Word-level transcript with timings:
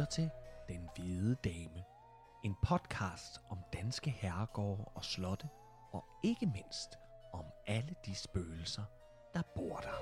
lytter 0.00 0.10
til 0.10 0.30
Den 0.68 0.88
Hvide 0.96 1.34
Dame. 1.44 1.84
En 2.44 2.56
podcast 2.62 3.40
om 3.50 3.58
danske 3.72 4.10
herregårde 4.10 4.84
og 4.94 5.04
slotte, 5.04 5.48
og 5.92 6.04
ikke 6.24 6.46
mindst 6.46 6.98
om 7.32 7.44
alle 7.66 7.94
de 8.06 8.14
spøgelser, 8.14 8.82
der 9.34 9.42
bor 9.56 9.76
der. 9.76 9.96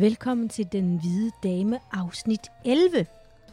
Velkommen 0.00 0.48
til 0.48 0.72
Den 0.72 0.98
Hvide 1.00 1.30
Dame 1.42 1.78
afsnit 1.92 2.50
11. 2.64 3.06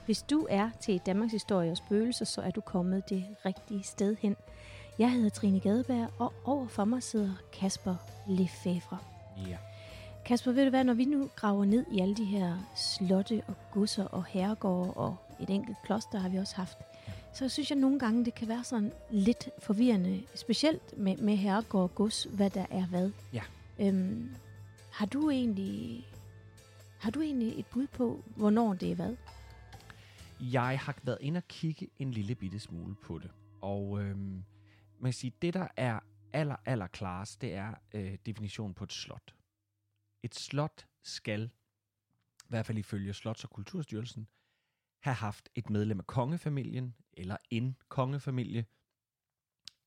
Hvis 0.05 0.21
du 0.21 0.47
er 0.49 0.69
til 0.81 1.01
Danmarks 1.05 1.31
Historie 1.31 1.71
og 1.71 1.77
Spøgelser, 1.77 2.25
så 2.25 2.41
er 2.41 2.51
du 2.51 2.61
kommet 2.61 3.09
det 3.09 3.25
rigtige 3.45 3.83
sted 3.83 4.15
hen. 4.19 4.35
Jeg 4.99 5.11
hedder 5.11 5.29
Trine 5.29 5.59
Gadeberg, 5.59 6.09
og 6.19 6.33
over 6.45 6.67
for 6.67 6.85
mig 6.85 7.03
sidder 7.03 7.31
Kasper 7.53 7.95
Lefebvre. 8.27 8.97
Ja. 9.47 9.57
Kasper, 10.25 10.51
ved 10.51 10.63
du 10.63 10.69
hvad, 10.69 10.83
når 10.83 10.93
vi 10.93 11.05
nu 11.05 11.29
graver 11.35 11.65
ned 11.65 11.85
i 11.91 11.99
alle 11.99 12.15
de 12.15 12.25
her 12.25 12.57
slotte 12.75 13.41
og 13.47 13.53
godser 13.71 14.05
og 14.05 14.25
herregårde 14.25 14.93
og 14.93 15.15
et 15.39 15.49
enkelt 15.49 15.77
kloster 15.85 16.19
har 16.19 16.29
vi 16.29 16.37
også 16.37 16.55
haft, 16.55 16.77
så 17.33 17.49
synes 17.49 17.69
jeg 17.69 17.77
nogle 17.77 17.99
gange, 17.99 18.25
det 18.25 18.35
kan 18.35 18.47
være 18.47 18.63
sådan 18.63 18.91
lidt 19.09 19.49
forvirrende, 19.59 20.21
specielt 20.35 20.97
med, 20.97 21.17
med 21.17 21.35
herregård 21.35 21.83
og 21.83 21.95
gods, 21.95 22.27
hvad 22.31 22.49
der 22.49 22.65
er 22.69 22.85
hvad. 22.85 23.11
Ja. 23.33 23.41
Øhm, 23.79 24.29
har 24.91 25.05
du 25.05 25.29
egentlig 25.29 26.05
har 26.99 27.11
du 27.11 27.21
egentlig 27.21 27.59
et 27.59 27.65
bud 27.65 27.87
på, 27.87 28.23
hvornår 28.35 28.73
det 28.73 28.91
er 28.91 28.95
hvad? 28.95 29.15
Jeg 30.39 30.79
har 30.79 30.99
været 31.03 31.17
inde 31.21 31.37
og 31.37 31.47
kigge 31.47 31.89
en 31.99 32.11
lille 32.11 32.35
bitte 32.35 32.59
smule 32.59 32.95
på 32.95 33.19
det. 33.19 33.31
Og 33.61 34.01
øhm, 34.01 34.43
man 34.99 35.11
kan 35.11 35.13
sige, 35.13 35.33
det 35.41 35.53
der 35.53 35.67
er 35.77 35.99
aller, 36.33 36.55
aller 36.65 36.87
klarest, 36.87 37.41
det 37.41 37.53
er 37.53 37.73
øh, 37.93 38.17
definitionen 38.25 38.73
på 38.73 38.83
et 38.83 38.93
slot. 38.93 39.35
Et 40.23 40.35
slot 40.35 40.87
skal, 41.03 41.51
i 42.39 42.49
hvert 42.49 42.65
fald 42.65 42.77
ifølge 42.77 43.13
Slots- 43.13 43.43
og 43.43 43.49
Kulturstyrelsen, 43.49 44.27
have 45.03 45.15
haft 45.15 45.49
et 45.55 45.69
medlem 45.69 45.99
af 45.99 46.07
kongefamilien, 46.07 46.95
eller 47.13 47.37
en 47.49 47.77
kongefamilie, 47.87 48.65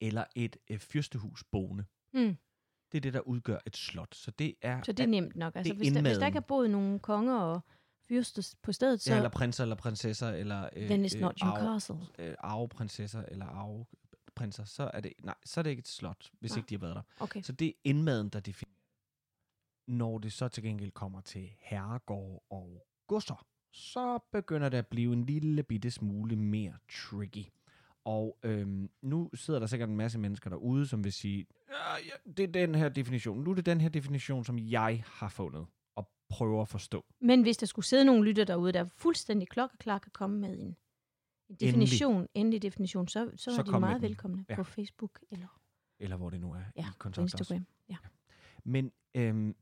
eller 0.01 0.25
et 0.37 0.57
øh, 0.71 0.79
fyrstehus 0.79 1.45
boende. 1.45 1.85
Mm. 2.15 2.37
Det 2.93 2.99
er 2.99 3.01
det, 3.01 3.13
der 3.15 3.21
udgør 3.21 3.59
et 3.67 3.77
slot. 3.77 4.15
Så 4.15 4.31
det 4.31 4.55
er, 4.63 4.83
Så 4.83 4.93
det 4.93 5.03
er 5.03 5.07
nemt 5.09 5.37
nok. 5.37 5.57
Altså, 5.57 5.75
hvis, 5.75 5.93
der, 5.93 6.03
hvis 6.03 6.17
der 6.19 6.27
ikke 6.27 6.37
har 6.37 6.41
boet 6.49 6.71
nogen 6.71 6.99
konger 7.01 7.39
og 7.39 7.61
fyrster 8.09 8.55
på 8.63 8.73
stedet, 8.73 9.01
så 9.01 9.11
ja, 9.11 9.17
eller 9.17 9.31
prinser 9.31 9.65
eller 9.65 9.77
prinsesser, 9.77 10.29
eller 10.29 10.69
øh, 10.77 10.87
then 10.87 11.05
it's 11.05 11.19
not 11.21 11.39
your 11.43 11.51
arve- 11.53 11.61
castle. 11.61 11.97
øh, 12.19 12.35
arveprinsesser 12.39 13.23
eller 13.29 13.47
arveprinser, 13.47 14.65
så 14.65 14.91
er 14.95 15.01
det, 15.01 15.13
nej, 15.25 15.35
så 15.45 15.61
er 15.61 15.63
det 15.63 15.71
ikke 15.71 15.81
et 15.81 15.89
slot, 15.89 16.31
hvis 16.41 16.51
Nej. 16.53 16.59
ikke 16.59 16.69
de 16.69 16.75
har 16.75 16.81
været 16.81 16.95
der. 16.97 17.03
Okay. 17.21 17.43
Så 17.43 17.53
det 17.53 17.69
er 17.69 17.73
indmaden, 17.85 18.29
der 18.29 18.41
definerer. 18.41 18.75
Når 19.89 20.19
det 20.19 20.33
så 20.33 20.49
til 20.49 20.63
gengæld 20.63 20.91
kommer 20.91 21.21
til 21.21 21.51
herregård 21.61 22.45
og 22.51 22.87
godser, 23.07 23.47
så 23.73 24.19
begynder 24.33 24.69
det 24.69 24.79
at 24.79 24.87
blive 24.87 25.13
en 25.13 25.25
lille 25.25 25.63
bitte 25.63 25.91
smule 25.91 26.37
mere 26.37 26.75
tricky. 26.93 27.45
Og 28.05 28.39
øhm, 28.43 28.91
nu 29.03 29.31
sidder 29.35 29.61
der 29.61 29.67
sikkert 29.67 29.89
en 29.89 29.97
masse 29.97 30.19
mennesker 30.19 30.51
derude, 30.51 30.87
som 30.87 31.05
vil 31.05 31.13
sige, 31.13 31.47
ja, 31.69 31.97
ja, 31.97 32.33
det 32.33 32.43
er 32.43 32.47
den 32.67 32.75
her 32.75 32.89
definition. 32.89 33.45
Nu 33.45 33.51
er 33.51 33.55
det 33.55 33.67
den 33.67 33.81
her 33.81 33.89
definition, 33.89 34.45
som 34.45 34.59
jeg 34.59 35.03
har 35.07 35.29
fundet 35.29 35.67
og 35.95 36.11
prøver 36.29 36.63
at 36.63 36.69
forstå. 36.69 37.05
Men 37.21 37.43
hvis 37.43 37.57
der 37.57 37.67
skulle 37.67 37.87
sidde 37.87 38.05
nogle 38.05 38.25
lytter 38.25 38.45
derude, 38.45 38.73
der 38.73 38.85
fuldstændig 38.85 39.49
klokkeklar 39.49 39.99
kan 39.99 40.13
komme 40.15 40.39
med 40.41 40.59
en, 40.59 40.77
definition, 41.61 42.13
endelig, 42.13 42.29
endelig 42.35 42.63
definition, 42.63 43.09
så, 43.09 43.31
så, 43.37 43.55
Så 43.55 43.61
er 43.61 43.65
de 43.65 43.81
meget 43.81 44.03
velkomne 44.03 44.45
Ja. 44.49 44.57
på 44.57 44.65
Facebook 44.65 45.21
eller 45.31 45.61
Eller 45.99 46.17
hvor 46.17 46.31
det 46.31 46.41
nu 46.41 46.53
er 46.53 46.63
ja, 46.77 46.83
i 46.83 46.93
kontakt. 46.99 47.23
Instagram. 47.23 47.67
Ja. 47.89 47.97
Men 48.65 48.93
øhm, 49.15 49.57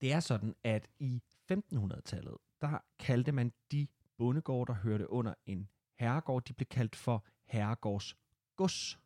det 0.00 0.12
er 0.12 0.20
sådan, 0.20 0.54
at 0.64 0.88
i 0.98 1.22
1500-tallet, 1.52 2.36
der 2.60 2.78
kaldte 2.98 3.32
man 3.32 3.52
de 3.72 3.86
bondegårde, 4.18 4.72
der 4.72 4.78
hørte 4.78 5.10
under 5.10 5.34
en 5.46 5.68
herregård, 5.96 6.44
de 6.44 6.52
blev 6.52 6.66
kaldt 6.66 6.96
for 6.96 7.24
herregårds 7.44 8.16
gods. 8.56 8.98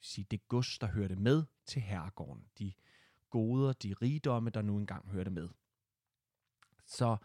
Det 0.00 0.06
sige, 0.06 0.26
det 0.30 0.48
gods, 0.48 0.78
der 0.78 0.86
hørte 0.86 1.16
med 1.16 1.44
til 1.64 1.82
herregården. 1.82 2.48
De 2.58 2.72
goder, 3.30 3.72
de 3.72 3.94
rigdomme, 4.02 4.50
der 4.50 4.62
nu 4.62 4.78
engang 4.78 5.08
hørte 5.08 5.30
med. 5.30 5.48
Så, 6.84 7.16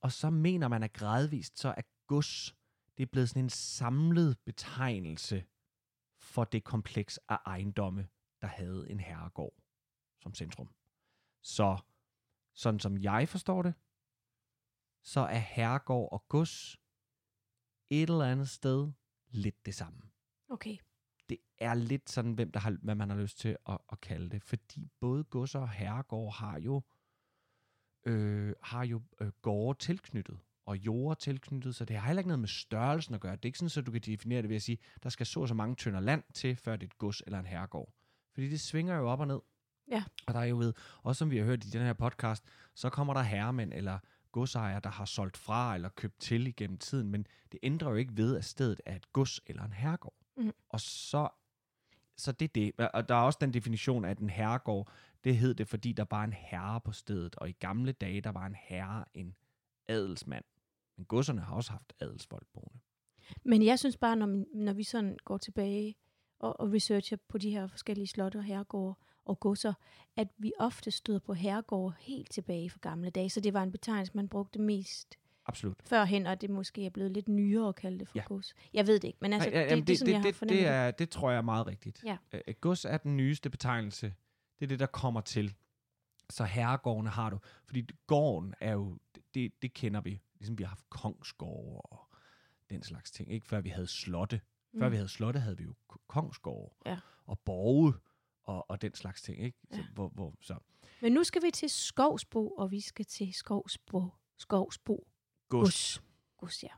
og 0.00 0.12
så 0.12 0.30
mener 0.30 0.68
man, 0.68 0.82
at 0.82 0.92
gradvist 0.92 1.58
så 1.58 1.68
er 1.68 1.82
gods, 2.06 2.56
det 2.96 3.02
er 3.02 3.06
blevet 3.06 3.28
sådan 3.28 3.44
en 3.44 3.50
samlet 3.50 4.38
betegnelse 4.38 5.44
for 6.16 6.44
det 6.44 6.64
kompleks 6.64 7.18
af 7.28 7.38
ejendomme, 7.46 8.08
der 8.40 8.46
havde 8.46 8.90
en 8.90 9.00
herregård 9.00 9.54
som 10.20 10.34
centrum. 10.34 10.74
Så 11.40 11.78
sådan 12.52 12.80
som 12.80 12.98
jeg 12.98 13.28
forstår 13.28 13.62
det, 13.62 13.74
så 15.02 15.20
er 15.20 15.38
herregård 15.38 16.12
og 16.12 16.28
gods 16.28 16.76
et 17.92 18.10
eller 18.10 18.24
andet 18.24 18.48
sted 18.48 18.92
lidt 19.30 19.66
det 19.66 19.74
samme. 19.74 20.00
Okay. 20.48 20.76
Det 21.28 21.38
er 21.58 21.74
lidt 21.74 22.10
sådan, 22.10 22.32
hvem 22.32 22.52
der 22.52 22.60
har, 22.60 22.76
hvad 22.82 22.94
man 22.94 23.10
har 23.10 23.16
lyst 23.16 23.38
til 23.38 23.56
at, 23.68 23.78
at 23.92 24.00
kalde 24.00 24.30
det, 24.30 24.42
fordi 24.42 24.90
både 25.00 25.24
godser 25.24 25.60
og 25.60 25.70
herregård 25.70 26.34
har 26.34 26.58
jo, 26.58 26.82
øh, 28.06 28.54
har 28.62 28.84
jo 28.84 29.02
øh, 29.20 29.28
gårde 29.42 29.78
tilknyttet 29.78 30.38
og 30.66 30.76
jorder 30.76 31.14
tilknyttet, 31.14 31.74
så 31.74 31.84
det 31.84 31.96
har 31.96 32.06
heller 32.06 32.20
ikke 32.20 32.28
noget 32.28 32.40
med 32.40 32.48
størrelsen 32.48 33.14
at 33.14 33.20
gøre. 33.20 33.36
Det 33.36 33.44
er 33.44 33.46
ikke 33.46 33.58
sådan, 33.58 33.82
at 33.82 33.86
du 33.86 33.92
kan 33.92 34.00
definere 34.00 34.42
det 34.42 34.48
ved 34.48 34.56
at 34.56 34.62
sige, 34.62 34.78
der 35.02 35.08
skal 35.08 35.26
så 35.26 35.40
og 35.40 35.48
så 35.48 35.54
mange 35.54 35.76
tønder 35.76 36.00
land 36.00 36.22
til, 36.34 36.56
før 36.56 36.76
det 36.76 36.86
er 36.86 36.90
et 36.90 36.98
gods 36.98 37.22
eller 37.26 37.38
en 37.38 37.46
herregård. 37.46 37.92
Fordi 38.34 38.48
det 38.48 38.60
svinger 38.60 38.96
jo 38.96 39.08
op 39.08 39.20
og 39.20 39.26
ned. 39.26 39.40
Ja. 39.90 40.04
Og 40.26 40.34
der 40.34 40.40
er 40.40 40.44
jo 40.44 40.58
ved, 40.58 40.72
også 41.02 41.18
som 41.18 41.30
vi 41.30 41.38
har 41.38 41.44
hørt 41.44 41.64
i 41.64 41.70
den 41.70 41.82
her 41.82 41.92
podcast, 41.92 42.44
så 42.74 42.90
kommer 42.90 43.14
der 43.14 43.22
herremænd 43.22 43.72
eller 43.72 43.98
godsejere, 44.32 44.80
der 44.80 44.90
har 44.90 45.04
solgt 45.04 45.36
fra 45.36 45.74
eller 45.74 45.88
købt 45.88 46.20
til 46.20 46.46
igennem 46.46 46.78
tiden, 46.78 47.08
men 47.08 47.26
det 47.52 47.60
ændrer 47.62 47.90
jo 47.90 47.96
ikke 47.96 48.16
ved, 48.16 48.36
at 48.36 48.44
stedet 48.44 48.80
er 48.86 48.96
et 48.96 49.12
gods 49.12 49.40
eller 49.46 49.62
en 49.62 49.72
herregård. 49.72 50.14
Mhm. 50.36 50.52
Og 50.68 50.80
så, 50.80 51.28
så 52.16 52.32
det 52.32 52.44
er 52.44 52.52
det. 52.54 52.86
Og 52.94 53.08
der 53.08 53.14
er 53.14 53.22
også 53.22 53.38
den 53.40 53.54
definition 53.54 54.04
af, 54.04 54.10
at 54.10 54.18
en 54.18 54.30
herregård, 54.30 54.90
det 55.24 55.36
hed 55.36 55.54
det, 55.54 55.68
fordi 55.68 55.92
der 55.92 56.04
var 56.10 56.24
en 56.24 56.32
herre 56.32 56.80
på 56.80 56.92
stedet, 56.92 57.36
og 57.36 57.48
i 57.48 57.52
gamle 57.52 57.92
dage, 57.92 58.20
der 58.20 58.32
var 58.32 58.46
en 58.46 58.56
herre 58.58 59.04
en 59.14 59.36
adelsmand. 59.88 60.44
Men 60.96 61.04
godserne 61.06 61.40
har 61.40 61.54
også 61.54 61.70
haft 61.72 61.92
adelsfolk 62.00 62.46
boende. 62.52 62.78
Men 63.44 63.62
jeg 63.62 63.78
synes 63.78 63.96
bare, 63.96 64.16
når, 64.16 64.44
når 64.54 64.72
vi 64.72 64.82
sådan 64.82 65.18
går 65.24 65.38
tilbage 65.38 65.94
og, 66.38 66.60
og 66.60 66.72
researcher 66.72 67.16
på 67.28 67.38
de 67.38 67.50
her 67.50 67.66
forskellige 67.66 68.06
slotte 68.06 68.36
og 68.36 68.44
herregårde 68.44 68.98
og 69.24 69.40
godser, 69.40 69.72
at 70.16 70.28
vi 70.38 70.52
ofte 70.58 70.90
støder 70.90 71.18
på 71.18 71.32
herregårde 71.34 71.94
helt 72.00 72.30
tilbage 72.30 72.70
fra 72.70 72.78
gamle 72.82 73.10
dage. 73.10 73.30
Så 73.30 73.40
det 73.40 73.54
var 73.54 73.62
en 73.62 73.72
betegnelse, 73.72 74.12
man 74.14 74.28
brugte 74.28 74.58
mest 74.58 75.18
Absolut. 75.46 75.76
førhen, 75.84 76.26
og 76.26 76.40
det 76.40 76.50
måske 76.50 76.86
er 76.86 76.90
blevet 76.90 77.10
lidt 77.10 77.28
nyere 77.28 77.68
at 77.68 77.74
kalde 77.74 77.98
det 77.98 78.08
for 78.08 78.18
Ja. 78.18 78.22
gods. 78.26 78.54
Jeg 78.74 78.86
ved 78.86 78.94
det 78.94 79.04
ikke, 79.08 79.18
men 79.22 79.32
altså, 79.32 79.50
Nej, 79.50 79.58
ja, 79.60 79.74
det, 79.76 79.86
det, 79.86 79.92
er 79.92 79.98
sådan, 79.98 80.12
jeg 80.12 80.20
har 80.20 80.26
det, 80.26 80.34
fornemmet 80.34 80.62
det, 80.64 80.68
er, 80.72 80.90
det 80.90 81.10
tror 81.10 81.30
jeg 81.30 81.38
er 81.38 81.42
meget 81.42 81.66
rigtigt. 81.66 82.02
Ja. 82.04 82.16
Øh, 82.32 82.40
gods 82.60 82.84
er 82.84 82.96
den 82.98 83.16
nyeste 83.16 83.50
betegnelse. 83.50 84.14
Det 84.58 84.66
er 84.66 84.68
det, 84.68 84.78
der 84.78 84.86
kommer 84.86 85.20
til. 85.20 85.54
Så 86.30 86.44
herregårdene 86.44 87.10
har 87.10 87.30
du. 87.30 87.38
Fordi 87.64 87.88
gården 88.06 88.54
er 88.60 88.72
jo, 88.72 88.98
det, 89.34 89.52
det 89.62 89.74
kender 89.74 90.00
vi. 90.00 90.20
Ligesom 90.38 90.58
vi 90.58 90.62
har 90.64 90.68
haft 90.68 90.90
kongsgårde 90.90 91.80
og 91.80 92.08
den 92.70 92.82
slags 92.82 93.10
ting. 93.10 93.32
Ikke 93.32 93.46
før 93.46 93.60
vi 93.60 93.68
havde 93.68 93.86
slotte. 93.86 94.40
Før 94.78 94.86
Mm. 94.86 94.92
vi 94.92 94.96
havde 94.96 95.08
slotte, 95.08 95.40
havde 95.40 95.56
vi 95.58 95.64
jo 95.64 95.74
kongsgårde 96.08 96.74
Ja. 96.86 96.98
og 97.26 97.38
borge 97.38 97.94
og, 98.42 98.70
og 98.70 98.82
den 98.82 98.94
slags 98.94 99.22
ting. 99.22 99.38
Ikke? 99.44 99.58
Så, 99.70 99.76
Ja. 99.76 99.84
hvor, 99.94 100.08
hvor, 100.08 100.34
så. 100.40 100.54
Men 101.02 101.12
nu 101.12 101.24
skal 101.24 101.42
vi 101.42 101.50
til 101.50 101.70
Skovsbo, 101.70 102.48
og 102.48 102.70
vi 102.70 102.80
skal 102.80 103.04
til 103.04 103.34
Skovsbo. 103.34 104.04
Skovsbo. 104.38 105.06
Gods. 105.48 105.98
Gods. 105.98 106.02
Gods, 106.38 106.62
ja. 106.62 106.68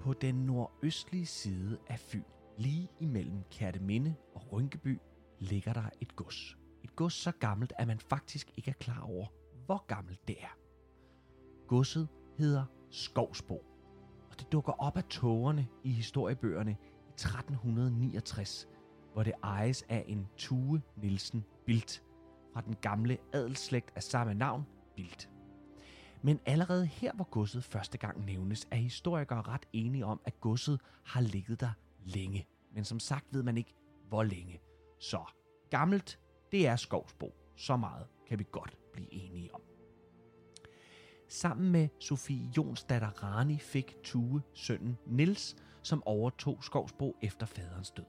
På 0.00 0.12
den 0.12 0.34
nordøstlige 0.34 1.26
side 1.26 1.78
af 1.88 1.98
Fyn, 2.00 2.22
lige 2.56 2.88
imellem 3.00 3.42
Kærteminde 3.50 4.14
og 4.34 4.52
Rynkeby, 4.52 4.98
ligger 5.38 5.72
der 5.72 5.90
et 6.00 6.16
gods. 6.16 6.56
Gods 6.98 7.14
så 7.14 7.32
gammelt, 7.32 7.72
at 7.78 7.86
man 7.86 8.00
faktisk 8.00 8.50
ikke 8.56 8.70
er 8.70 8.74
klar 8.74 9.00
over, 9.00 9.26
hvor 9.66 9.84
gammelt 9.86 10.28
det 10.28 10.36
er. 10.40 10.58
Godset 11.66 12.08
hedder 12.38 12.64
Skovsbo, 12.90 13.54
og 14.30 14.40
det 14.40 14.52
dukker 14.52 14.72
op 14.72 14.96
af 14.96 15.04
tågerne 15.04 15.68
i 15.84 15.92
historiebøgerne 15.92 16.70
i 17.08 17.10
1369, 17.12 18.68
hvor 19.12 19.12
hvor 19.12 19.22
det 19.22 19.32
ejes 19.42 19.82
af 19.88 20.04
en 20.08 20.28
Tue 20.36 20.82
Nielsen 20.96 21.44
Bildt 21.66 22.02
fra 22.52 22.60
den 22.60 22.76
gamle 22.82 23.18
adelsslægt 23.32 23.92
af 23.96 24.02
samme 24.02 24.34
navn, 24.34 24.66
Bildt. 24.96 25.30
Men 26.22 26.40
allerede 26.46 26.86
her, 26.86 27.12
hvor 27.12 27.28
godset 27.30 27.64
første 27.64 27.98
gang 27.98 28.24
nævnes, 28.24 28.68
er 28.70 28.76
historikere 28.76 29.42
ret 29.42 29.66
enige 29.72 30.06
om, 30.06 30.20
at 30.24 30.40
godset 30.40 30.80
har 31.04 31.20
ligget 31.20 31.60
der 31.60 31.70
længe. 32.04 32.46
Men 32.74 32.84
som 32.84 33.00
sagt 33.00 33.26
ved 33.32 33.42
man 33.42 33.58
ikke, 33.58 33.74
hvor 34.08 34.22
længe. 34.22 34.60
Så 35.00 35.24
gammelt, 35.70 36.18
det 36.52 36.66
er 36.66 36.76
Skovsbo. 36.76 37.34
Så 37.56 37.76
meget 37.76 38.06
kan 38.28 38.38
vi 38.38 38.44
godt 38.52 38.76
blive 38.92 39.14
enige 39.14 39.54
om. 39.54 39.60
Sammen 41.28 41.72
med 41.72 41.88
Sofie 41.98 42.50
Jonsdatter 42.56 43.08
Rani 43.08 43.58
fik 43.58 43.96
Tue 44.02 44.42
sønnen 44.54 44.98
Nils, 45.06 45.56
som 45.82 46.02
overtog 46.06 46.64
Skovsbo 46.64 47.16
efter 47.22 47.46
faderens 47.46 47.90
død. 47.90 48.04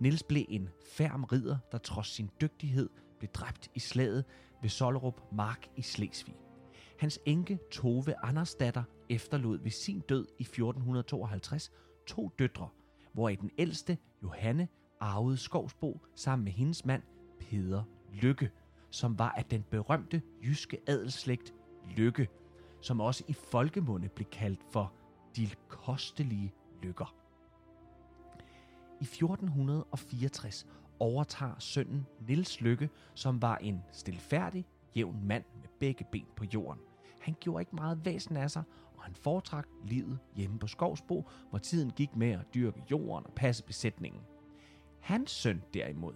Nils 0.00 0.22
blev 0.22 0.44
en 0.48 0.68
færm 0.86 1.24
ridder, 1.24 1.58
der 1.72 1.78
trods 1.78 2.08
sin 2.08 2.30
dygtighed 2.40 2.90
blev 3.18 3.30
dræbt 3.30 3.70
i 3.74 3.78
slaget 3.78 4.24
ved 4.62 4.70
Sollerup 4.70 5.20
Mark 5.32 5.68
i 5.76 5.82
Slesvig. 5.82 6.36
Hans 6.98 7.20
enke 7.26 7.58
Tove 7.70 8.14
Andersdatter 8.24 8.82
efterlod 9.10 9.58
ved 9.58 9.70
sin 9.70 10.00
død 10.00 10.26
i 10.38 10.42
1452 10.42 11.72
to 12.06 12.30
døtre, 12.38 12.68
hvoraf 13.12 13.36
den 13.40 13.50
ældste, 13.58 13.98
Johanne, 14.22 14.68
arvede 15.00 15.36
Skovsbo 15.36 16.00
sammen 16.14 16.44
med 16.44 16.52
hendes 16.52 16.84
mand, 16.84 17.02
Peder 17.50 17.82
Lykke, 18.12 18.50
som 18.90 19.18
var 19.18 19.30
af 19.30 19.44
den 19.44 19.64
berømte 19.70 20.22
jyske 20.44 20.78
adelslægt 20.86 21.54
Lykke, 21.96 22.28
som 22.80 23.00
også 23.00 23.24
i 23.28 23.32
folkemunde 23.32 24.08
blev 24.08 24.26
kaldt 24.26 24.60
for 24.70 24.92
de 25.36 25.48
kostelige 25.68 26.54
lykker. 26.82 27.14
I 29.00 29.04
1464 29.04 30.66
overtager 30.98 31.58
sønnen 31.58 32.06
Nils 32.28 32.60
Lykke, 32.60 32.90
som 33.14 33.42
var 33.42 33.56
en 33.56 33.82
stilfærdig, 33.92 34.66
jævn 34.96 35.26
mand 35.26 35.44
med 35.60 35.68
begge 35.80 36.06
ben 36.12 36.26
på 36.36 36.44
jorden. 36.54 36.80
Han 37.20 37.36
gjorde 37.40 37.62
ikke 37.62 37.76
meget 37.76 38.04
væsen 38.04 38.36
af 38.36 38.50
sig, 38.50 38.62
og 38.96 39.02
han 39.02 39.14
foretrak 39.14 39.68
livet 39.84 40.18
hjemme 40.36 40.58
på 40.58 40.66
Skovsbo, 40.66 41.28
hvor 41.50 41.58
tiden 41.58 41.90
gik 41.90 42.16
med 42.16 42.30
at 42.30 42.54
dyrke 42.54 42.82
jorden 42.90 43.26
og 43.26 43.32
passe 43.34 43.64
besætningen. 43.64 44.20
Hans 45.00 45.30
søn 45.30 45.62
derimod, 45.74 46.14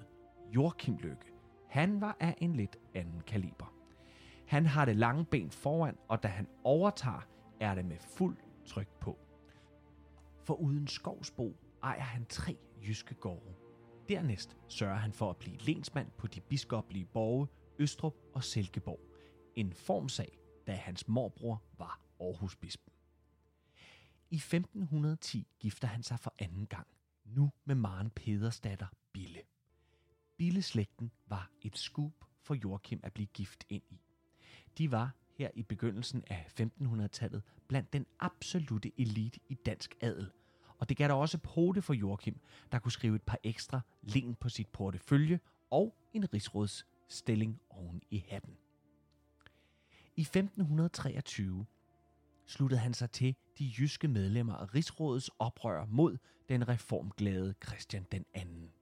Joachim 0.54 0.96
Lykke, 0.96 1.32
han 1.68 2.00
var 2.00 2.16
af 2.20 2.34
en 2.40 2.56
lidt 2.56 2.76
anden 2.94 3.20
kaliber. 3.20 3.74
Han 4.46 4.66
har 4.66 4.84
det 4.84 4.96
lange 4.96 5.24
ben 5.24 5.50
foran, 5.50 5.96
og 6.08 6.22
da 6.22 6.28
han 6.28 6.48
overtager, 6.64 7.26
er 7.60 7.74
det 7.74 7.84
med 7.84 7.98
fuld 7.98 8.36
tryk 8.66 8.88
på. 9.00 9.18
For 10.44 10.54
uden 10.54 10.86
Skovsbo 10.86 11.56
ejer 11.82 12.00
han 12.00 12.26
tre 12.26 12.56
jyske 12.88 13.14
gårde. 13.14 13.54
Dernæst 14.08 14.56
sørger 14.68 14.96
han 14.96 15.12
for 15.12 15.30
at 15.30 15.36
blive 15.36 15.56
lensmand 15.56 16.10
på 16.18 16.26
de 16.26 16.40
biskoplige 16.40 17.04
borge 17.04 17.48
Østrup 17.78 18.14
og 18.34 18.44
Silkeborg. 18.44 19.00
En 19.54 19.72
formsag, 19.72 20.38
da 20.66 20.72
hans 20.72 21.08
morbror 21.08 21.62
var 21.78 22.00
Aarhusbispen. 22.20 22.92
I 24.30 24.36
1510 24.36 25.48
gifter 25.60 25.88
han 25.88 26.02
sig 26.02 26.20
for 26.20 26.34
anden 26.38 26.66
gang, 26.66 26.86
nu 27.24 27.50
med 27.64 27.74
Maren 27.74 28.10
Pedersdatter 28.10 28.86
Bille. 29.12 29.40
Billeslægten 30.36 31.10
var 31.26 31.50
et 31.62 31.78
skub 31.78 32.24
for 32.42 32.54
Joachim 32.54 33.00
at 33.02 33.12
blive 33.12 33.26
gift 33.26 33.64
ind 33.68 33.82
i. 33.90 34.00
De 34.78 34.92
var 34.92 35.10
her 35.34 35.50
i 35.54 35.62
begyndelsen 35.62 36.24
af 36.30 36.46
1500-tallet 36.60 37.42
blandt 37.68 37.92
den 37.92 38.06
absolute 38.18 38.92
elite 38.98 39.40
i 39.48 39.54
dansk 39.54 39.94
adel. 40.00 40.30
Og 40.78 40.88
det 40.88 40.96
gav 40.96 41.08
der 41.08 41.14
også 41.14 41.38
pote 41.38 41.82
for 41.82 41.94
Joachim, 41.94 42.40
der 42.72 42.78
kunne 42.78 42.92
skrive 42.92 43.16
et 43.16 43.22
par 43.22 43.38
ekstra 43.42 43.80
len 44.02 44.34
på 44.34 44.48
sit 44.48 44.68
portefølje 44.68 45.40
og 45.70 45.96
en 46.12 46.32
rigsrådsstilling 46.34 47.60
oven 47.70 48.02
i 48.10 48.24
hatten. 48.28 48.56
I 50.16 50.20
1523 50.20 51.66
sluttede 52.46 52.80
han 52.80 52.94
sig 52.94 53.10
til 53.10 53.36
de 53.58 53.72
jyske 53.78 54.08
medlemmer 54.08 54.54
af 54.54 54.74
Rigsrådets 54.74 55.30
oprør 55.38 55.84
mod 55.84 56.16
den 56.48 56.68
reformglade 56.68 57.54
Christian 57.66 58.06
den 58.12 58.24
anden. 58.34 58.72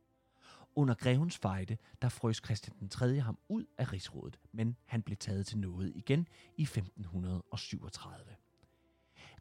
Under 0.76 0.94
grevens 0.94 1.38
fejde, 1.38 1.76
der 2.02 2.08
frøs 2.08 2.40
Christian 2.44 2.76
den 2.80 2.88
3. 2.88 3.20
ham 3.20 3.38
ud 3.48 3.64
af 3.78 3.92
rigsrådet, 3.92 4.38
men 4.52 4.76
han 4.84 5.02
blev 5.02 5.16
taget 5.16 5.46
til 5.46 5.58
noget 5.58 5.92
igen 5.96 6.28
i 6.56 6.62
1537. 6.62 8.36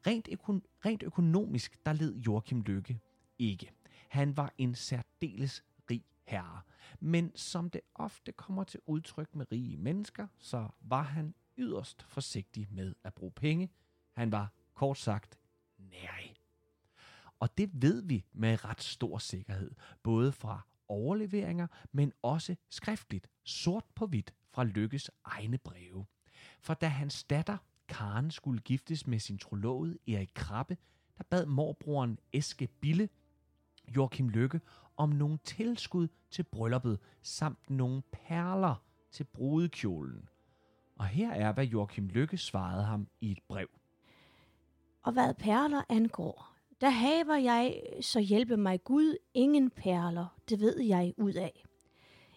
Rent, 0.06 0.28
økon- 0.28 0.80
rent 0.84 1.02
økonomisk, 1.02 1.86
der 1.86 1.92
led 1.92 2.14
Joachim 2.16 2.60
Lykke 2.60 3.00
ikke. 3.38 3.70
Han 4.08 4.36
var 4.36 4.52
en 4.58 4.74
særdeles 4.74 5.64
rig 5.90 6.04
herre, 6.24 6.60
men 7.00 7.32
som 7.36 7.70
det 7.70 7.80
ofte 7.94 8.32
kommer 8.32 8.64
til 8.64 8.80
udtryk 8.86 9.34
med 9.34 9.52
rige 9.52 9.76
mennesker, 9.76 10.26
så 10.38 10.68
var 10.80 11.02
han 11.02 11.34
yderst 11.58 12.02
forsigtig 12.02 12.68
med 12.70 12.94
at 13.04 13.14
bruge 13.14 13.32
penge. 13.32 13.70
Han 14.12 14.32
var 14.32 14.52
kort 14.74 14.98
sagt 14.98 15.38
nærig. 15.78 16.34
Og 17.38 17.58
det 17.58 17.70
ved 17.82 18.02
vi 18.02 18.24
med 18.32 18.64
ret 18.64 18.82
stor 18.82 19.18
sikkerhed, 19.18 19.70
både 20.02 20.32
fra 20.32 20.66
overleveringer, 20.88 21.66
men 21.92 22.12
også 22.22 22.56
skriftligt, 22.68 23.28
sort 23.44 23.84
på 23.94 24.06
hvidt 24.06 24.34
fra 24.50 24.64
Lykkes 24.64 25.10
egne 25.24 25.58
breve. 25.58 26.06
For 26.60 26.74
da 26.74 26.86
hans 26.86 27.24
datter, 27.24 27.56
Karen, 27.88 28.30
skulle 28.30 28.60
giftes 28.60 29.06
med 29.06 29.18
sin 29.18 29.38
trolovede 29.38 29.98
Erik 30.08 30.30
Krabbe, 30.34 30.76
der 31.18 31.24
bad 31.24 31.46
morbroren 31.46 32.18
Eske 32.32 32.68
Bille, 32.80 33.08
Joachim 33.96 34.28
Lykke, 34.28 34.60
om 34.96 35.08
nogle 35.08 35.38
tilskud 35.44 36.08
til 36.30 36.42
brylluppet, 36.42 36.98
samt 37.22 37.70
nogle 37.70 38.02
perler 38.12 38.82
til 39.10 39.24
brudekjolen. 39.24 40.28
Og 40.96 41.06
her 41.06 41.32
er, 41.32 41.52
hvad 41.52 41.64
Joachim 41.64 42.08
Lykke 42.08 42.38
svarede 42.38 42.84
ham 42.84 43.08
i 43.20 43.30
et 43.30 43.38
brev. 43.48 43.68
Og 45.02 45.12
hvad 45.12 45.34
perler 45.34 45.82
angår, 45.88 46.53
der 46.84 46.90
haver 46.90 47.36
jeg, 47.36 47.82
så 48.00 48.20
hjælpe 48.20 48.56
mig 48.56 48.84
Gud, 48.84 49.16
ingen 49.34 49.70
perler, 49.70 50.26
det 50.48 50.60
ved 50.60 50.80
jeg 50.80 51.14
ud 51.16 51.32
af. 51.32 51.64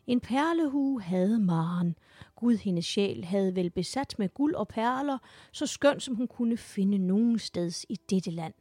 En 0.07 0.19
perlehue 0.19 1.01
havde 1.01 1.39
Maren. 1.39 1.95
Gud, 2.35 2.57
hendes 2.57 2.85
sjæl, 2.85 3.23
havde 3.25 3.55
vel 3.55 3.69
besat 3.69 4.15
med 4.19 4.29
guld 4.29 4.55
og 4.55 4.67
perler, 4.67 5.17
så 5.51 5.65
skønt 5.65 6.03
som 6.03 6.15
hun 6.15 6.27
kunne 6.27 6.57
finde 6.57 6.97
nogen 6.97 7.39
steds 7.39 7.85
i 7.89 7.95
dette 8.09 8.31
land. 8.31 8.53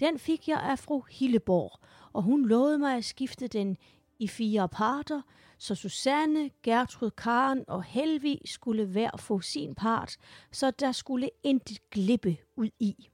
Den 0.00 0.18
fik 0.18 0.48
jeg 0.48 0.60
af 0.62 0.78
fru 0.78 1.02
Hilleborg, 1.10 1.78
og 2.12 2.22
hun 2.22 2.46
lovede 2.46 2.78
mig 2.78 2.96
at 2.96 3.04
skifte 3.04 3.48
den 3.48 3.76
i 4.18 4.28
fire 4.28 4.68
parter, 4.68 5.22
så 5.58 5.74
Susanne, 5.74 6.50
Gertrud, 6.62 7.10
Karen 7.10 7.64
og 7.68 7.84
Helvi 7.84 8.40
skulle 8.44 8.84
hver 8.84 9.10
få 9.18 9.40
sin 9.40 9.74
part, 9.74 10.16
så 10.52 10.70
der 10.70 10.92
skulle 10.92 11.30
intet 11.42 11.90
glippe 11.90 12.36
ud 12.56 12.70
i. 12.80 13.08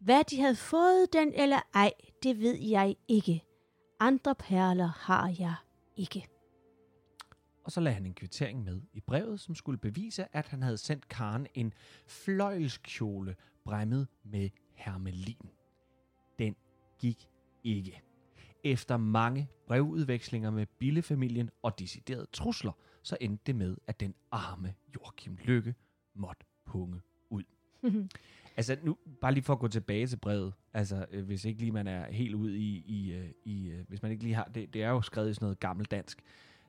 Hvad 0.00 0.24
de 0.24 0.40
havde 0.40 0.56
fået 0.56 1.12
den 1.12 1.32
eller 1.34 1.60
ej, 1.74 1.92
det 2.22 2.38
ved 2.40 2.54
jeg 2.54 2.96
ikke. 3.08 3.44
Andre 4.00 4.34
perler 4.34 4.86
har 4.86 5.34
jeg 5.38 5.54
ikke. 5.96 6.28
Og 7.64 7.72
så 7.72 7.80
lagde 7.80 7.94
han 7.94 8.06
en 8.06 8.14
kvittering 8.14 8.64
med 8.64 8.80
i 8.92 9.00
brevet, 9.00 9.40
som 9.40 9.54
skulle 9.54 9.78
bevise, 9.78 10.36
at 10.36 10.48
han 10.48 10.62
havde 10.62 10.78
sendt 10.78 11.08
Karen 11.08 11.46
en 11.54 11.72
fløjelskjole 12.06 13.36
bræmmet 13.64 14.08
med 14.24 14.50
hermelin. 14.74 15.50
Den 16.38 16.56
gik 16.98 17.28
ikke. 17.64 18.02
Efter 18.64 18.96
mange 18.96 19.48
brevudvekslinger 19.66 20.50
med 20.50 20.66
Bille-familien 20.66 21.50
og 21.62 21.78
deciderede 21.78 22.26
trusler, 22.32 22.72
så 23.02 23.16
endte 23.20 23.42
det 23.46 23.56
med, 23.56 23.76
at 23.86 24.00
den 24.00 24.14
arme 24.30 24.74
Joachim 24.94 25.36
Lykke 25.44 25.74
måtte 26.14 26.44
punge 26.66 27.00
ud. 27.30 27.44
altså 28.60 28.76
nu, 28.82 28.96
bare 29.20 29.34
lige 29.34 29.44
for 29.44 29.52
at 29.52 29.58
gå 29.58 29.68
tilbage 29.68 30.06
til 30.06 30.16
brevet, 30.16 30.54
altså 30.72 31.06
øh, 31.10 31.24
hvis 31.24 31.44
ikke 31.44 31.60
lige 31.60 31.72
man 31.72 31.86
er 31.86 32.12
helt 32.12 32.34
ude 32.34 32.58
i, 32.58 32.84
i, 32.86 33.12
øh, 33.12 33.30
i 33.44 33.70
øh, 33.70 33.84
hvis 33.88 34.02
man 34.02 34.10
ikke 34.10 34.22
lige 34.22 34.34
har, 34.34 34.44
det, 34.44 34.74
det 34.74 34.82
er 34.82 34.90
jo 34.90 35.02
skrevet 35.02 35.30
i 35.30 35.34
sådan 35.34 35.44
noget 35.44 35.60
gammeldansk, 35.60 36.22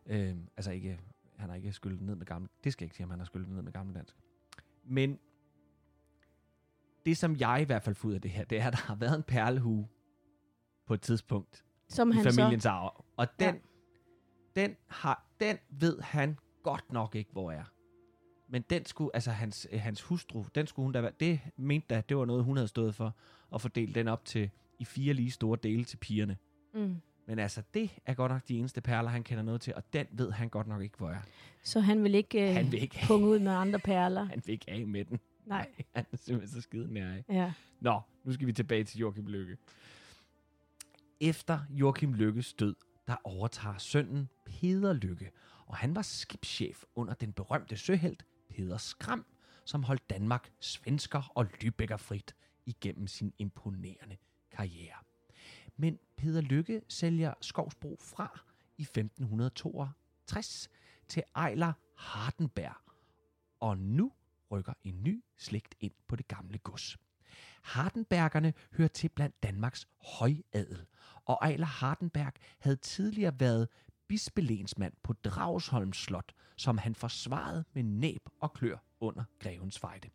øh, 0.05 0.35
altså 0.57 0.71
ikke, 0.71 0.99
han 1.37 1.49
har 1.49 1.55
ikke 1.55 1.71
skyllet 1.71 2.01
ned 2.01 2.15
med 2.15 2.25
gammel, 2.25 2.49
det 2.63 2.73
skal 2.73 2.83
jeg 2.83 2.87
ikke 2.87 2.95
sige, 2.95 3.03
om 3.03 3.09
han 3.09 3.19
har 3.19 3.25
skyllet 3.25 3.49
ned 3.49 3.61
med 3.61 3.71
gammeldansk. 3.71 4.15
Men 4.83 5.19
det, 7.05 7.17
som 7.17 7.35
jeg 7.35 7.61
i 7.61 7.65
hvert 7.65 7.83
fald 7.83 7.95
får 7.95 8.09
ud 8.09 8.13
af 8.13 8.21
det 8.21 8.31
her, 8.31 8.43
det 8.43 8.59
er, 8.59 8.67
at 8.67 8.73
der 8.73 8.79
har 8.79 8.95
været 8.95 9.15
en 9.17 9.23
perlehue 9.23 9.87
på 10.85 10.93
et 10.93 11.01
tidspunkt 11.01 11.65
Som 11.89 12.11
i 12.11 12.13
han 12.13 12.23
familiens 12.23 12.63
så... 12.63 12.69
arv. 12.69 13.05
Og 13.17 13.27
den, 13.39 13.55
ja. 13.55 14.61
den, 14.61 14.75
har, 14.87 15.25
den 15.39 15.57
ved 15.69 16.01
han 16.01 16.37
godt 16.63 16.91
nok 16.91 17.15
ikke, 17.15 17.31
hvor 17.31 17.51
er. 17.51 17.63
Men 18.51 18.61
den 18.69 18.85
skulle, 18.85 19.11
altså 19.13 19.31
hans, 19.31 19.67
øh, 19.71 19.81
hans 19.81 20.01
hustru, 20.01 20.45
den 20.55 20.67
skulle 20.67 20.83
hun 20.83 20.91
da 20.93 21.01
være, 21.01 21.11
det 21.19 21.39
mente 21.57 21.87
da, 21.89 22.01
det 22.09 22.17
var 22.17 22.25
noget, 22.25 22.43
hun 22.43 22.57
havde 22.57 22.67
stået 22.67 22.95
for, 22.95 23.15
at 23.53 23.61
fordele 23.61 23.93
den 23.93 24.07
op 24.07 24.25
til, 24.25 24.49
i 24.79 24.85
fire 24.85 25.13
lige 25.13 25.31
store 25.31 25.57
dele 25.63 25.83
til 25.83 25.97
pigerne. 25.97 26.37
Mm. 26.73 27.01
Men 27.25 27.39
altså, 27.39 27.61
det 27.73 27.89
er 28.05 28.13
godt 28.13 28.31
nok 28.31 28.47
de 28.47 28.57
eneste 28.57 28.81
perler, 28.81 29.09
han 29.09 29.23
kender 29.23 29.43
noget 29.43 29.61
til, 29.61 29.75
og 29.75 29.83
den 29.93 30.05
ved 30.11 30.31
han 30.31 30.49
godt 30.49 30.67
nok 30.67 30.81
ikke, 30.81 30.97
hvor 30.97 31.09
er. 31.09 31.21
Så 31.63 31.79
han 31.79 32.03
vil 32.03 32.15
ikke 32.15 32.49
øh, 32.49 32.55
Han 32.55 32.71
vil 32.71 32.81
ikke, 32.81 32.99
punge 33.07 33.27
ud 33.27 33.39
med 33.39 33.51
andre 33.51 33.79
perler. 33.79 34.23
han 34.23 34.41
vil 34.45 34.53
ikke 34.53 34.69
af 34.69 34.87
med 34.87 35.05
den. 35.05 35.19
Nej. 35.45 35.67
Han 35.95 36.05
er 36.11 36.17
simpelthen 36.17 36.61
så 36.61 36.61
skide 36.61 36.93
nær. 36.93 37.21
Ja. 37.29 37.53
Nå, 37.79 38.01
nu 38.23 38.33
skal 38.33 38.47
vi 38.47 38.53
tilbage 38.53 38.83
til 38.83 38.99
Joachim 38.99 39.27
Lykke. 39.27 39.57
Efter 41.19 41.59
Joachim 41.69 42.13
Lykkes 42.13 42.53
død, 42.53 42.75
der 43.07 43.13
der 43.13 43.17
overtager 43.23 43.77
sønnen 43.77 44.29
Peder 44.45 44.93
Lykke, 44.93 45.31
og 45.65 45.77
han 45.77 45.95
var 45.95 46.01
skibschef 46.01 46.83
under 46.95 47.13
den 47.13 47.33
berømte 47.33 47.77
søhelt 47.77 48.25
Peder 48.51 48.77
Skram, 48.77 49.25
som 49.65 49.83
holdt 49.83 50.09
Danmark, 50.09 50.51
svensker 50.59 51.31
og 51.35 51.45
Lübecker 51.63 51.95
frit 51.95 52.35
igennem 52.65 53.07
sin 53.07 53.33
imponerende 53.37 54.17
karriere. 54.51 54.97
Men 55.77 55.99
Peder 56.17 56.41
Lykke 56.41 56.81
sælger 56.87 57.33
Skovsbro 57.41 57.97
fra 58.01 58.39
i 58.77 58.81
1562 58.81 60.69
til 61.07 61.23
Ejler 61.35 61.73
Hardenberg, 61.97 62.75
og 63.59 63.77
nu 63.77 64.11
rykker 64.51 64.73
en 64.83 65.03
ny 65.03 65.23
slægt 65.37 65.75
ind 65.79 65.93
på 66.07 66.15
det 66.15 66.27
gamle 66.27 66.57
gods. 66.57 66.97
Hardenbergerne 67.61 68.53
hører 68.71 68.87
til 68.87 69.09
blandt 69.09 69.43
Danmarks 69.43 69.87
højadel, 69.97 70.85
og 71.25 71.39
Ejler 71.41 71.65
Hardenberg 71.65 72.33
havde 72.59 72.75
tidligere 72.75 73.39
været 73.39 73.67
bispelensmand 74.11 74.93
på 75.03 75.13
Dragsholm 75.13 75.93
Slot, 75.93 76.33
som 76.55 76.77
han 76.77 76.95
forsvarede 76.95 77.65
med 77.73 77.83
næb 77.83 78.29
og 78.39 78.53
klør 78.53 78.77
under 78.99 79.23
grevens 79.39 79.79
fejde. 79.79 80.09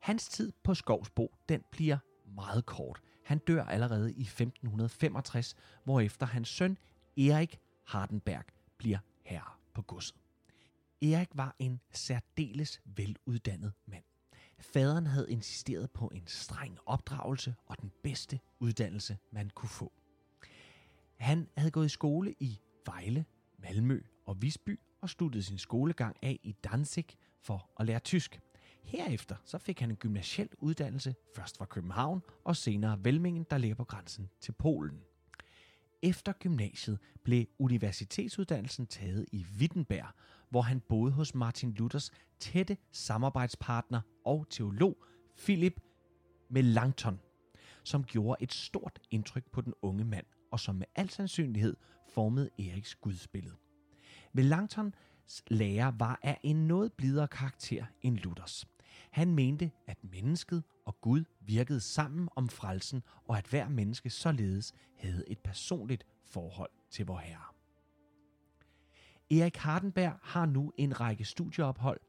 Hans 0.00 0.28
tid 0.28 0.52
på 0.64 0.74
Skovsbo, 0.74 1.34
den 1.48 1.64
bliver 1.70 1.98
meget 2.34 2.66
kort. 2.66 3.00
Han 3.24 3.38
dør 3.38 3.64
allerede 3.64 4.12
i 4.12 4.22
1565, 4.22 5.54
hvorefter 5.84 6.26
hans 6.26 6.48
søn 6.48 6.78
Erik 7.16 7.58
Hardenberg 7.86 8.44
bliver 8.78 8.98
herre 9.24 9.52
på 9.74 9.82
godset. 9.82 10.16
Erik 11.02 11.28
var 11.34 11.56
en 11.58 11.80
særdeles 11.92 12.80
veluddannet 12.84 13.72
mand. 13.86 14.04
Faderen 14.58 15.06
havde 15.06 15.30
insisteret 15.30 15.90
på 15.90 16.10
en 16.14 16.26
streng 16.26 16.78
opdragelse 16.86 17.54
og 17.66 17.80
den 17.80 17.92
bedste 18.02 18.40
uddannelse, 18.60 19.18
man 19.30 19.50
kunne 19.50 19.68
få. 19.68 19.92
Han 21.22 21.48
havde 21.56 21.70
gået 21.70 21.86
i 21.86 21.88
skole 21.88 22.34
i 22.40 22.60
Vejle, 22.86 23.24
Malmø 23.58 24.00
og 24.26 24.42
Visby 24.42 24.80
og 25.00 25.10
sluttede 25.10 25.42
sin 25.42 25.58
skolegang 25.58 26.16
af 26.22 26.40
i 26.42 26.52
Danzig 26.52 27.04
for 27.40 27.70
at 27.80 27.86
lære 27.86 27.98
tysk. 27.98 28.40
Herefter 28.82 29.36
så 29.44 29.58
fik 29.58 29.80
han 29.80 29.90
en 29.90 29.96
gymnasiel 29.96 30.48
uddannelse, 30.58 31.14
først 31.36 31.58
fra 31.58 31.64
København 31.64 32.22
og 32.44 32.56
senere 32.56 33.04
Velmingen, 33.04 33.46
der 33.50 33.58
ligger 33.58 33.74
på 33.74 33.84
grænsen 33.84 34.30
til 34.40 34.52
Polen. 34.52 35.00
Efter 36.02 36.32
gymnasiet 36.32 36.98
blev 37.24 37.46
universitetsuddannelsen 37.58 38.86
taget 38.86 39.26
i 39.32 39.46
Wittenberg, 39.58 40.08
hvor 40.50 40.62
han 40.62 40.80
boede 40.80 41.12
hos 41.12 41.34
Martin 41.34 41.72
Luthers 41.72 42.10
tætte 42.38 42.76
samarbejdspartner 42.92 44.00
og 44.24 44.46
teolog 44.50 44.96
Philip 45.38 45.80
Melanchthon, 46.48 47.20
som 47.84 48.04
gjorde 48.04 48.42
et 48.42 48.52
stort 48.52 48.98
indtryk 49.10 49.50
på 49.52 49.60
den 49.60 49.74
unge 49.82 50.04
mand, 50.04 50.26
og 50.52 50.60
som 50.60 50.74
med 50.74 50.86
al 50.94 51.10
sandsynlighed 51.10 51.76
formede 52.08 52.50
Eriks 52.58 52.94
gudsbillede. 52.94 53.56
Melanchthons 54.32 54.94
lære 55.48 56.00
var 56.00 56.18
af 56.22 56.40
en 56.42 56.68
noget 56.68 56.92
blidere 56.92 57.28
karakter 57.28 57.86
end 58.02 58.18
Luthers. 58.18 58.66
Han 59.10 59.34
mente, 59.34 59.70
at 59.86 59.98
mennesket 60.04 60.62
og 60.86 61.00
Gud 61.00 61.24
virkede 61.40 61.80
sammen 61.80 62.28
om 62.36 62.48
frelsen, 62.48 63.02
og 63.24 63.38
at 63.38 63.46
hver 63.46 63.68
menneske 63.68 64.10
således 64.10 64.72
havde 64.96 65.24
et 65.28 65.38
personligt 65.38 66.06
forhold 66.24 66.70
til 66.90 67.06
vor 67.06 67.18
Herre. 67.18 67.44
Erik 69.30 69.56
Hardenberg 69.56 70.18
har 70.22 70.46
nu 70.46 70.72
en 70.76 71.00
række 71.00 71.24
studieophold, 71.24 72.00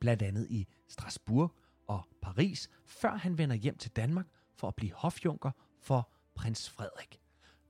blandt 0.00 0.22
andet 0.22 0.46
i 0.50 0.66
Strasbourg 0.88 1.54
og 1.88 2.02
Paris, 2.22 2.70
før 2.86 3.16
han 3.16 3.38
vender 3.38 3.56
hjem 3.56 3.76
til 3.76 3.90
Danmark 3.90 4.26
for 4.54 4.68
at 4.68 4.74
blive 4.74 4.92
hofjunker 4.92 5.50
for 5.80 6.10
prins 6.34 6.70
Frederik, 6.70 7.17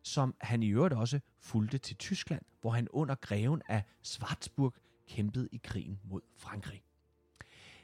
som 0.08 0.34
han 0.40 0.62
i 0.62 0.68
øvrigt 0.68 0.94
også 0.94 1.20
fulgte 1.38 1.78
til 1.78 1.96
Tyskland, 1.96 2.42
hvor 2.60 2.70
han 2.70 2.88
under 2.90 3.14
greven 3.14 3.62
af 3.68 3.82
Schwarzburg 4.02 4.74
kæmpede 5.08 5.48
i 5.52 5.60
krigen 5.64 6.00
mod 6.04 6.20
Frankrig. 6.36 6.82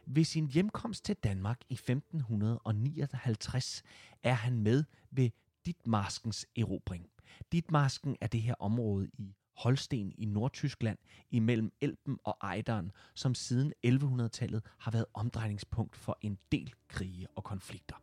Ved 0.06 0.24
sin 0.24 0.46
hjemkomst 0.46 1.04
til 1.04 1.16
Danmark 1.16 1.60
i 1.68 1.74
1559 1.74 3.82
er 4.22 4.34
han 4.34 4.58
med 4.58 4.84
ved 5.10 5.30
Ditmarskens 5.66 6.46
erobring. 6.56 7.10
Ditmarsken 7.52 8.16
er 8.20 8.26
det 8.26 8.42
her 8.42 8.54
område 8.58 9.10
i 9.18 9.34
Holsten 9.56 10.12
i 10.18 10.24
Nordtyskland 10.24 10.98
imellem 11.30 11.72
Elben 11.80 12.18
og 12.24 12.36
Ejderen, 12.40 12.92
som 13.14 13.34
siden 13.34 13.72
1100-tallet 13.86 14.62
har 14.78 14.90
været 14.90 15.06
omdrejningspunkt 15.14 15.96
for 15.96 16.18
en 16.20 16.38
del 16.52 16.74
krige 16.88 17.26
og 17.36 17.44
konflikter. 17.44 17.96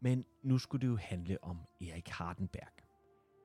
Men 0.00 0.24
nu 0.42 0.58
skulle 0.58 0.82
det 0.82 0.92
jo 0.92 0.96
handle 0.96 1.44
om 1.44 1.58
Erik 1.80 2.08
Hardenberg. 2.08 2.85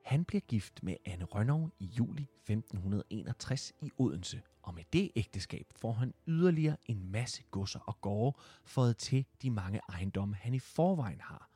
Han 0.04 0.24
bliver 0.24 0.40
gift 0.40 0.82
med 0.82 0.96
Anne 1.04 1.24
Rønnow 1.24 1.68
i 1.78 1.84
juli 1.84 2.22
1561 2.22 3.72
i 3.82 3.90
Odense, 3.98 4.42
og 4.62 4.74
med 4.74 4.84
det 4.92 5.10
ægteskab 5.16 5.66
får 5.76 5.92
han 5.92 6.14
yderligere 6.26 6.76
en 6.86 7.12
masse 7.12 7.42
godser 7.50 7.80
og 7.80 8.00
gårde 8.00 8.38
fået 8.64 8.96
til 8.96 9.26
de 9.42 9.50
mange 9.50 9.80
ejendomme, 9.88 10.34
han 10.34 10.54
i 10.54 10.58
forvejen 10.58 11.20
har, 11.20 11.48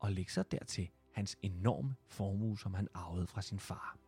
og 0.00 0.12
lægger 0.12 0.32
sig 0.32 0.52
dertil 0.52 0.88
hans 1.12 1.36
enorme 1.42 1.94
formue, 2.06 2.58
som 2.58 2.74
han 2.74 2.88
arvede 2.94 3.26
fra 3.26 3.42
sin 3.42 3.58
far. 3.58 3.98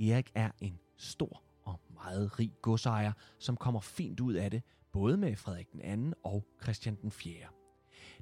Erik 0.00 0.30
er 0.34 0.50
en 0.60 0.78
stor 0.96 1.42
og 1.62 1.80
meget 1.94 2.38
rig 2.38 2.52
godsejer, 2.62 3.12
som 3.38 3.56
kommer 3.56 3.80
fint 3.80 4.20
ud 4.20 4.34
af 4.34 4.50
det, 4.50 4.62
både 4.92 5.16
med 5.16 5.36
Frederik 5.36 5.72
den 5.72 6.12
2. 6.12 6.18
og 6.22 6.44
Christian 6.62 6.98
den 7.02 7.10
4. 7.10 7.63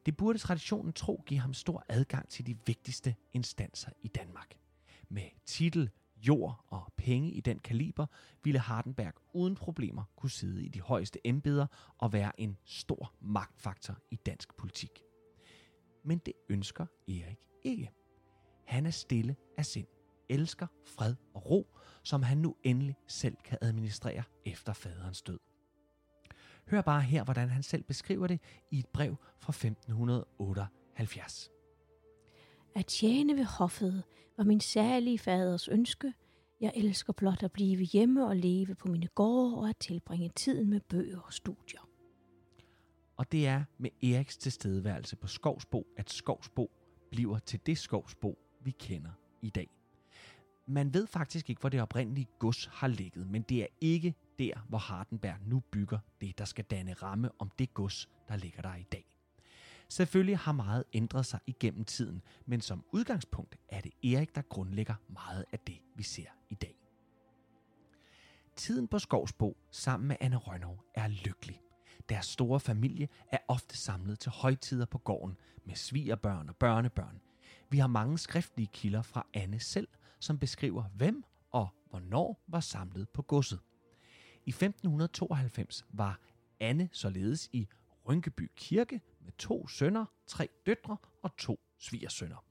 Det 0.06 0.16
burde 0.16 0.38
traditionen 0.38 0.92
tro 0.92 1.22
give 1.26 1.40
ham 1.40 1.54
stor 1.54 1.84
adgang 1.88 2.28
til 2.28 2.46
de 2.46 2.56
vigtigste 2.66 3.14
instanser 3.32 3.90
i 4.02 4.08
Danmark. 4.08 4.54
Med 5.08 5.28
titel, 5.46 5.90
jord 6.16 6.64
og 6.68 6.92
penge 6.96 7.30
i 7.30 7.40
den 7.40 7.58
kaliber, 7.58 8.06
ville 8.44 8.60
Hardenberg 8.60 9.14
uden 9.32 9.54
problemer 9.54 10.04
kunne 10.16 10.30
sidde 10.30 10.64
i 10.64 10.68
de 10.68 10.80
højeste 10.80 11.26
embeder 11.26 11.66
og 11.98 12.12
være 12.12 12.40
en 12.40 12.58
stor 12.64 13.14
magtfaktor 13.20 13.98
i 14.10 14.16
dansk 14.16 14.56
politik. 14.56 15.02
Men 16.04 16.18
det 16.18 16.34
ønsker 16.48 16.86
Erik 17.08 17.38
ikke. 17.64 17.90
Han 18.66 18.86
er 18.86 18.90
stille 18.90 19.36
af 19.58 19.66
sind, 19.66 19.86
elsker 20.28 20.66
fred 20.86 21.14
og 21.34 21.50
ro, 21.50 21.76
som 22.02 22.22
han 22.22 22.38
nu 22.38 22.56
endelig 22.64 22.96
selv 23.06 23.36
kan 23.44 23.58
administrere 23.60 24.22
efter 24.44 24.72
faderens 24.72 25.22
død. 25.22 25.38
Hør 26.66 26.80
bare 26.80 27.02
her, 27.02 27.24
hvordan 27.24 27.48
han 27.48 27.62
selv 27.62 27.82
beskriver 27.82 28.26
det 28.26 28.40
i 28.70 28.78
et 28.78 28.86
brev 28.86 29.16
fra 29.38 29.50
1578. 29.50 31.50
At 32.74 32.86
tjene 32.86 33.36
ved 33.36 33.44
hoffet 33.44 34.02
var 34.36 34.44
min 34.44 34.60
særlige 34.60 35.18
faders 35.18 35.68
ønske. 35.68 36.12
Jeg 36.60 36.72
elsker 36.76 37.12
blot 37.12 37.42
at 37.42 37.52
blive 37.52 37.82
hjemme 37.82 38.26
og 38.26 38.36
leve 38.36 38.74
på 38.74 38.88
mine 38.88 39.06
gårde 39.06 39.56
og 39.56 39.68
at 39.68 39.76
tilbringe 39.76 40.28
tiden 40.28 40.70
med 40.70 40.80
bøger 40.80 41.20
og 41.20 41.32
studier. 41.32 41.88
Og 43.16 43.32
det 43.32 43.46
er 43.46 43.64
med 43.78 43.90
Eriks 44.02 44.36
tilstedeværelse 44.36 45.16
på 45.16 45.26
Skovsbo, 45.26 45.86
at 45.96 46.10
Skovsbo 46.10 46.70
bliver 47.10 47.38
til 47.38 47.60
det 47.66 47.78
Skovsbo, 47.78 48.38
vi 48.60 48.70
kender 48.70 49.10
i 49.42 49.50
dag. 49.50 49.70
Man 50.66 50.94
ved 50.94 51.06
faktisk 51.06 51.50
ikke, 51.50 51.60
hvor 51.60 51.68
det 51.68 51.82
oprindelige 51.82 52.28
gods 52.38 52.66
har 52.66 52.88
ligget, 52.88 53.26
men 53.26 53.42
det 53.42 53.62
er 53.62 53.66
ikke 53.80 54.14
der, 54.38 54.66
hvor 54.68 54.78
Hardenberg 54.78 55.36
nu 55.46 55.60
bygger 55.60 55.98
det, 56.20 56.38
der 56.38 56.44
skal 56.44 56.64
danne 56.64 56.92
ramme 56.92 57.30
om 57.38 57.50
det 57.58 57.74
gods, 57.74 58.08
der 58.28 58.36
ligger 58.36 58.62
der 58.62 58.74
i 58.74 58.86
dag. 58.92 59.16
Selvfølgelig 59.88 60.38
har 60.38 60.52
meget 60.52 60.84
ændret 60.92 61.26
sig 61.26 61.40
igennem 61.46 61.84
tiden, 61.84 62.22
men 62.46 62.60
som 62.60 62.84
udgangspunkt 62.92 63.56
er 63.68 63.80
det 63.80 63.92
Erik, 64.14 64.34
der 64.34 64.42
grundlægger 64.42 64.94
meget 65.08 65.44
af 65.52 65.58
det, 65.58 65.78
vi 65.94 66.02
ser 66.02 66.28
i 66.50 66.54
dag. 66.54 66.76
Tiden 68.56 68.88
på 68.88 68.98
Skovsbo 68.98 69.56
sammen 69.70 70.08
med 70.08 70.16
Anne 70.20 70.36
Rønnow 70.36 70.78
er 70.94 71.08
lykkelig. 71.08 71.60
Deres 72.08 72.26
store 72.26 72.60
familie 72.60 73.08
er 73.32 73.38
ofte 73.48 73.76
samlet 73.76 74.18
til 74.18 74.32
højtider 74.32 74.86
på 74.86 74.98
gården 74.98 75.36
med 75.64 75.74
svigerbørn 75.74 76.48
og 76.48 76.56
børnebørn. 76.56 77.20
Vi 77.70 77.78
har 77.78 77.86
mange 77.86 78.18
skriftlige 78.18 78.68
kilder 78.72 79.02
fra 79.02 79.26
Anne 79.34 79.60
selv, 79.60 79.88
som 80.20 80.38
beskriver 80.38 80.82
hvem 80.82 81.24
og 81.50 81.68
hvornår 81.90 82.44
var 82.46 82.60
samlet 82.60 83.08
på 83.08 83.22
godset. 83.22 83.60
I 84.46 84.50
1592 84.50 85.84
var 85.90 86.20
Anne 86.60 86.88
således 86.92 87.50
i 87.52 87.68
Rynkeby 88.08 88.50
Kirke 88.56 89.00
med 89.20 89.32
to 89.38 89.68
sønner, 89.68 90.04
tre 90.26 90.48
døtre 90.66 90.96
og 91.22 91.36
to 91.36 91.60
svigersønner. 91.78 92.44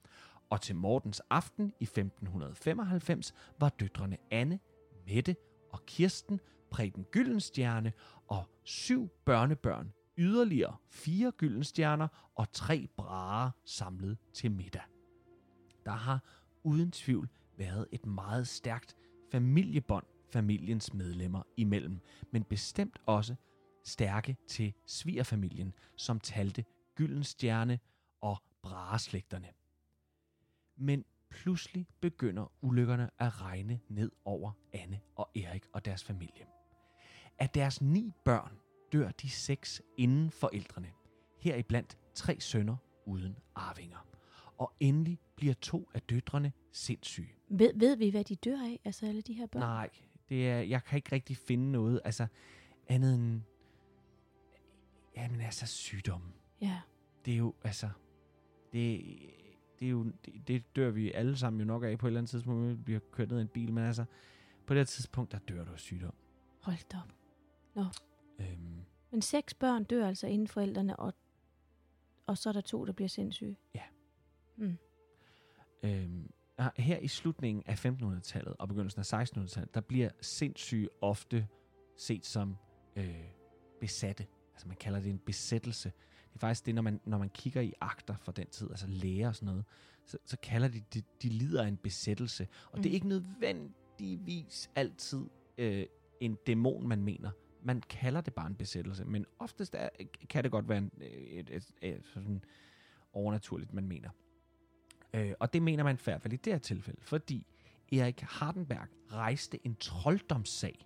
Og 0.49 0.61
til 0.61 0.75
Mortens 0.75 1.21
aften 1.29 1.73
i 1.79 1.83
1595 1.83 3.33
var 3.59 3.69
døtrene 3.69 4.17
Anne, 4.31 4.59
Mette 5.07 5.35
og 5.71 5.85
Kirsten 5.85 6.39
Preben 6.71 7.05
Gyldenstjerne 7.11 7.93
og 8.27 8.49
syv 8.63 9.07
børnebørn, 9.25 9.93
yderligere 10.17 10.75
fire 10.89 11.31
Gyldenstjerner 11.31 12.31
og 12.35 12.51
tre 12.51 12.87
brager 12.97 13.51
samlet 13.65 14.17
til 14.33 14.51
middag. 14.51 14.83
Der 15.85 15.91
har 15.91 16.19
uden 16.63 16.91
tvivl 16.91 17.29
været 17.57 17.87
et 17.91 18.05
meget 18.05 18.47
stærkt 18.47 18.95
familiebånd 19.31 20.05
familiens 20.31 20.93
medlemmer 20.93 21.43
imellem, 21.57 21.99
men 22.31 22.43
bestemt 22.43 22.99
også 23.05 23.35
stærke 23.83 24.37
til 24.47 24.73
svigerfamilien, 24.85 25.73
som 25.97 26.19
talte 26.19 26.65
Gyldenstjerne 26.95 27.79
og 28.21 28.37
Brageslægterne. 28.63 29.47
Men 30.77 31.05
pludselig 31.29 31.87
begynder 32.01 32.51
ulykkerne 32.61 33.09
at 33.19 33.41
regne 33.41 33.79
ned 33.89 34.11
over 34.25 34.51
Anne 34.73 34.99
og 35.15 35.29
Erik 35.35 35.65
og 35.73 35.85
deres 35.85 36.03
familie. 36.03 36.45
Af 37.39 37.49
deres 37.49 37.81
ni 37.81 38.13
børn 38.25 38.57
dør 38.91 39.11
de 39.11 39.29
seks 39.29 39.81
inden 39.97 40.31
forældrene, 40.31 40.91
heriblandt 41.37 41.97
tre 42.15 42.39
sønner 42.39 42.75
uden 43.05 43.37
arvinger. 43.55 44.07
Og 44.57 44.73
endelig 44.79 45.19
bliver 45.35 45.53
to 45.53 45.89
af 45.93 46.01
døtrene 46.01 46.51
sindssyge. 46.71 47.35
Ved, 47.49 47.71
ved 47.75 47.95
vi, 47.97 48.09
hvad 48.09 48.23
de 48.23 48.35
dør 48.35 48.57
af, 48.57 48.79
altså 48.85 49.05
alle 49.05 49.21
de 49.21 49.33
her 49.33 49.45
børn? 49.45 49.61
Nej, 49.61 49.89
det 50.31 50.49
er, 50.49 50.59
jeg 50.59 50.83
kan 50.83 50.95
ikke 50.97 51.11
rigtig 51.11 51.37
finde 51.37 51.71
noget, 51.71 52.01
altså 52.05 52.27
andet 52.87 53.15
end, 53.15 53.41
jamen 55.15 55.41
altså 55.41 55.65
sygdomme. 55.65 56.27
Ja. 56.61 56.81
Det 57.25 57.33
er 57.33 57.37
jo, 57.37 57.53
altså, 57.63 57.89
det, 58.73 59.01
det 59.79 59.85
er 59.85 59.89
jo, 59.89 60.03
det, 60.25 60.47
det 60.47 60.75
dør 60.75 60.89
vi 60.89 61.11
alle 61.11 61.37
sammen 61.37 61.59
jo 61.59 61.65
nok 61.65 61.83
af 61.83 61.97
på 61.99 62.07
et 62.07 62.09
eller 62.09 62.19
andet 62.19 62.29
tidspunkt, 62.29 62.69
vi 62.69 62.75
bliver 62.83 62.99
kørt 63.11 63.29
ned 63.29 63.37
i 63.37 63.41
en 63.41 63.47
bil, 63.47 63.73
men 63.73 63.83
altså, 63.83 64.05
på 64.65 64.73
det 64.73 64.79
her 64.79 64.85
tidspunkt, 64.85 65.31
der 65.31 65.39
dør 65.39 65.63
du 65.63 65.71
af 65.71 65.79
sygdom. 65.79 66.13
Hold 66.59 66.89
da 66.91 66.97
op. 67.75 67.93
Øhm, 68.39 68.81
Men 69.11 69.21
seks 69.21 69.53
børn 69.53 69.83
dør 69.83 70.07
altså 70.07 70.27
inden 70.27 70.47
forældrene, 70.47 70.95
og, 70.95 71.13
og 72.25 72.37
så 72.37 72.49
er 72.49 72.53
der 72.53 72.61
to, 72.61 72.85
der 72.85 72.93
bliver 72.93 73.09
sindssyge. 73.09 73.57
Ja. 73.75 73.83
Mm. 74.55 74.77
øhm, 75.83 76.31
her 76.77 76.97
i 76.97 77.07
slutningen 77.07 77.63
af 77.65 77.85
1500-tallet 77.85 78.55
og 78.59 78.67
begyndelsen 78.67 78.99
af 78.99 79.23
1600-tallet, 79.23 79.75
der 79.75 79.81
bliver 79.81 80.09
sindssyge 80.21 80.89
ofte 81.01 81.47
set 81.97 82.25
som 82.25 82.57
øh, 82.95 83.23
besatte. 83.79 84.25
Altså 84.53 84.67
man 84.67 84.77
kalder 84.77 84.99
det 84.99 85.09
en 85.09 85.19
besættelse. 85.19 85.91
Det 86.29 86.35
er 86.35 86.39
faktisk 86.39 86.65
det, 86.65 86.75
når 86.75 86.81
man, 86.81 86.99
når 87.05 87.17
man 87.17 87.29
kigger 87.29 87.61
i 87.61 87.73
akter 87.81 88.15
fra 88.17 88.31
den 88.31 88.47
tid, 88.47 88.69
altså 88.69 88.87
læger 88.87 89.27
og 89.27 89.35
sådan 89.35 89.45
noget, 89.45 89.65
så, 90.05 90.17
så 90.25 90.37
kalder 90.43 90.67
de, 90.67 90.81
de, 90.93 91.01
de 91.21 91.29
lider 91.29 91.63
af 91.63 91.67
en 91.67 91.77
besættelse. 91.77 92.47
Og 92.71 92.77
mm. 92.77 92.83
det 92.83 92.89
er 92.89 92.91
Mm. 92.91 92.95
ikke 92.95 93.07
nødvendigvis 93.07 94.69
altid 94.75 95.25
øh, 95.57 95.85
en 96.19 96.37
dæmon, 96.47 96.87
man 96.87 97.03
mener. 97.03 97.31
Man 97.63 97.81
kalder 97.81 98.21
det 98.21 98.33
bare 98.33 98.47
en 98.47 98.55
besættelse, 98.55 99.05
men 99.05 99.25
oftest 99.39 99.75
er, 99.75 99.89
kan 100.29 100.43
det 100.43 100.51
godt 100.51 100.69
være 100.69 100.77
en, 100.77 100.91
et, 101.01 101.49
et, 101.49 101.71
et, 101.81 102.01
sådan 102.05 102.43
overnaturligt, 103.13 103.73
man 103.73 103.87
mener. 103.87 104.09
Øh, 105.13 105.33
og 105.39 105.53
det 105.53 105.61
mener 105.61 105.83
man 105.83 105.95
i 105.95 105.99
hvert 106.03 106.21
fald 106.21 106.33
i 106.33 106.37
det 106.37 106.53
her 106.53 106.59
tilfælde, 106.59 107.01
fordi 107.01 107.47
Erik 107.91 108.21
Hardenberg 108.21 108.87
rejste 109.11 109.65
en 109.65 109.75
trolddomssag 109.75 110.85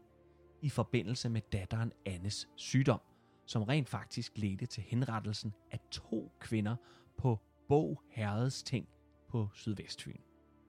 i 0.61 0.69
forbindelse 0.69 1.29
med 1.29 1.41
datteren 1.41 1.91
Annes 2.05 2.47
sygdom, 2.55 3.01
som 3.45 3.63
rent 3.63 3.89
faktisk 3.89 4.37
ledte 4.37 4.65
til 4.65 4.83
henrettelsen 4.83 5.53
af 5.71 5.79
to 5.91 6.31
kvinder 6.39 6.75
på 7.17 7.39
Bog 7.67 8.01
Herreds 8.09 8.63
ting 8.63 8.87
på 9.27 9.49
Sydvestfyn. 9.53 10.19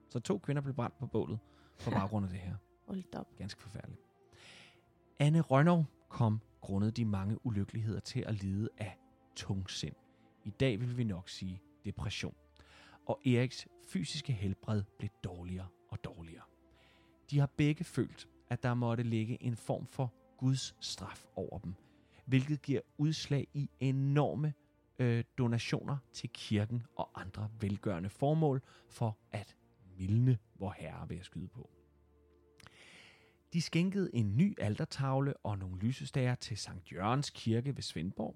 Så 0.09 0.19
to 0.19 0.37
kvinder 0.37 0.61
blev 0.61 0.75
brændt 0.75 0.97
på 0.99 1.07
bålet 1.07 1.39
på 1.83 1.89
baggrund 1.99 2.25
af 2.25 2.31
det 2.31 2.39
her. 2.39 2.55
Hold 2.87 3.15
op. 3.15 3.35
Ganske 3.37 3.61
forfærdeligt. 3.61 4.01
Anne 5.19 5.41
Rønnow 5.41 5.85
kom 6.09 6.41
grundet 6.61 6.97
de 6.97 7.05
mange 7.05 7.45
ulykkeligheder 7.45 7.99
til 7.99 8.23
at 8.27 8.43
lide 8.43 8.69
af 8.77 8.97
tungsind. 9.35 9.95
I 10.43 10.49
dag 10.49 10.79
vil 10.79 10.97
vi 10.97 11.03
nok 11.03 11.29
sige 11.29 11.61
depression. 11.85 12.35
Og 13.07 13.21
Eriks 13.25 13.67
fysiske 13.87 14.33
helbred 14.33 14.83
blev 14.97 15.09
dårligere 15.23 15.67
og 15.89 16.03
dårligere. 16.03 16.43
De 17.31 17.39
har 17.39 17.49
begge 17.57 17.83
følt, 17.83 18.27
at 18.49 18.63
der 18.63 18.73
måtte 18.73 19.03
ligge 19.03 19.43
en 19.43 19.55
form 19.55 19.87
for 19.87 20.13
Guds 20.37 20.75
straf 20.79 21.25
over 21.35 21.59
dem, 21.59 21.73
hvilket 22.25 22.61
giver 22.61 22.81
udslag 22.97 23.47
i 23.53 23.69
enorme 23.79 24.53
øh, 24.99 25.23
donationer 25.37 25.97
til 26.13 26.29
kirken 26.33 26.83
og 26.95 27.21
andre 27.21 27.49
velgørende 27.59 28.09
formål 28.09 28.61
for 28.89 29.17
at 29.31 29.55
mildne 29.97 30.37
vor 30.55 30.75
herre 30.77 31.09
ved 31.09 31.17
at 31.17 31.25
skyde 31.25 31.47
på. 31.47 31.69
De 33.53 33.61
skænkede 33.61 34.09
en 34.13 34.37
ny 34.37 34.55
altertavle 34.59 35.37
og 35.37 35.57
nogle 35.57 35.79
lysestager 35.79 36.35
til 36.35 36.57
Sankt 36.57 36.91
Jørgens 36.91 37.29
Kirke 37.29 37.75
ved 37.75 37.83
Svendborg. 37.83 38.35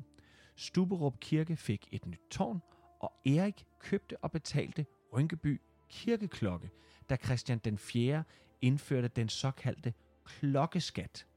Stuberup 0.56 1.20
Kirke 1.20 1.56
fik 1.56 1.88
et 1.92 2.06
nyt 2.06 2.22
tårn, 2.32 2.62
og 3.02 3.14
Erik 3.26 3.66
købte 3.80 4.18
og 4.18 4.32
betalte 4.32 4.86
Rynkeby 5.14 5.62
kirkeklokke, 5.90 6.70
da 7.10 7.16
Christian 7.16 7.58
den 7.58 7.78
4. 7.78 8.24
indførte 8.62 9.08
den 9.08 9.30
såkaldte 9.30 9.94
klokkeskat. 10.26 11.28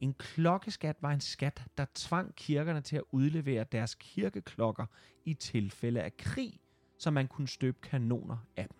En 0.00 0.14
klokkeskat 0.14 0.96
var 1.00 1.12
en 1.12 1.20
skat, 1.20 1.64
der 1.78 1.86
tvang 1.94 2.34
kirkerne 2.34 2.80
til 2.80 2.96
at 2.96 3.02
udlevere 3.10 3.64
deres 3.64 3.94
kirkeklokker 3.94 4.86
i 5.24 5.34
tilfælde 5.34 6.02
af 6.02 6.16
krig, 6.16 6.60
så 6.98 7.10
man 7.10 7.28
kunne 7.28 7.48
støbe 7.48 7.78
kanoner 7.82 8.36
af 8.56 8.68
dem. 8.68 8.78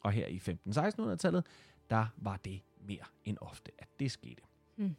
Og 0.00 0.12
her 0.12 0.26
i 0.26 0.38
15-1600-tallet, 0.38 1.46
der 1.90 2.06
var 2.16 2.36
det 2.36 2.62
mere 2.80 3.04
end 3.24 3.38
ofte, 3.40 3.72
at 3.78 3.88
det 4.00 4.10
skete. 4.10 4.42
Mm. 4.76 4.96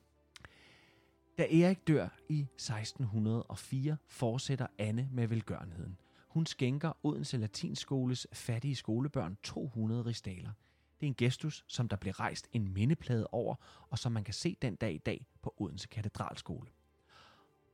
Da 1.39 1.43
Erik 1.43 1.87
dør 1.87 2.07
i 2.29 2.39
1604, 2.41 3.97
fortsætter 4.07 4.67
Anne 4.77 5.09
med 5.11 5.27
velgørenheden. 5.27 5.99
Hun 6.27 6.45
skænker 6.45 6.91
Odense 7.03 7.37
Latinskoles 7.37 8.27
fattige 8.33 8.75
skolebørn 8.75 9.37
200 9.43 10.05
ristaler. 10.05 10.51
Det 10.99 11.05
er 11.05 11.07
en 11.07 11.15
gestus, 11.15 11.63
som 11.67 11.87
der 11.89 11.95
blev 11.95 12.13
rejst 12.13 12.49
en 12.53 12.73
mindeplade 12.73 13.27
over, 13.27 13.55
og 13.89 13.99
som 13.99 14.11
man 14.11 14.23
kan 14.23 14.33
se 14.33 14.57
den 14.61 14.75
dag 14.75 14.93
i 14.93 14.97
dag 14.97 15.25
på 15.41 15.53
Odense 15.57 15.87
Katedralskole. 15.87 16.69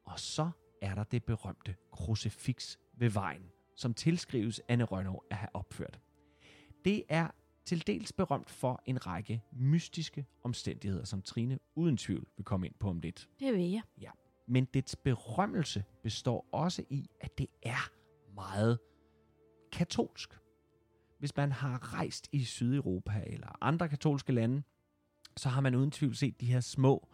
Og 0.04 0.19
så 0.19 0.49
er 0.82 0.95
der 0.95 1.04
det 1.04 1.23
berømte 1.23 1.75
krucifiks 1.91 2.80
ved 2.93 3.10
vejen, 3.10 3.51
som 3.75 3.93
tilskrives 3.93 4.62
Anne 4.67 4.84
Rønnow 4.84 5.19
at 5.30 5.38
have 5.38 5.56
opført. 5.56 5.99
Det 6.86 7.04
er 7.10 7.28
til 7.65 7.88
dels 7.88 8.13
berømt 8.13 8.49
for 8.49 8.82
en 8.86 9.08
række 9.08 9.41
mystiske 9.51 10.25
omstændigheder, 10.43 11.04
som 11.06 11.21
Trine 11.21 11.60
uden 11.75 11.97
tvivl 11.97 12.28
vil 12.38 12.45
komme 12.45 12.67
ind 12.67 12.75
på 12.80 12.89
om 12.89 12.99
lidt. 12.99 13.30
Det 13.39 13.54
ved 13.54 13.65
jeg. 13.65 13.82
Men 14.47 14.65
dets 14.65 14.95
berømmelse 14.95 15.84
består 16.04 16.45
også 16.51 16.84
i, 16.89 17.10
at 17.21 17.38
det 17.38 17.47
er 17.63 17.91
meget 18.36 18.80
katolsk. 19.71 20.39
Hvis 21.19 21.36
man 21.36 21.51
har 21.51 21.93
rejst 21.93 22.30
i 22.32 22.43
Sydeuropa 22.43 23.23
eller 23.28 23.58
andre 23.62 23.89
katolske 23.89 24.34
lande, 24.34 24.63
så 25.38 25.49
har 25.49 25.62
man 25.62 25.75
uden 25.75 25.91
tvivl 25.91 26.15
set 26.15 26.41
de 26.41 26.45
her 26.45 26.60
små 26.60 27.08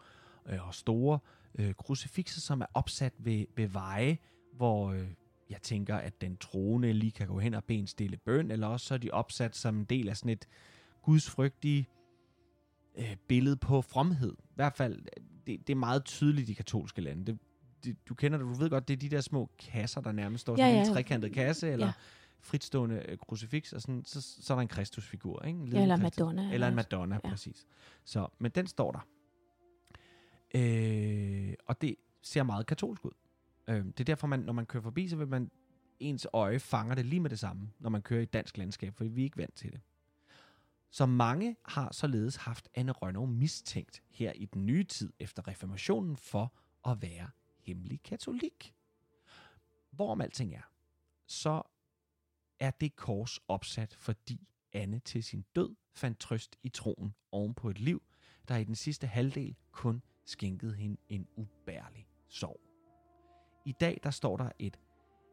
øh, 0.46 0.66
og 0.66 0.74
store 0.74 1.18
øh, 1.54 1.74
krucifixer, 1.74 2.40
som 2.40 2.60
er 2.60 2.66
opsat 2.74 3.12
ved, 3.18 3.46
ved 3.56 3.66
veje, 3.66 4.18
hvor 4.52 4.90
øh, 4.90 5.08
jeg 5.52 5.62
tænker, 5.62 5.96
at 5.96 6.20
den 6.20 6.36
troende 6.36 6.92
lige 6.92 7.12
kan 7.12 7.26
gå 7.26 7.38
hen 7.38 7.54
og 7.54 7.64
bede 7.64 7.78
en 7.78 7.86
stille 7.86 8.16
bøn, 8.16 8.50
eller 8.50 8.66
også 8.66 8.86
så 8.86 8.94
er 8.94 8.98
de 8.98 9.10
opsat 9.10 9.56
som 9.56 9.76
en 9.78 9.84
del 9.84 10.08
af 10.08 10.16
sådan 10.16 10.30
et 10.30 10.48
gudsfrygtigt 11.02 11.86
øh, 12.98 13.16
billede 13.28 13.56
på 13.56 13.82
fromhed. 13.82 14.32
I 14.32 14.54
hvert 14.54 14.72
fald, 14.76 15.02
det, 15.46 15.66
det 15.66 15.72
er 15.72 15.76
meget 15.76 16.04
tydeligt 16.04 16.48
i 16.48 16.52
katolske 16.52 17.00
lande. 17.00 17.26
Det, 17.26 17.38
det, 17.84 18.08
du 18.08 18.14
kender 18.14 18.38
det, 18.38 18.46
du 18.46 18.52
ved 18.54 18.70
godt, 18.70 18.88
det 18.88 18.94
er 18.94 18.98
de 18.98 19.08
der 19.08 19.20
små 19.20 19.50
kasser, 19.58 20.00
der 20.00 20.12
nærmest 20.12 20.40
står 20.42 20.52
Ja, 20.52 20.62
sådan 20.62 20.74
ja. 20.74 20.80
en 20.88 20.94
trekantet 20.94 21.32
kasse, 21.32 21.68
eller 21.70 21.86
Ja. 21.86 21.92
fritstående 22.40 23.02
øh, 23.08 23.18
krucifix, 23.18 23.72
og 23.72 23.80
sådan, 23.82 24.04
så, 24.04 24.20
så 24.20 24.52
er 24.52 24.56
der 24.56 24.62
en 24.62 24.68
kristusfigur, 24.68 25.42
ikke? 25.42 25.58
En 25.58 25.64
lille 25.64 25.78
Ja, 25.78 25.82
eller 25.82 25.96
Kristus. 25.98 26.18
Madonna. 26.18 26.52
Eller 26.54 26.68
en. 26.68 26.74
Madonna. 26.74 27.20
Ja. 27.24 27.30
præcis. 27.30 27.66
Så, 28.04 28.26
men 28.38 28.50
den 28.50 28.66
står 28.66 28.92
der. 28.92 29.06
Øh, 30.54 31.54
og 31.66 31.80
det 31.82 31.94
ser 32.22 32.42
meget 32.42 32.66
katolsk 32.66 33.04
ud. 33.04 33.10
Øh, 33.68 33.84
det 33.84 34.00
er 34.00 34.04
derfor, 34.04 34.26
man, 34.26 34.40
når 34.40 34.52
man 34.52 34.66
kører 34.66 34.82
forbi, 34.82 35.08
så 35.08 35.16
vil 35.16 35.28
man 35.28 35.50
ens 36.00 36.26
øje 36.32 36.58
fanger 36.58 36.94
det 36.94 37.06
lige 37.06 37.20
med 37.20 37.30
det 37.30 37.38
samme, 37.38 37.70
når 37.78 37.90
man 37.90 38.02
kører 38.02 38.20
i 38.20 38.22
et 38.22 38.32
dansk 38.32 38.58
landskab, 38.58 38.94
for 38.94 39.04
vi 39.04 39.20
er 39.20 39.24
ikke 39.24 39.36
vant 39.36 39.54
til 39.54 39.72
det. 39.72 39.80
Så 40.90 41.06
mange 41.06 41.56
har 41.64 41.92
således 41.92 42.36
haft 42.36 42.68
Anne 42.74 42.92
Rønnow 42.92 43.26
mistænkt 43.26 44.02
her 44.10 44.32
i 44.32 44.44
den 44.44 44.66
nye 44.66 44.84
tid 44.84 45.12
efter 45.18 45.48
reformationen 45.48 46.16
for 46.16 46.54
at 46.86 47.02
være 47.02 47.30
hemmelig 47.58 48.02
katolik. 48.02 48.74
Hvorom 49.90 50.20
alting 50.20 50.54
er, 50.54 50.70
så 51.26 51.62
er 52.58 52.70
det 52.70 52.96
kors 52.96 53.38
opsat, 53.48 53.94
fordi 53.94 54.48
Anne 54.72 54.98
til 54.98 55.24
sin 55.24 55.44
død 55.56 55.74
fandt 55.92 56.18
trøst 56.18 56.56
i 56.62 56.68
troen 56.68 57.14
oven 57.32 57.54
på 57.54 57.70
et 57.70 57.80
liv, 57.80 58.02
der 58.48 58.56
i 58.56 58.64
den 58.64 58.74
sidste 58.74 59.06
halvdel 59.06 59.56
kun 59.70 60.02
skænkede 60.24 60.74
hende 60.74 60.96
en 61.08 61.28
ubærlig 61.36 62.06
sorg. 62.28 62.71
I 63.64 63.72
dag 63.72 64.00
der 64.02 64.10
står 64.10 64.36
der 64.36 64.50
et 64.58 64.78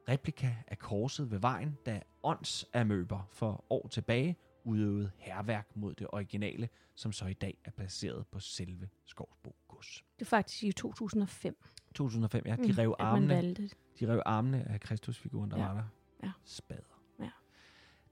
replika 0.09 0.55
af 0.67 0.79
korset 0.79 1.31
ved 1.31 1.39
vejen, 1.39 1.77
da 1.85 2.01
åndsamøber 2.23 3.27
for 3.31 3.65
år 3.69 3.87
tilbage 3.87 4.37
udøvede 4.63 5.11
herværk 5.17 5.75
mod 5.75 5.93
det 5.93 6.07
originale, 6.09 6.69
som 6.95 7.11
så 7.11 7.25
i 7.25 7.33
dag 7.33 7.57
er 7.65 7.71
placeret 7.71 8.27
på 8.27 8.39
selve 8.39 8.89
Skovsbo 9.05 9.55
Gods. 9.67 10.03
Det 10.19 10.25
er 10.25 10.29
faktisk 10.29 10.63
i 10.63 10.71
2005, 10.71 11.57
2005, 11.95 12.43
ja, 12.45 12.55
de 12.55 12.61
mm, 12.61 12.73
rev 12.77 12.95
man 12.99 13.07
armene 13.07 13.55
de 13.99 14.07
rev 14.07 14.21
armene 14.25 14.63
af 14.69 14.79
Kristusfiguren, 14.79 15.51
der 15.51 15.57
Ja. 15.57 15.65
var 15.67 15.73
der. 15.73 15.83
Ja. 16.23 16.31
Spader. 16.43 17.01
Ja. 17.19 17.29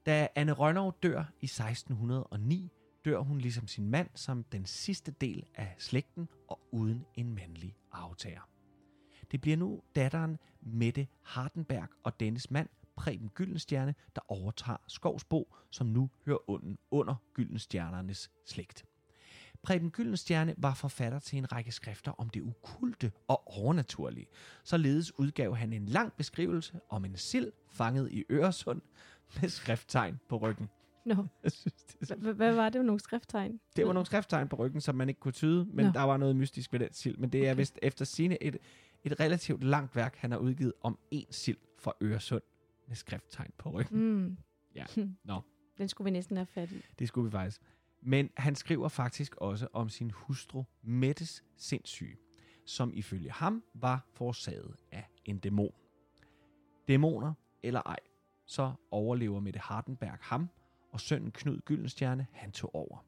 Da 0.06 0.28
Anne 0.34 0.52
Rønnow 0.52 0.90
dør 1.02 1.24
i 1.40 1.44
1609, 1.44 2.72
dør 3.04 3.18
hun 3.18 3.38
ligesom 3.38 3.66
sin 3.68 3.88
mand 3.90 4.08
som 4.14 4.44
den 4.44 4.66
sidste 4.66 5.10
del 5.10 5.46
af 5.54 5.74
slægten 5.78 6.28
og 6.48 6.60
uden 6.72 7.04
en 7.14 7.34
mandlig 7.34 7.76
arvtager. 7.92 8.48
Det 9.30 9.40
bliver 9.40 9.56
nu 9.56 9.82
datteren 9.96 10.38
Mette 10.60 11.06
Hardenberg 11.22 11.88
og 12.02 12.20
dennes 12.20 12.50
mand 12.50 12.68
Preben 12.96 13.28
Gyldenstjerne, 13.34 13.94
der 14.16 14.20
overtager 14.28 14.76
Skovsbo, 14.86 15.54
som 15.70 15.86
nu 15.86 16.10
hører 16.26 16.50
under, 16.50 16.76
under 16.90 17.14
Gyldenstjernernes 17.34 18.30
slægt. 18.46 18.84
Preben 19.62 19.90
Gyldenstjerne 19.90 20.54
var 20.58 20.74
forfatter 20.74 21.18
til 21.18 21.38
en 21.38 21.52
række 21.52 21.72
skrifter 21.72 22.12
om 22.12 22.28
det 22.28 22.40
ukulte 22.40 23.12
og 23.28 23.58
overnaturlige. 23.58 24.26
Således 24.64 25.18
udgav 25.18 25.56
han 25.56 25.72
en 25.72 25.86
lang 25.86 26.12
beskrivelse 26.12 26.80
om 26.88 27.04
en 27.04 27.16
sild 27.16 27.52
fanget 27.70 28.12
i 28.12 28.24
Øresund 28.30 28.80
med 29.40 29.48
skrifttegn 29.48 30.20
på 30.28 30.36
ryggen. 30.36 30.68
H- 31.06 31.18
hvad 32.36 32.52
var 32.54 32.68
det 32.68 32.84
nogle 32.84 33.00
skrifttegn? 33.00 33.60
det 33.76 33.86
var 33.86 33.92
nogle 33.92 34.06
skrifttegn 34.06 34.48
på 34.48 34.56
ryggen, 34.56 34.80
som 34.80 34.94
man 34.94 35.08
ikke 35.08 35.20
kunne 35.20 35.32
tyde, 35.32 35.64
men 35.72 35.86
der 35.86 36.02
var 36.02 36.16
noget 36.16 36.36
mystisk 36.36 36.72
ved 36.72 36.80
den 36.80 36.92
sild. 36.92 37.16
Men 37.16 37.30
det 37.30 37.48
er 37.48 37.54
vist 37.54 37.78
efter 37.82 38.04
sine 38.04 38.42
et, 38.42 38.56
et 39.12 39.20
relativt 39.20 39.64
langt 39.64 39.96
værk, 39.96 40.16
han 40.16 40.30
har 40.30 40.38
udgivet 40.38 40.72
om 40.82 40.98
en 41.10 41.26
sild 41.30 41.58
fra 41.78 41.92
Øresund 42.02 42.42
med 42.86 42.96
skrifttegn 42.96 43.52
på 43.58 43.70
ryggen. 43.70 43.98
Mm. 43.98 44.36
Ja, 44.74 44.84
nå. 45.24 45.40
Den 45.78 45.88
skulle 45.88 46.04
vi 46.04 46.10
næsten 46.10 46.36
have 46.36 46.46
fat 46.46 46.72
i. 46.72 46.82
Det 46.98 47.08
skulle 47.08 47.24
vi 47.24 47.30
faktisk. 47.30 47.62
Men 48.00 48.30
han 48.36 48.54
skriver 48.54 48.88
faktisk 48.88 49.36
også 49.36 49.68
om 49.72 49.88
sin 49.88 50.10
hustru 50.10 50.64
Mettes 50.82 51.44
sindssyge, 51.56 52.16
som 52.66 52.92
ifølge 52.94 53.30
ham 53.30 53.64
var 53.74 54.06
forårsaget 54.12 54.74
af 54.92 55.08
en 55.24 55.38
dæmon. 55.38 55.72
Dæmoner 56.88 57.34
eller 57.62 57.82
ej, 57.82 57.98
så 58.46 58.72
overlever 58.90 59.40
Mette 59.40 59.60
Hardenberg 59.60 60.18
ham, 60.20 60.48
og 60.90 61.00
sønnen 61.00 61.30
Knud 61.30 61.60
Gyldenstjerne, 61.60 62.26
han 62.32 62.52
tog 62.52 62.74
over. 62.74 63.06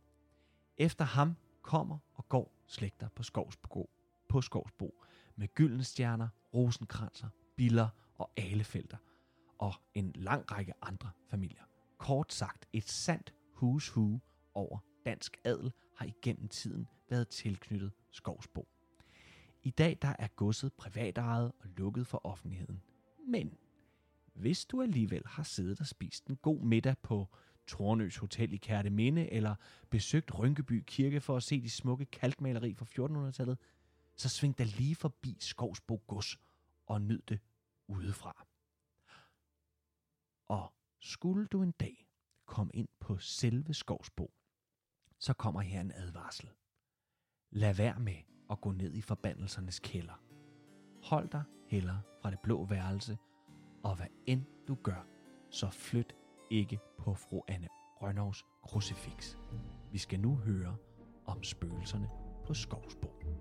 Efter 0.78 1.04
ham 1.04 1.36
kommer 1.62 1.98
og 2.14 2.28
går 2.28 2.52
slægter 2.66 3.08
på 3.08 3.22
Skovsbo, 3.22 3.90
på 4.28 4.40
Skovsbo 4.40 4.94
med 5.40 5.48
Gyldenstjerner, 5.54 6.28
Rosenkranser, 6.54 7.28
Biller 7.56 7.88
og 8.14 8.30
Alefelter, 8.36 8.96
og 9.58 9.72
en 9.94 10.12
lang 10.14 10.52
række 10.52 10.72
andre 10.82 11.10
familier. 11.30 11.62
Kort 11.98 12.32
sagt, 12.32 12.66
et 12.72 12.88
sandt 12.88 13.34
who's 13.56 13.96
who 13.96 14.18
over 14.54 14.78
dansk 15.04 15.36
adel 15.44 15.72
har 15.96 16.06
igennem 16.06 16.48
tiden 16.48 16.86
været 17.10 17.28
tilknyttet 17.28 17.92
Skovsbo. 18.10 18.68
I 19.62 19.70
dag 19.70 19.98
der 20.02 20.14
er 20.18 20.28
godset 20.36 20.72
privatejet 20.72 21.52
og 21.60 21.68
lukket 21.76 22.06
for 22.06 22.26
offentligheden. 22.26 22.82
Men 23.28 23.56
hvis 24.34 24.64
du 24.64 24.82
alligevel 24.82 25.22
har 25.26 25.42
siddet 25.42 25.80
og 25.80 25.86
spist 25.86 26.26
en 26.26 26.36
god 26.36 26.60
middag 26.60 26.98
på 27.02 27.28
Tornøs 27.66 28.16
Hotel 28.16 28.52
i 28.52 28.56
Kærteminde, 28.56 29.32
eller 29.32 29.54
besøgt 29.90 30.38
Rynkeby 30.38 30.84
Kirke 30.86 31.20
for 31.20 31.36
at 31.36 31.42
se 31.42 31.60
de 31.62 31.70
smukke 31.70 32.04
kalkmaleri 32.04 32.74
fra 32.74 32.86
1400-tallet, 32.86 33.58
så 34.20 34.28
sving 34.28 34.58
da 34.58 34.64
lige 34.64 34.96
forbi 34.96 35.36
Skovsbo 35.40 36.02
Gods 36.06 36.38
og 36.86 37.02
nyd 37.02 37.22
det 37.28 37.40
udefra. 37.88 38.46
Og 40.48 40.74
skulle 41.00 41.46
du 41.46 41.62
en 41.62 41.72
dag 41.72 42.08
komme 42.46 42.72
ind 42.74 42.88
på 43.00 43.18
selve 43.18 43.74
Skovsbo, 43.74 44.32
så 45.18 45.32
kommer 45.32 45.60
her 45.60 45.80
en 45.80 45.92
advarsel. 45.92 46.50
Lad 47.50 47.74
være 47.74 48.00
med 48.00 48.16
at 48.50 48.60
gå 48.60 48.72
ned 48.72 48.94
i 48.94 49.00
forbandelsernes 49.00 49.78
kælder. 49.78 50.22
Hold 51.02 51.28
dig 51.28 51.44
heller 51.66 51.98
fra 52.22 52.30
det 52.30 52.40
blå 52.40 52.64
værelse, 52.64 53.18
og 53.84 53.96
hvad 53.96 54.08
end 54.26 54.44
du 54.68 54.74
gør, 54.74 55.06
så 55.50 55.70
flyt 55.70 56.16
ikke 56.50 56.78
på 56.98 57.14
fru 57.14 57.42
Anne 57.48 57.68
Rønnovs 58.02 58.44
krucifix. 58.62 59.36
Vi 59.92 59.98
skal 59.98 60.20
nu 60.20 60.36
høre 60.36 60.76
om 61.26 61.42
spøgelserne 61.42 62.08
på 62.46 62.54
Skovsbo. 62.54 63.39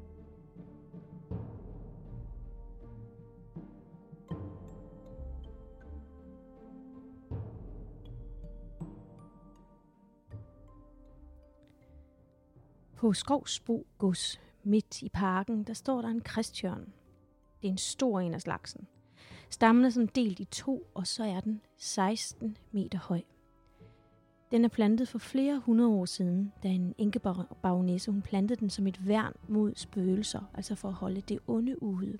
På 12.99 13.13
Skovsbo 13.13 13.87
Gods, 13.97 14.41
midt 14.63 15.01
i 15.01 15.09
parken, 15.09 15.63
der 15.63 15.73
står 15.73 16.01
der 16.01 16.09
en 16.09 16.21
kristjørn. 16.21 16.93
Det 17.61 17.67
er 17.67 17.71
en 17.71 17.77
stor 17.77 18.19
en 18.19 18.33
af 18.33 18.41
slagsen. 18.41 18.87
Stammen 19.49 19.85
er 19.85 19.89
sådan 19.89 20.09
delt 20.15 20.39
i 20.39 20.45
to, 20.45 20.87
og 20.93 21.07
så 21.07 21.23
er 21.23 21.39
den 21.39 21.61
16 21.77 22.57
meter 22.71 22.99
høj. 22.99 23.21
Den 24.51 24.65
er 24.65 24.69
plantet 24.69 25.07
for 25.07 25.19
flere 25.19 25.59
hundrede 25.59 25.89
år 25.89 26.05
siden, 26.05 26.53
da 26.63 26.67
en 26.67 26.95
enkebaronesse 26.97 28.11
hun 28.11 28.21
plantede 28.21 28.59
den 28.59 28.69
som 28.69 28.87
et 28.87 29.07
værn 29.07 29.33
mod 29.47 29.73
spøgelser, 29.75 30.51
altså 30.53 30.75
for 30.75 30.87
at 30.87 30.93
holde 30.93 31.21
det 31.21 31.39
onde 31.47 31.83
ude. 31.83 32.17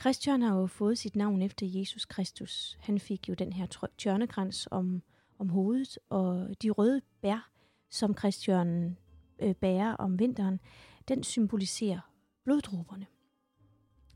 Christian 0.00 0.42
har 0.42 0.56
jo 0.56 0.66
fået 0.66 0.98
sit 0.98 1.16
navn 1.16 1.42
efter 1.42 1.66
Jesus 1.66 2.04
Kristus. 2.04 2.78
Han 2.80 2.98
fik 2.98 3.28
jo 3.28 3.34
den 3.34 3.52
her 3.52 3.88
tjørnekrans 3.98 4.68
om, 4.70 5.02
om 5.38 5.48
hovedet, 5.48 5.98
og 6.10 6.48
de 6.62 6.70
røde 6.70 7.00
bær, 7.22 7.50
som 7.90 8.16
Christian 8.16 8.96
øh, 9.40 9.54
bærer 9.54 9.96
om 9.96 10.18
vinteren, 10.18 10.60
den 11.08 11.22
symboliserer 11.22 12.00
bloddråberne. 12.44 13.06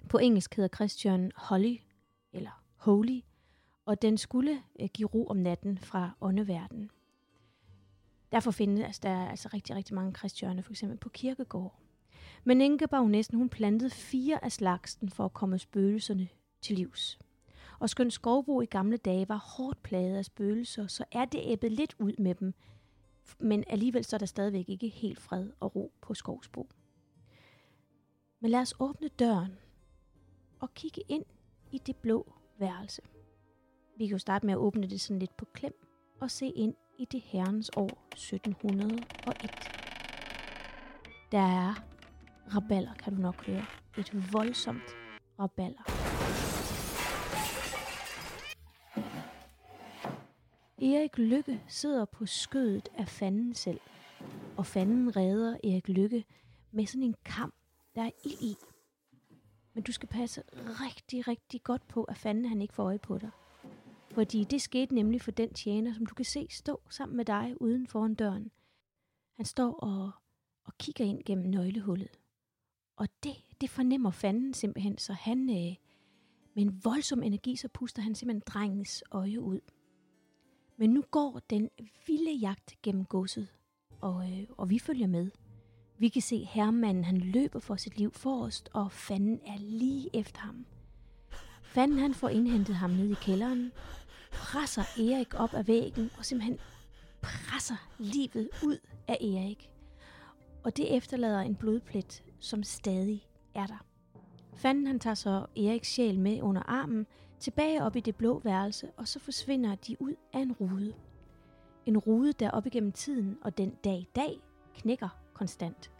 På 0.08 0.18
engelsk 0.18 0.54
hedder 0.54 0.76
Christian 0.76 1.32
Holly, 1.36 1.76
eller 2.32 2.62
Holy, 2.76 3.20
og 3.84 4.02
den 4.02 4.18
skulle 4.18 4.62
øh, 4.80 4.88
give 4.94 5.08
ro 5.08 5.26
om 5.26 5.36
natten 5.36 5.78
fra 5.78 6.10
åndeverdenen. 6.20 6.90
Derfor 8.32 8.50
findes 8.50 8.98
der 8.98 9.26
altså 9.26 9.48
rigtig, 9.54 9.76
rigtig 9.76 9.94
mange 9.94 10.12
kristjørner, 10.12 10.62
for 10.62 10.72
eksempel 10.72 10.98
på 10.98 11.08
kirkegård. 11.08 11.78
Men 12.44 12.60
Ingeborg 12.60 13.36
hun 13.36 13.48
plantede 13.48 13.90
fire 13.90 14.44
af 14.44 14.52
slagsen 14.52 15.10
for 15.10 15.24
at 15.24 15.32
komme 15.32 15.58
spøgelserne 15.58 16.28
til 16.62 16.76
livs. 16.76 17.18
Og 17.78 17.90
skøn 17.90 18.10
Skovbo 18.10 18.60
i 18.60 18.66
gamle 18.66 18.96
dage 18.96 19.28
var 19.28 19.56
hårdt 19.56 19.82
plaget 19.82 20.16
af 20.16 20.24
spøgelser, 20.24 20.86
så 20.86 21.04
er 21.12 21.24
det 21.24 21.40
æbbet 21.44 21.72
lidt 21.72 21.94
ud 21.98 22.12
med 22.18 22.34
dem, 22.34 22.54
men 23.38 23.64
alligevel 23.66 24.04
så 24.04 24.16
er 24.16 24.18
der 24.18 24.26
stadigvæk 24.26 24.68
ikke 24.68 24.88
helt 24.88 25.20
fred 25.20 25.50
og 25.60 25.76
ro 25.76 25.92
på 26.00 26.14
Skovsbo. 26.14 26.68
Men 28.40 28.50
lad 28.50 28.60
os 28.60 28.74
åbne 28.80 29.08
døren 29.08 29.58
og 30.60 30.74
kigge 30.74 31.02
ind 31.08 31.24
i 31.72 31.78
det 31.78 31.96
blå 31.96 32.32
værelse. 32.58 33.02
Vi 33.96 34.06
kan 34.06 34.12
jo 34.12 34.18
starte 34.18 34.46
med 34.46 34.54
at 34.54 34.58
åbne 34.58 34.86
det 34.86 35.00
sådan 35.00 35.18
lidt 35.18 35.36
på 35.36 35.44
klem 35.44 35.74
og 36.20 36.30
se 36.30 36.46
ind 36.46 36.74
i 36.98 37.04
det 37.04 37.20
herrens 37.20 37.70
år 37.76 38.08
1701. 38.12 39.50
Der 41.32 41.38
er 41.38 41.74
raballer, 42.54 42.94
kan 42.94 43.14
du 43.16 43.22
nok 43.22 43.46
høre. 43.46 43.66
Et 43.98 44.32
voldsomt 44.32 44.96
raballer. 45.38 46.13
Erik 50.84 51.18
Lykke 51.18 51.62
sidder 51.68 52.04
på 52.04 52.26
skødet 52.26 52.88
af 52.94 53.08
fanden 53.08 53.54
selv, 53.54 53.80
og 54.56 54.66
fanden 54.66 55.16
redder 55.16 55.56
Erik 55.64 55.88
Lykke 55.88 56.24
med 56.70 56.86
sådan 56.86 57.02
en 57.02 57.14
kamp, 57.24 57.54
der 57.94 58.02
er 58.02 58.10
ild 58.24 58.42
i. 58.42 58.56
Men 59.74 59.82
du 59.82 59.92
skal 59.92 60.08
passe 60.08 60.42
rigtig, 60.52 61.28
rigtig 61.28 61.62
godt 61.62 61.88
på, 61.88 62.04
at 62.04 62.16
fanden 62.16 62.44
han 62.44 62.62
ikke 62.62 62.74
får 62.74 62.84
øje 62.84 62.98
på 62.98 63.18
dig. 63.18 63.30
Fordi 64.10 64.44
det 64.44 64.62
skete 64.62 64.94
nemlig 64.94 65.20
for 65.20 65.30
den 65.30 65.54
tjener, 65.54 65.94
som 65.94 66.06
du 66.06 66.14
kan 66.14 66.24
se 66.24 66.46
stå 66.50 66.80
sammen 66.90 67.16
med 67.16 67.24
dig 67.24 67.54
uden 67.60 67.86
foran 67.86 68.14
døren. 68.14 68.50
Han 69.36 69.44
står 69.44 69.72
og, 69.72 70.10
og 70.64 70.78
kigger 70.78 71.04
ind 71.04 71.22
gennem 71.24 71.50
nøglehullet. 71.50 72.20
Og 72.96 73.08
det, 73.22 73.36
det 73.60 73.70
fornemmer 73.70 74.10
fanden 74.10 74.54
simpelthen, 74.54 74.98
så 74.98 75.12
han 75.12 75.50
øh, 75.50 75.76
med 76.54 76.62
en 76.62 76.84
voldsom 76.84 77.22
energi, 77.22 77.56
så 77.56 77.68
puster 77.68 78.02
han 78.02 78.14
simpelthen 78.14 78.42
drengens 78.46 79.04
øje 79.10 79.40
ud. 79.40 79.60
Men 80.76 80.90
nu 80.90 81.04
går 81.10 81.40
den 81.50 81.70
vilde 82.06 82.32
jagt 82.32 82.74
gennem 82.82 83.04
godset, 83.04 83.48
og, 84.00 84.32
øh, 84.32 84.46
og 84.58 84.70
vi 84.70 84.78
følger 84.78 85.06
med. 85.06 85.30
Vi 85.98 86.08
kan 86.08 86.22
se 86.22 86.44
herremanden, 86.44 87.04
han 87.04 87.18
løber 87.18 87.58
for 87.58 87.76
sit 87.76 87.98
liv 87.98 88.12
forrest, 88.12 88.70
og 88.72 88.92
fanden 88.92 89.40
er 89.46 89.58
lige 89.58 90.10
efter 90.16 90.40
ham. 90.40 90.66
Fanden 91.62 91.98
han 91.98 92.14
får 92.14 92.28
indhentet 92.28 92.76
ham 92.76 92.90
ned 92.90 93.10
i 93.10 93.14
kælderen, 93.14 93.72
presser 94.32 94.82
Erik 94.98 95.34
op 95.34 95.54
af 95.54 95.68
væggen, 95.68 96.10
og 96.18 96.24
simpelthen 96.24 96.58
presser 97.22 97.88
livet 97.98 98.48
ud 98.64 98.78
af 99.08 99.16
Erik. 99.20 99.70
Og 100.64 100.76
det 100.76 100.96
efterlader 100.96 101.40
en 101.40 101.54
blodplet, 101.54 102.24
som 102.40 102.62
stadig 102.62 103.26
er 103.54 103.66
der. 103.66 103.86
Fanden 104.54 104.86
han 104.86 105.00
tager 105.00 105.14
så 105.14 105.46
Eriks 105.56 105.88
sjæl 105.88 106.20
med 106.20 106.42
under 106.42 106.62
armen, 106.62 107.06
tilbage 107.44 107.82
op 107.82 107.96
i 107.96 108.00
det 108.00 108.16
blå 108.16 108.38
værelse, 108.44 108.90
og 108.96 109.08
så 109.08 109.18
forsvinder 109.18 109.74
de 109.74 110.02
ud 110.02 110.14
af 110.32 110.38
en 110.38 110.52
rude. 110.52 110.94
En 111.86 111.98
rude, 111.98 112.32
der 112.32 112.50
op 112.50 112.66
igennem 112.66 112.92
tiden 112.92 113.38
og 113.42 113.58
den 113.58 113.70
dag 113.70 113.98
i 113.98 114.08
dag 114.16 114.40
knækker 114.74 115.08
konstant. 115.34 115.90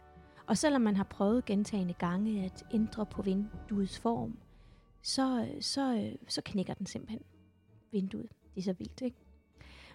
Og 0.47 0.57
selvom 0.57 0.81
man 0.81 0.95
har 0.95 1.03
prøvet 1.03 1.45
gentagende 1.45 1.93
gange 1.93 2.45
at 2.45 2.65
ændre 2.71 3.05
på 3.05 3.21
vinduets 3.21 3.99
form, 3.99 4.37
så, 5.01 5.47
så, 5.61 6.11
så 6.27 6.41
knækker 6.45 6.73
den 6.73 6.85
simpelthen 6.85 7.21
vinduet. 7.91 8.29
Det 8.55 8.61
er 8.61 8.63
så 8.63 8.73
vildt, 8.73 9.01
ikke? 9.01 9.17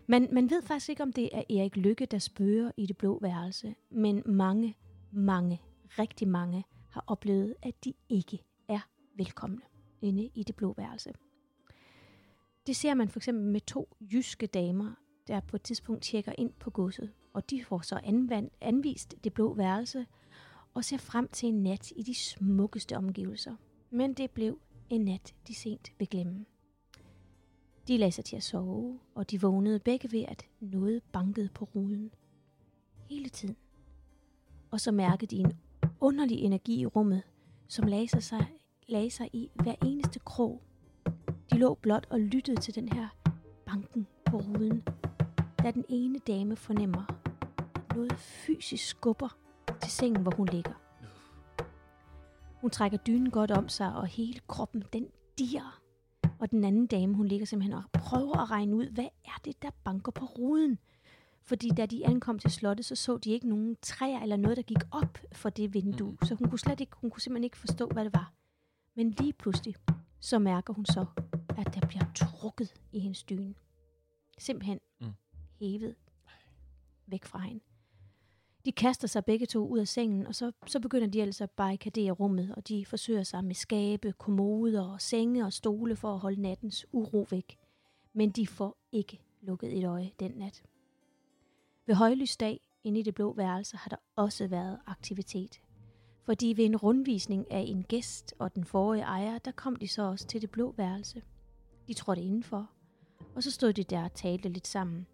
Man, 0.06 0.28
man 0.32 0.50
ved 0.50 0.62
faktisk 0.62 0.88
ikke, 0.88 1.02
om 1.02 1.12
det 1.12 1.28
er 1.32 1.42
Erik 1.50 1.76
Lykke, 1.76 2.06
der 2.06 2.18
spørger 2.18 2.70
i 2.76 2.86
det 2.86 2.96
blå 2.96 3.18
værelse, 3.22 3.74
men 3.90 4.22
mange, 4.26 4.76
mange, 5.10 5.62
rigtig 5.98 6.28
mange 6.28 6.64
har 6.90 7.04
oplevet, 7.06 7.54
at 7.62 7.84
de 7.84 7.94
ikke 8.08 8.38
er 8.68 8.88
velkomne 9.16 9.60
inde 10.02 10.30
i 10.34 10.42
det 10.42 10.56
blå 10.56 10.74
værelse. 10.76 11.12
Det 12.70 12.76
ser 12.76 12.94
man 12.94 13.08
for 13.08 13.18
eksempel 13.18 13.44
med 13.44 13.60
to 13.60 13.96
jyske 14.12 14.46
damer, 14.46 14.92
der 15.28 15.40
på 15.40 15.56
et 15.56 15.62
tidspunkt 15.62 16.02
tjekker 16.02 16.32
ind 16.38 16.52
på 16.52 16.70
godset, 16.70 17.12
og 17.32 17.50
de 17.50 17.64
får 17.64 17.80
så 17.80 18.00
anvand, 18.04 18.50
anvist 18.60 19.14
det 19.24 19.32
blå 19.32 19.54
værelse, 19.54 20.06
og 20.74 20.84
ser 20.84 20.96
frem 20.96 21.28
til 21.28 21.48
en 21.48 21.62
nat 21.62 21.92
i 21.96 22.02
de 22.02 22.14
smukkeste 22.14 22.96
omgivelser. 22.96 23.56
Men 23.90 24.14
det 24.14 24.30
blev 24.30 24.58
en 24.90 25.00
nat, 25.00 25.34
de 25.48 25.54
sent 25.54 25.92
vil 25.98 26.08
glemme. 26.08 26.44
De 27.88 27.96
lagde 27.96 28.12
sig 28.12 28.24
til 28.24 28.36
at 28.36 28.42
sove, 28.42 29.00
og 29.14 29.30
de 29.30 29.40
vågnede 29.40 29.80
begge 29.80 30.12
ved, 30.12 30.24
at 30.28 30.46
noget 30.60 31.02
bankede 31.12 31.48
på 31.54 31.64
ruden. 31.74 32.10
Hele 33.08 33.28
tiden. 33.28 33.56
Og 34.70 34.80
så 34.80 34.92
mærkede 34.92 35.36
de 35.36 35.40
en 35.40 35.52
underlig 36.00 36.38
energi 36.38 36.80
i 36.80 36.86
rummet, 36.86 37.22
som 37.68 37.86
lagde 37.86 38.08
sig, 38.08 38.46
lagde 38.88 39.10
sig 39.10 39.30
i 39.32 39.50
hver 39.54 39.74
eneste 39.84 40.18
krog. 40.18 40.62
De 41.52 41.58
lå 41.58 41.74
blot 41.74 42.06
og 42.10 42.20
lyttede 42.20 42.60
til 42.60 42.74
den 42.74 42.88
her 42.88 43.08
banken 43.66 44.06
på 44.24 44.36
ruden, 44.36 44.82
da 45.62 45.70
den 45.70 45.84
ene 45.88 46.18
dame 46.18 46.56
fornemmer, 46.56 47.04
at 47.74 47.96
noget 47.96 48.12
fysisk 48.12 48.86
skubber 48.86 49.36
til 49.82 49.92
sengen, 49.92 50.22
hvor 50.22 50.34
hun 50.36 50.48
ligger. 50.48 50.72
Hun 52.60 52.70
trækker 52.70 52.98
dynen 52.98 53.30
godt 53.30 53.50
om 53.50 53.68
sig, 53.68 53.94
og 53.94 54.06
hele 54.06 54.40
kroppen, 54.48 54.84
den 54.92 55.06
dir. 55.38 55.80
Og 56.38 56.50
den 56.50 56.64
anden 56.64 56.86
dame, 56.86 57.14
hun 57.14 57.26
ligger 57.26 57.46
simpelthen 57.46 57.74
og 57.74 57.82
prøver 57.92 58.36
at 58.36 58.50
regne 58.50 58.76
ud, 58.76 58.86
hvad 58.86 59.08
er 59.24 59.40
det, 59.44 59.62
der 59.62 59.70
banker 59.84 60.12
på 60.12 60.24
ruden? 60.24 60.78
Fordi 61.42 61.68
da 61.68 61.86
de 61.86 62.06
ankom 62.06 62.38
til 62.38 62.50
slottet, 62.50 62.86
så 62.86 62.96
så 62.96 63.18
de 63.18 63.30
ikke 63.30 63.48
nogen 63.48 63.76
træer 63.82 64.20
eller 64.20 64.36
noget, 64.36 64.56
der 64.56 64.62
gik 64.62 64.82
op 64.90 65.18
for 65.32 65.50
det 65.50 65.74
vindue. 65.74 66.16
Så 66.22 66.34
hun 66.34 66.48
kunne 66.48 66.58
slet 66.58 66.80
ikke, 66.80 66.96
hun 66.96 67.10
kunne 67.10 67.22
simpelthen 67.22 67.44
ikke 67.44 67.56
forstå, 67.56 67.86
hvad 67.86 68.04
det 68.04 68.14
var. 68.14 68.32
Men 68.96 69.10
lige 69.10 69.32
pludselig, 69.32 69.74
så 70.20 70.38
mærker 70.38 70.74
hun 70.74 70.84
så, 70.84 71.06
at 71.60 71.74
der 71.74 71.86
bliver 71.86 72.04
trukket 72.14 72.74
i 72.92 72.98
hendes 72.98 73.22
dyne. 73.22 73.54
Simpelthen 74.38 74.80
Mm. 75.00 75.12
hævet 75.60 75.94
væk 77.06 77.24
fra 77.24 77.38
hende. 77.38 77.60
De 78.64 78.72
kaster 78.72 79.08
sig 79.08 79.24
begge 79.24 79.46
to 79.46 79.68
ud 79.68 79.78
af 79.78 79.88
sengen, 79.88 80.26
og 80.26 80.34
så, 80.34 80.52
så 80.66 80.80
begynder 80.80 81.06
de 81.06 81.22
altså 81.22 81.44
at 81.44 81.50
barrikadere 81.50 82.10
rummet, 82.12 82.54
og 82.54 82.68
de 82.68 82.86
forsøger 82.86 83.22
sig 83.22 83.44
med 83.44 83.54
skabe, 83.54 84.12
kommoder 84.12 84.92
og 84.92 85.00
senge 85.00 85.44
og 85.44 85.52
stole 85.52 85.96
for 85.96 86.14
at 86.14 86.18
holde 86.20 86.42
nattens 86.42 86.86
uro 86.92 87.26
væk. 87.30 87.58
Men 88.12 88.30
de 88.30 88.46
får 88.46 88.76
ikke 88.92 89.20
lukket 89.40 89.78
et 89.78 89.84
øje 89.84 90.10
den 90.20 90.30
nat. 90.30 90.62
Ved 91.86 91.94
højlysdag 91.94 92.60
inde 92.84 93.00
i 93.00 93.02
det 93.02 93.14
blå 93.14 93.32
værelse 93.32 93.76
har 93.76 93.88
der 93.88 93.96
også 94.16 94.46
været 94.46 94.78
aktivitet. 94.86 95.60
Fordi 96.24 96.54
ved 96.56 96.64
en 96.64 96.76
rundvisning 96.76 97.50
af 97.52 97.64
en 97.68 97.82
gæst 97.82 98.34
og 98.38 98.54
den 98.54 98.64
forrige 98.64 99.02
ejer, 99.02 99.38
der 99.38 99.52
kom 99.52 99.76
de 99.76 99.88
så 99.88 100.02
også 100.02 100.26
til 100.26 100.42
det 100.42 100.50
blå 100.50 100.74
værelse. 100.76 101.22
De 101.90 101.94
trådte 101.94 102.22
indenfor, 102.22 102.70
og 103.34 103.42
så 103.42 103.50
stod 103.50 103.72
de 103.72 103.84
der 103.84 104.04
og 104.04 104.14
talte 104.14 104.48
lidt 104.48 104.66
sammen. 104.66 105.06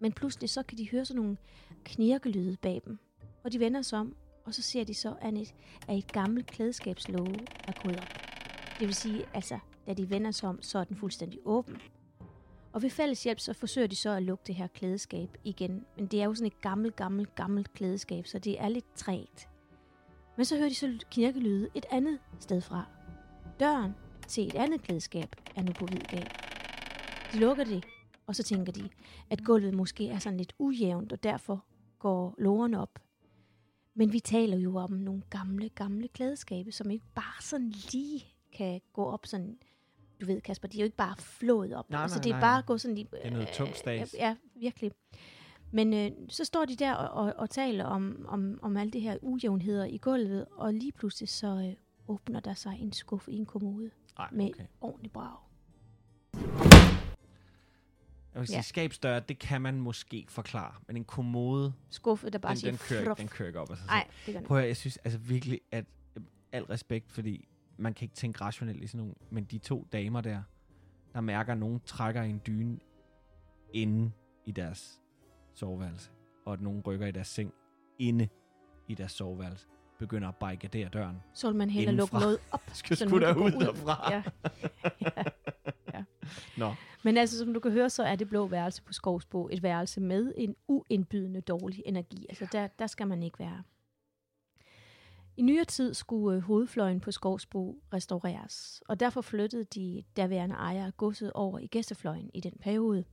Men 0.00 0.12
pludselig 0.12 0.50
så 0.50 0.62
kan 0.62 0.78
de 0.78 0.90
høre 0.90 1.04
sådan 1.04 1.22
nogle 1.22 1.36
knirkelyde 1.84 2.56
bag 2.56 2.82
dem, 2.84 2.98
og 3.44 3.52
de 3.52 3.60
vender 3.60 3.82
sig 3.82 3.98
om, 3.98 4.16
og 4.44 4.54
så 4.54 4.62
ser 4.62 4.84
de 4.84 4.94
så, 4.94 5.14
at 5.20 5.34
et, 5.34 5.54
at 5.88 5.98
et 5.98 6.12
gammelt 6.12 6.46
klædeskabslåge 6.46 7.46
er 7.68 7.82
gået 7.82 7.96
op. 7.96 8.08
Det 8.78 8.86
vil 8.86 8.94
sige, 8.94 9.24
altså, 9.34 9.58
da 9.86 9.94
de 9.94 10.10
vender 10.10 10.30
sig 10.30 10.48
om, 10.48 10.62
så 10.62 10.78
er 10.78 10.84
den 10.84 10.96
fuldstændig 10.96 11.40
åben. 11.44 11.76
Og 12.72 12.82
ved 12.82 12.90
fælles 12.90 13.24
hjælp, 13.24 13.40
så 13.40 13.52
forsøger 13.52 13.88
de 13.88 13.96
så 13.96 14.10
at 14.10 14.22
lukke 14.22 14.44
det 14.46 14.54
her 14.54 14.66
klædeskab 14.66 15.38
igen. 15.44 15.84
Men 15.96 16.06
det 16.06 16.20
er 16.20 16.24
jo 16.24 16.34
sådan 16.34 16.46
et 16.46 16.60
gammelt, 16.60 16.96
gammelt, 16.96 17.34
gammelt 17.34 17.72
klædeskab, 17.72 18.26
så 18.26 18.38
det 18.38 18.60
er 18.60 18.68
lidt 18.68 18.94
trægt. 18.94 19.48
Men 20.36 20.44
så 20.44 20.56
hører 20.56 20.68
de 20.68 20.74
så 20.74 21.04
knirkelyde 21.10 21.68
et 21.74 21.86
andet 21.90 22.18
sted 22.40 22.60
fra. 22.60 22.86
Døren 23.60 23.94
til 24.30 24.46
et 24.46 24.54
andet 24.54 24.82
klædeskab 24.82 25.36
er 25.56 25.62
nu 25.62 25.72
på 25.72 25.86
vid 25.86 26.00
gab. 26.00 26.26
De 27.32 27.38
lukker 27.38 27.64
det, 27.64 27.84
og 28.26 28.36
så 28.36 28.42
tænker 28.42 28.72
de, 28.72 28.88
at 29.30 29.44
gulvet 29.44 29.74
måske 29.74 30.08
er 30.08 30.18
sådan 30.18 30.36
lidt 30.36 30.52
ujævnt, 30.58 31.12
og 31.12 31.22
derfor 31.22 31.64
går 31.98 32.34
lårene 32.38 32.80
op. 32.80 32.98
Men 33.94 34.12
vi 34.12 34.20
taler 34.20 34.56
jo 34.56 34.76
om 34.76 34.92
nogle 34.92 35.22
gamle, 35.30 35.68
gamle 35.68 36.08
klædeskabe, 36.08 36.72
som 36.72 36.90
ikke 36.90 37.04
bare 37.14 37.42
sådan 37.42 37.72
lige 37.92 38.24
kan 38.52 38.80
gå 38.92 39.04
op 39.04 39.26
sådan, 39.26 39.58
du 40.20 40.26
ved 40.26 40.40
Kasper, 40.40 40.68
de 40.68 40.78
er 40.78 40.80
jo 40.80 40.84
ikke 40.84 40.96
bare 40.96 41.16
flået 41.16 41.74
op. 41.74 41.90
Nej, 41.90 42.02
altså 42.02 42.18
nej, 42.18 42.22
det 42.22 42.30
er 42.30 42.34
nej, 42.34 42.40
bare 42.40 42.62
gå 42.62 42.78
sådan 42.78 42.94
lige... 42.94 43.08
Det 43.12 43.26
er 43.26 43.30
noget 43.30 43.48
tungt 43.48 43.78
stads. 43.78 44.14
Ja, 44.14 44.36
virkelig. 44.54 44.92
Men 45.72 45.94
øh, 45.94 46.10
så 46.28 46.44
står 46.44 46.64
de 46.64 46.76
der 46.76 46.94
og, 46.94 47.24
og, 47.24 47.34
og 47.36 47.50
taler 47.50 47.84
om, 47.84 48.26
om, 48.28 48.58
om 48.62 48.76
alle 48.76 48.90
de 48.90 49.00
her 49.00 49.16
ujævnheder 49.22 49.84
i 49.84 49.98
gulvet, 49.98 50.46
og 50.50 50.74
lige 50.74 50.92
pludselig 50.92 51.28
så 51.28 51.46
øh, 51.46 51.74
åbner 52.08 52.40
der 52.40 52.54
sig 52.54 52.76
en 52.80 52.92
skuffe 52.92 53.32
i 53.32 53.36
en 53.36 53.46
kommode 53.46 53.90
Ej, 54.18 54.28
med 54.32 54.48
okay. 54.54 54.64
ordentlig 54.80 55.12
brag. 55.12 55.36
Jeg 58.34 58.40
vil 58.40 58.46
sige, 58.46 58.56
Ja. 58.56 58.62
skabsdør, 58.62 59.20
det 59.20 59.38
kan 59.38 59.62
man 59.62 59.80
måske 59.80 60.26
forklare, 60.28 60.74
men 60.86 60.96
en 60.96 61.04
kommode, 61.04 61.72
Skuffe, 61.90 62.30
der 62.30 62.38
bare 62.38 62.50
den, 62.52 62.60
siger 62.60 62.70
den, 62.70 62.78
kører, 62.78 63.04
fluff. 63.04 63.20
den 63.20 63.28
kører 63.28 63.46
ikke 63.46 63.60
op 63.60 63.70
af 63.70 63.76
sig 63.76 63.84
selv. 63.84 63.90
Nej, 63.90 64.08
det 64.26 64.34
gør 64.34 64.40
den 64.40 64.46
Prøv 64.48 64.58
at, 64.58 64.66
jeg 64.66 64.76
synes 64.76 64.96
altså 64.96 65.18
virkelig, 65.18 65.60
at 65.72 65.84
øh, 66.16 66.22
al 66.52 66.64
respekt, 66.64 67.12
fordi 67.12 67.48
man 67.76 67.94
kan 67.94 68.04
ikke 68.04 68.14
tænke 68.14 68.40
rationelt 68.40 68.82
i 68.84 68.86
sådan 68.86 68.98
nogle, 68.98 69.14
men 69.30 69.44
de 69.44 69.58
to 69.58 69.86
damer 69.92 70.20
der, 70.20 70.42
der 71.14 71.20
mærker, 71.20 71.52
at 71.52 71.58
nogen 71.58 71.80
trækker 71.80 72.22
en 72.22 72.40
dyne 72.46 72.78
inde 73.72 74.12
i 74.46 74.52
deres 74.52 75.00
soveværelse, 75.54 76.10
og 76.46 76.52
at 76.52 76.60
nogen 76.60 76.82
rykker 76.86 77.06
i 77.06 77.10
deres 77.10 77.28
seng 77.28 77.52
inde 77.98 78.28
i 78.88 78.94
deres 78.94 79.12
soveværelse, 79.12 79.66
begynder 80.00 80.28
at 80.28 80.36
barrikadere 80.36 80.88
døren. 80.88 81.22
Så 81.34 81.48
vil 81.48 81.56
man 81.56 81.70
hellere 81.70 81.94
lukke 81.94 82.14
noget 82.14 82.38
op. 82.50 82.62
Skal 82.72 82.96
så 82.96 83.08
gå 83.08 83.16
ud 83.16 83.50
derfra. 83.50 84.12
Ja. 84.12 84.22
ja. 85.94 86.04
Nå, 86.56 86.74
Men 87.04 87.16
altså, 87.16 87.38
som 87.38 87.54
du 87.54 87.60
kan 87.60 87.72
høre, 87.72 87.90
så 87.90 88.02
er 88.02 88.16
det 88.16 88.28
blå 88.28 88.46
værelse 88.46 88.82
på 88.82 88.92
Skovsbo 88.92 89.48
et 89.52 89.62
værelse 89.62 90.00
med 90.00 90.32
en 90.36 90.56
uindbydende 90.68 91.40
dårlig 91.40 91.82
energi. 91.86 92.26
Altså, 92.28 92.46
der, 92.52 92.66
der 92.66 92.86
skal 92.86 93.08
man 93.08 93.22
ikke 93.22 93.38
være. 93.38 93.62
I 95.36 95.42
nyere 95.42 95.64
tid 95.64 95.94
skulle 95.94 96.36
øh, 96.36 96.42
hovedfløjen 96.42 97.00
på 97.00 97.10
Skovsbo 97.10 97.82
restaureres, 97.92 98.82
og 98.88 99.00
derfor 99.00 99.20
flyttede 99.20 99.64
de 99.64 100.02
derværende 100.16 100.54
ejere 100.54 100.86
af 100.86 100.96
godset 100.96 101.32
over 101.32 101.58
i 101.58 101.66
gæstefløjen 101.66 102.30
i 102.34 102.40
den 102.40 102.52
periode. 102.60 103.04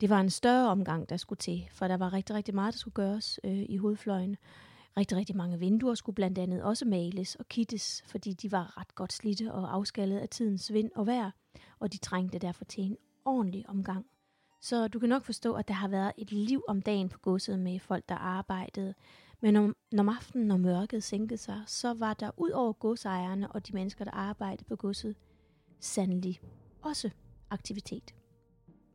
Det 0.00 0.10
var 0.10 0.20
en 0.20 0.30
større 0.30 0.68
omgang, 0.68 1.08
der 1.08 1.16
skulle 1.16 1.38
til, 1.38 1.68
for 1.72 1.88
der 1.88 1.96
var 1.96 2.12
rigtig, 2.12 2.36
rigtig 2.36 2.54
meget, 2.54 2.74
der 2.74 2.78
skulle 2.78 2.94
gøres 2.94 3.40
øh, 3.44 3.64
i 3.68 3.76
hovedfløjen. 3.76 4.36
Rigtig, 4.98 5.16
rigtig 5.16 5.36
mange 5.36 5.58
vinduer 5.58 5.94
skulle 5.94 6.14
blandt 6.14 6.38
andet 6.38 6.62
også 6.62 6.84
males 6.84 7.34
og 7.34 7.48
kittes, 7.48 8.02
fordi 8.06 8.32
de 8.32 8.52
var 8.52 8.78
ret 8.80 8.94
godt 8.94 9.12
slidte 9.12 9.52
og 9.52 9.74
afskallet 9.74 10.18
af 10.18 10.28
tidens 10.28 10.72
vind 10.72 10.90
og 10.96 11.06
vejr, 11.06 11.30
og 11.78 11.92
de 11.92 11.98
trængte 11.98 12.38
derfor 12.38 12.64
til 12.64 12.84
en 12.84 12.96
ordentlig 13.24 13.68
omgang. 13.68 14.06
Så 14.60 14.88
du 14.88 14.98
kan 14.98 15.08
nok 15.08 15.24
forstå, 15.24 15.54
at 15.54 15.68
der 15.68 15.74
har 15.74 15.88
været 15.88 16.12
et 16.18 16.32
liv 16.32 16.64
om 16.68 16.82
dagen 16.82 17.08
på 17.08 17.18
godset 17.18 17.58
med 17.58 17.78
folk, 17.78 18.08
der 18.08 18.14
arbejdede. 18.14 18.94
Men 19.40 19.56
om, 19.56 19.76
når 19.92 20.16
aftenen, 20.16 20.46
når 20.46 20.56
mørket 20.56 21.02
sænkede 21.02 21.38
sig, 21.38 21.62
så 21.66 21.94
var 21.94 22.14
der 22.14 22.30
ud 22.36 22.50
over 22.50 22.72
godsejerne 22.72 23.52
og 23.52 23.68
de 23.68 23.72
mennesker, 23.72 24.04
der 24.04 24.12
arbejdede 24.12 24.64
på 24.64 24.76
godset, 24.76 25.16
sandelig 25.80 26.40
også 26.82 27.10
aktivitet. 27.50 28.14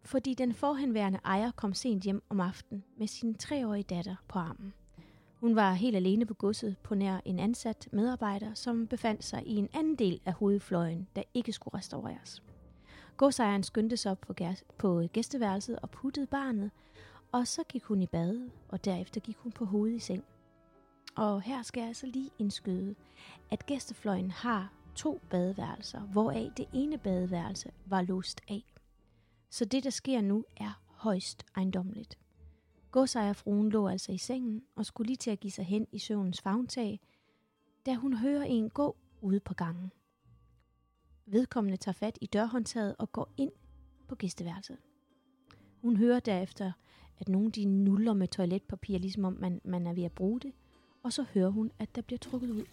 Fordi 0.05 0.33
den 0.33 0.53
forhenværende 0.53 1.19
ejer 1.25 1.51
kom 1.51 1.73
sent 1.73 2.03
hjem 2.03 2.23
om 2.29 2.39
aftenen 2.39 2.83
med 2.97 3.07
sin 3.07 3.35
treårige 3.35 3.83
datter 3.83 4.15
på 4.27 4.39
armen. 4.39 4.73
Hun 5.43 5.55
var 5.55 5.73
helt 5.73 5.95
alene 5.95 6.25
på 6.25 6.33
godset 6.33 6.77
på 6.83 6.95
nær 6.95 7.19
en 7.25 7.39
ansat 7.39 7.89
medarbejder, 7.91 8.53
som 8.53 8.87
befandt 8.87 9.23
sig 9.23 9.47
i 9.47 9.55
en 9.55 9.69
anden 9.73 9.95
del 9.95 10.21
af 10.25 10.33
hovedfløjen, 10.33 11.07
der 11.15 11.23
ikke 11.33 11.53
skulle 11.53 11.77
restaureres. 11.77 12.43
Godsejeren 13.17 13.63
skyndte 13.63 13.97
sig 13.97 14.11
op 14.11 14.21
på, 14.21 14.33
på 14.77 15.03
gæsteværelset 15.13 15.79
og 15.79 15.89
puttede 15.89 16.27
barnet, 16.27 16.71
og 17.31 17.47
så 17.47 17.63
gik 17.63 17.83
hun 17.83 18.01
i 18.01 18.07
bad, 18.07 18.49
og 18.69 18.85
derefter 18.85 19.21
gik 19.21 19.37
hun 19.37 19.51
på 19.51 19.65
hovedet 19.65 19.95
i 19.95 19.99
seng. 19.99 20.23
Og 21.15 21.41
her 21.41 21.61
skal 21.61 21.81
jeg 21.81 21.87
altså 21.87 22.07
lige 22.07 22.31
indskyde, 22.39 22.95
at 23.51 23.65
gæstefløjen 23.65 24.31
har 24.31 24.73
to 24.95 25.21
badeværelser, 25.29 25.99
hvoraf 25.99 26.51
det 26.57 26.65
ene 26.73 26.97
badeværelse 26.97 27.71
var 27.85 28.01
låst 28.01 28.41
af. 28.49 28.63
Så 29.49 29.65
det, 29.65 29.83
der 29.83 29.89
sker 29.89 30.21
nu, 30.21 30.45
er 30.57 30.81
højst 30.87 31.45
ejendomligt. 31.55 32.22
Godsejerfruen 32.93 33.69
lå 33.69 33.87
altså 33.87 34.11
i 34.11 34.17
sengen 34.17 34.63
og 34.75 34.85
skulle 34.85 35.07
lige 35.07 35.17
til 35.17 35.31
at 35.31 35.39
give 35.39 35.51
sig 35.51 35.65
hen 35.65 35.87
i 35.91 35.99
søvnens 35.99 36.41
fagntag, 36.41 36.99
da 37.85 37.95
hun 37.95 38.13
hører 38.17 38.43
en 38.43 38.69
gå 38.69 38.97
ude 39.21 39.39
på 39.39 39.53
gangen. 39.53 39.91
Vedkommende 41.25 41.77
tager 41.77 41.93
fat 41.93 42.17
i 42.21 42.25
dørhåndtaget 42.25 42.95
og 42.99 43.11
går 43.11 43.33
ind 43.37 43.51
på 44.07 44.15
gæsteværelset. 44.15 44.77
Hun 45.81 45.97
hører 45.97 46.19
derefter, 46.19 46.71
at 47.19 47.29
nogen 47.29 47.49
de 47.49 47.65
nuller 47.65 48.13
med 48.13 48.27
toiletpapir, 48.27 48.97
ligesom 48.97 49.25
om 49.25 49.37
man, 49.39 49.61
man 49.63 49.87
er 49.87 49.93
ved 49.93 50.03
at 50.03 50.11
bruge 50.11 50.39
det, 50.39 50.53
og 51.03 51.13
så 51.13 51.25
hører 51.33 51.49
hun, 51.49 51.71
at 51.79 51.95
der 51.95 52.01
bliver 52.01 52.19
trukket 52.19 52.49
ud. 52.49 52.65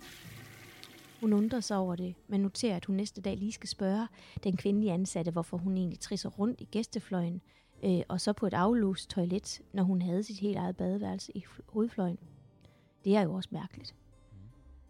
Hun 1.20 1.32
undrer 1.32 1.60
sig 1.60 1.76
over 1.76 1.96
det, 1.96 2.14
men 2.28 2.40
noterer, 2.40 2.76
at 2.76 2.84
hun 2.84 2.96
næste 2.96 3.20
dag 3.20 3.36
lige 3.36 3.52
skal 3.52 3.68
spørge 3.68 4.08
den 4.44 4.56
kvindelige 4.56 4.92
ansatte, 4.92 5.30
hvorfor 5.30 5.56
hun 5.56 5.76
egentlig 5.76 6.00
trisser 6.00 6.28
rundt 6.28 6.60
i 6.60 6.64
gæstefløjen, 6.64 7.42
øh, 7.84 8.00
og 8.08 8.20
så 8.20 8.32
på 8.32 8.46
et 8.46 8.54
aflåst 8.54 9.10
toilet, 9.10 9.62
når 9.72 9.82
hun 9.82 10.02
havde 10.02 10.22
sit 10.22 10.38
helt 10.38 10.56
eget 10.56 10.76
badeværelse 10.76 11.32
i 11.36 11.44
fl- 11.48 11.62
hovedfløjen. 11.68 12.18
Det 13.04 13.16
er 13.16 13.22
jo 13.22 13.32
også 13.32 13.48
mærkeligt. 13.52 13.94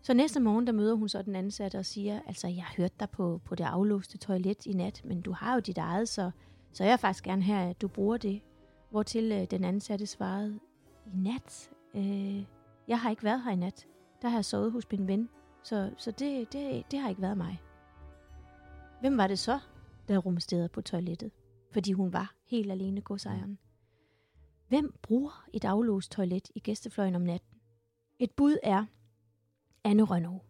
Så 0.03 0.15
næste 0.15 0.41
morgen, 0.41 0.67
der 0.67 0.73
møder 0.73 0.95
hun 0.95 1.09
så 1.09 1.23
den 1.23 1.37
ansatte 1.37 1.79
og 1.79 1.87
siger, 1.87 2.21
altså 2.27 2.49
jeg 2.49 2.65
har 2.65 2.75
hørt 2.77 3.01
dig 3.01 3.11
på, 3.11 3.41
på 3.45 3.55
det 3.55 3.65
aflåste 3.65 4.19
toilet 4.19 4.67
i 4.67 4.73
nat, 4.73 5.03
men 5.05 5.21
du 5.21 5.33
har 5.33 5.55
jo 5.55 5.61
dit 5.61 5.79
eget, 5.79 6.09
så, 6.09 6.31
så 6.73 6.85
jeg 6.85 6.91
vil 6.91 6.99
faktisk 6.99 7.25
gerne 7.25 7.43
have, 7.43 7.71
at 7.71 7.81
du 7.81 7.89
bruger 7.89 8.17
det. 8.17 8.41
Hvortil 8.91 9.33
øh, 9.33 9.45
den 9.51 9.65
ansatte 9.65 10.07
svarede, 10.07 10.61
i 11.07 11.17
nat? 11.17 11.71
Øh, 11.95 12.45
jeg 12.89 13.01
har 13.01 13.11
ikke 13.11 13.25
været 13.25 13.43
her 13.43 13.51
i 13.51 13.57
nat. 13.57 13.87
Der 14.23 14.29
har 14.29 14.37
jeg 14.37 14.45
sovet 14.45 14.73
hos 14.73 14.91
min 14.91 15.07
ven, 15.07 15.29
så, 15.63 15.91
så 15.97 16.11
det, 16.11 16.53
det, 16.53 16.85
det 16.91 16.99
har 16.99 17.09
ikke 17.09 17.23
været 17.23 17.37
mig. 17.37 17.63
Hvem 19.01 19.17
var 19.17 19.27
det 19.27 19.39
så, 19.39 19.59
der 20.09 20.19
rumsterede 20.19 20.69
på 20.69 20.81
toilettet? 20.81 21.31
Fordi 21.71 21.93
hun 21.93 22.13
var 22.13 22.35
helt 22.45 22.73
alene 22.73 23.01
godsejeren. 23.01 23.59
Hvem 24.69 24.95
bruger 25.03 25.49
et 25.53 25.65
aflåst 25.65 26.11
toilet 26.11 26.51
i 26.55 26.61
gæstefløjen 26.61 27.15
om 27.15 27.23
natten? 27.23 27.59
Et 28.19 28.31
bud 28.31 28.57
er 28.63 28.85
Anne 29.85 30.03
Rønnow. 30.03 30.41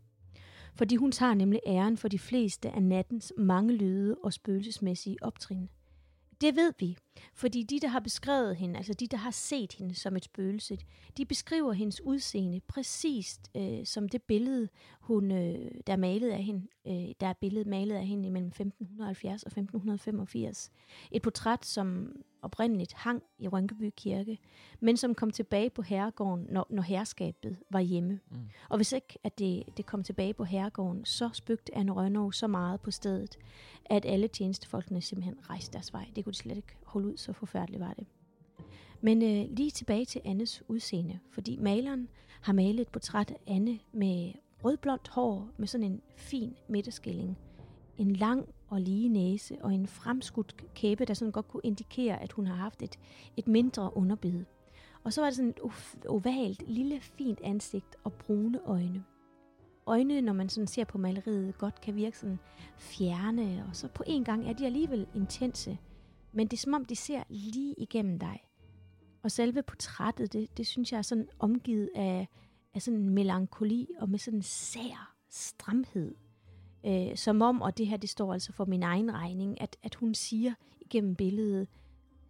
Fordi 0.75 0.97
hun 0.97 1.13
tager 1.13 1.35
nemlig 1.35 1.61
æren 1.67 1.97
for 1.97 2.09
de 2.09 2.19
fleste 2.19 2.71
af 2.71 2.83
nattens 2.83 3.33
mange 3.39 3.75
lyde 3.75 4.17
og 4.25 4.33
spøgelsesmæssige 4.33 5.17
optrin. 5.23 5.69
Det 6.41 6.57
ved 6.57 6.73
vi, 6.79 6.99
fordi 7.35 7.63
de, 7.63 7.81
der 7.81 7.89
har 7.89 8.01
beskrevet 8.01 8.57
hende, 8.57 8.77
altså 8.77 8.95
de, 8.95 9.07
der 9.07 9.17
har 9.17 9.31
set 9.31 9.73
hende 9.73 9.95
som 9.95 10.17
et 10.17 10.25
spøgelse, 10.25 10.79
de 11.17 11.25
beskriver 11.25 11.73
hendes 11.73 12.01
udseende 12.01 12.61
præcist 12.61 13.51
øh, 13.57 13.87
som 13.87 14.09
det 14.09 14.23
billede, 14.23 14.69
hun, 15.01 15.31
øh, 15.33 15.71
der 15.87 15.93
er 15.93 15.97
malet 15.97 16.31
af 16.31 16.43
hende, 16.43 16.67
øh, 16.87 17.15
der 17.21 17.27
er 17.27 17.33
billedet 17.33 17.67
malet 17.67 17.97
af 17.97 18.07
hende 18.07 18.27
imellem 18.27 18.49
1570 18.49 19.43
og 19.43 19.49
1585. 19.49 20.71
Et 21.11 21.23
portræt, 21.23 21.67
som 21.67 22.17
oprindeligt 22.43 22.93
hang 22.93 23.23
i 23.39 23.49
Rønkeby 23.49 23.93
Kirke, 23.97 24.39
men 24.81 24.97
som 24.97 25.15
kom 25.15 25.31
tilbage 25.31 25.71
på 25.71 25.83
herregården, 25.83 26.47
når, 26.51 26.67
når 26.71 26.83
herskabet 26.83 27.57
var 27.71 27.81
hjemme. 27.81 28.21
Mm. 28.31 28.37
Og 28.69 28.77
hvis 28.77 28.93
ikke 28.93 29.19
at 29.25 29.39
det, 29.39 29.63
det 29.77 29.87
kom 29.87 30.03
tilbage 30.03 30.35
på 30.35 30.45
herregården, 30.45 31.05
så 31.05 31.31
spøgte 31.33 31.75
Anne 31.75 31.93
Rønnow 31.93 32.31
så 32.31 32.47
meget 32.47 32.81
på 32.81 32.91
stedet, 32.91 33.39
at 33.85 34.05
alle 34.05 34.29
tjenestefolkene 34.29 35.03
simpelthen 35.03 35.51
rejste 35.51 35.73
deres 35.73 35.93
vej. 35.93 36.07
Det 36.17 36.25
kunne 36.25 36.33
de 36.33 36.39
slet 36.39 36.57
ikke 36.57 36.77
holde 36.91 37.09
ud, 37.09 37.17
så 37.17 37.33
forfærdeligt 37.33 37.81
var 37.81 37.93
det. 37.93 38.07
Men 39.01 39.23
øh, 39.23 39.57
lige 39.57 39.71
tilbage 39.71 40.05
til 40.05 40.21
Annes 40.25 40.63
udseende, 40.69 41.19
fordi 41.31 41.57
maleren 41.57 42.09
har 42.41 42.53
malet 42.53 42.81
et 42.81 42.89
portræt 42.89 43.31
af 43.31 43.37
Anne 43.47 43.79
med 43.93 44.33
rødblondt 44.65 45.09
hår 45.09 45.49
med 45.57 45.67
sådan 45.67 45.87
en 45.87 46.03
fin 46.17 46.55
midterskilling, 46.69 47.39
en 47.99 48.17
lang 48.17 48.49
og 48.69 48.81
lige 48.81 49.09
næse 49.09 49.57
og 49.61 49.75
en 49.75 49.87
fremskudt 49.87 50.75
kæbe, 50.75 51.05
der 51.05 51.15
sådan 51.15 51.33
godt 51.33 51.49
kunne 51.49 51.61
indikere, 51.65 52.23
at 52.23 52.33
hun 52.33 52.47
har 52.47 52.55
haft 52.55 52.83
et, 52.83 52.99
et 53.37 53.49
mindre 53.49 53.97
underbid. 53.97 54.45
Og 55.05 55.13
så 55.13 55.21
var 55.21 55.29
det 55.29 55.37
sådan 55.37 55.51
et 55.51 56.07
ovalt, 56.07 56.69
lille, 56.69 57.01
fint 57.01 57.41
ansigt 57.45 57.97
og 58.05 58.13
brune 58.13 58.61
øjne. 58.65 59.05
Øjne, 59.87 60.21
når 60.21 60.33
man 60.33 60.49
sådan 60.49 60.67
ser 60.67 60.85
på 60.85 60.99
maleriet, 60.99 61.59
godt 61.59 61.81
kan 61.81 61.97
virke 61.97 62.19
sådan 62.19 62.39
fjerne, 62.79 63.65
og 63.69 63.77
så 63.77 63.89
på 63.89 64.03
en 64.07 64.25
gang 64.25 64.49
er 64.49 64.53
de 64.53 64.67
alligevel 64.67 65.07
intense. 65.15 65.79
Men 66.33 66.47
det 66.47 66.57
er 66.57 66.61
som 66.61 66.75
om, 66.75 66.85
de 66.85 66.97
ser 66.97 67.23
lige 67.29 67.75
igennem 67.79 68.19
dig. 68.19 68.45
Og 69.23 69.31
selve 69.31 69.63
portrættet, 69.63 70.33
det, 70.33 70.57
det 70.57 70.67
synes 70.67 70.93
jeg 70.93 70.99
er 70.99 71.03
sådan 71.03 71.29
omgivet 71.39 71.91
af, 71.95 72.29
af 72.75 72.83
sådan 72.83 73.01
en 73.01 73.11
melankoli 73.11 73.89
og 73.99 74.09
med 74.09 74.19
sådan 74.19 74.39
en 74.39 74.43
sær 74.43 75.15
stramhed. 75.29 76.15
Øh, 76.87 77.17
som 77.17 77.43
om, 77.43 77.63
og 77.63 77.79
det 77.79 77.87
her 77.87 77.97
det 77.97 78.11
står 78.11 78.33
altså 78.33 78.53
for 78.53 78.65
min 78.65 78.83
egen 78.83 79.15
regning, 79.15 79.61
at, 79.61 79.77
at 79.83 79.95
hun 79.95 80.15
siger 80.15 80.55
igennem 80.81 81.15
billedet, 81.17 81.69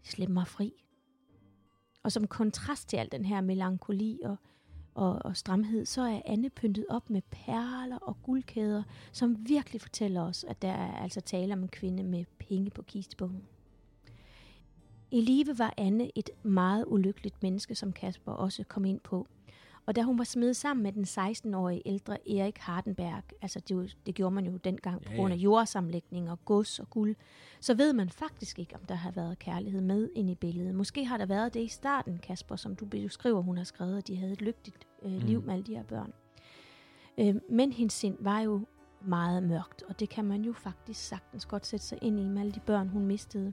slip 0.02 0.28
mig 0.28 0.46
fri. 0.46 0.72
Og 2.02 2.12
som 2.12 2.26
kontrast 2.26 2.88
til 2.88 2.96
al 2.96 3.08
den 3.12 3.24
her 3.24 3.40
melankoli 3.40 4.20
og, 4.24 4.36
og, 4.94 5.18
og 5.24 5.36
stramhed, 5.36 5.86
så 5.86 6.02
er 6.02 6.22
Anne 6.24 6.50
pyntet 6.50 6.86
op 6.88 7.10
med 7.10 7.22
perler 7.30 7.96
og 7.96 8.22
guldkæder, 8.22 8.82
som 9.12 9.48
virkelig 9.48 9.80
fortæller 9.80 10.22
os, 10.22 10.44
at 10.44 10.62
der 10.62 10.72
er 10.72 10.96
altså 10.96 11.20
tale 11.20 11.52
om 11.52 11.62
en 11.62 11.68
kvinde 11.68 12.02
med 12.02 12.24
penge 12.38 12.70
på 12.70 12.82
kistebogen. 12.82 13.42
I 15.12 15.20
live 15.20 15.58
var 15.58 15.74
Anne 15.76 16.10
et 16.18 16.30
meget 16.42 16.84
ulykkeligt 16.86 17.42
menneske, 17.42 17.74
som 17.74 17.92
Kasper 17.92 18.32
også 18.32 18.64
kom 18.64 18.84
ind 18.84 19.00
på. 19.00 19.26
Og 19.86 19.96
da 19.96 20.02
hun 20.02 20.18
var 20.18 20.24
smidt 20.24 20.56
sammen 20.56 20.82
med 20.82 20.92
den 20.92 21.04
16-årige 21.04 21.82
ældre 21.86 22.30
Erik 22.30 22.58
Hardenberg, 22.58 23.22
altså 23.42 23.60
det, 23.60 23.96
det 24.06 24.14
gjorde 24.14 24.34
man 24.34 24.46
jo 24.46 24.56
dengang 24.56 25.02
på 25.02 25.12
grund 25.16 25.32
af 25.32 25.36
jordsamlægning 25.36 26.30
og 26.30 26.44
gods 26.44 26.78
og 26.78 26.90
guld, 26.90 27.16
så 27.60 27.74
ved 27.74 27.92
man 27.92 28.08
faktisk 28.08 28.58
ikke, 28.58 28.74
om 28.74 28.80
der 28.88 28.94
har 28.94 29.10
været 29.10 29.38
kærlighed 29.38 29.80
med 29.80 30.10
ind 30.14 30.30
i 30.30 30.34
billedet. 30.34 30.74
Måske 30.74 31.04
har 31.04 31.16
der 31.16 31.26
været 31.26 31.54
det 31.54 31.60
i 31.60 31.68
starten, 31.68 32.18
Kasper, 32.18 32.56
som 32.56 32.76
du 32.76 32.86
beskriver, 32.86 33.42
hun 33.42 33.56
har 33.56 33.64
skrevet, 33.64 33.98
at 33.98 34.08
de 34.08 34.16
havde 34.16 34.32
et 34.32 34.42
lykkeligt 34.42 34.86
øh, 35.02 35.12
liv 35.12 35.40
mm. 35.40 35.46
med 35.46 35.54
alle 35.54 35.66
de 35.66 35.74
her 35.74 35.82
børn. 35.82 36.12
Øh, 37.18 37.34
men 37.50 37.72
hendes 37.72 37.92
sind 37.92 38.16
var 38.20 38.40
jo 38.40 38.66
meget 39.00 39.42
mørkt, 39.42 39.82
og 39.82 40.00
det 40.00 40.08
kan 40.08 40.24
man 40.24 40.42
jo 40.42 40.52
faktisk 40.52 41.00
sagtens 41.00 41.46
godt 41.46 41.66
sætte 41.66 41.86
sig 41.86 41.98
ind 42.02 42.20
i 42.20 42.28
med 42.28 42.40
alle 42.40 42.52
de 42.52 42.60
børn, 42.60 42.88
hun 42.88 43.06
mistede. 43.06 43.52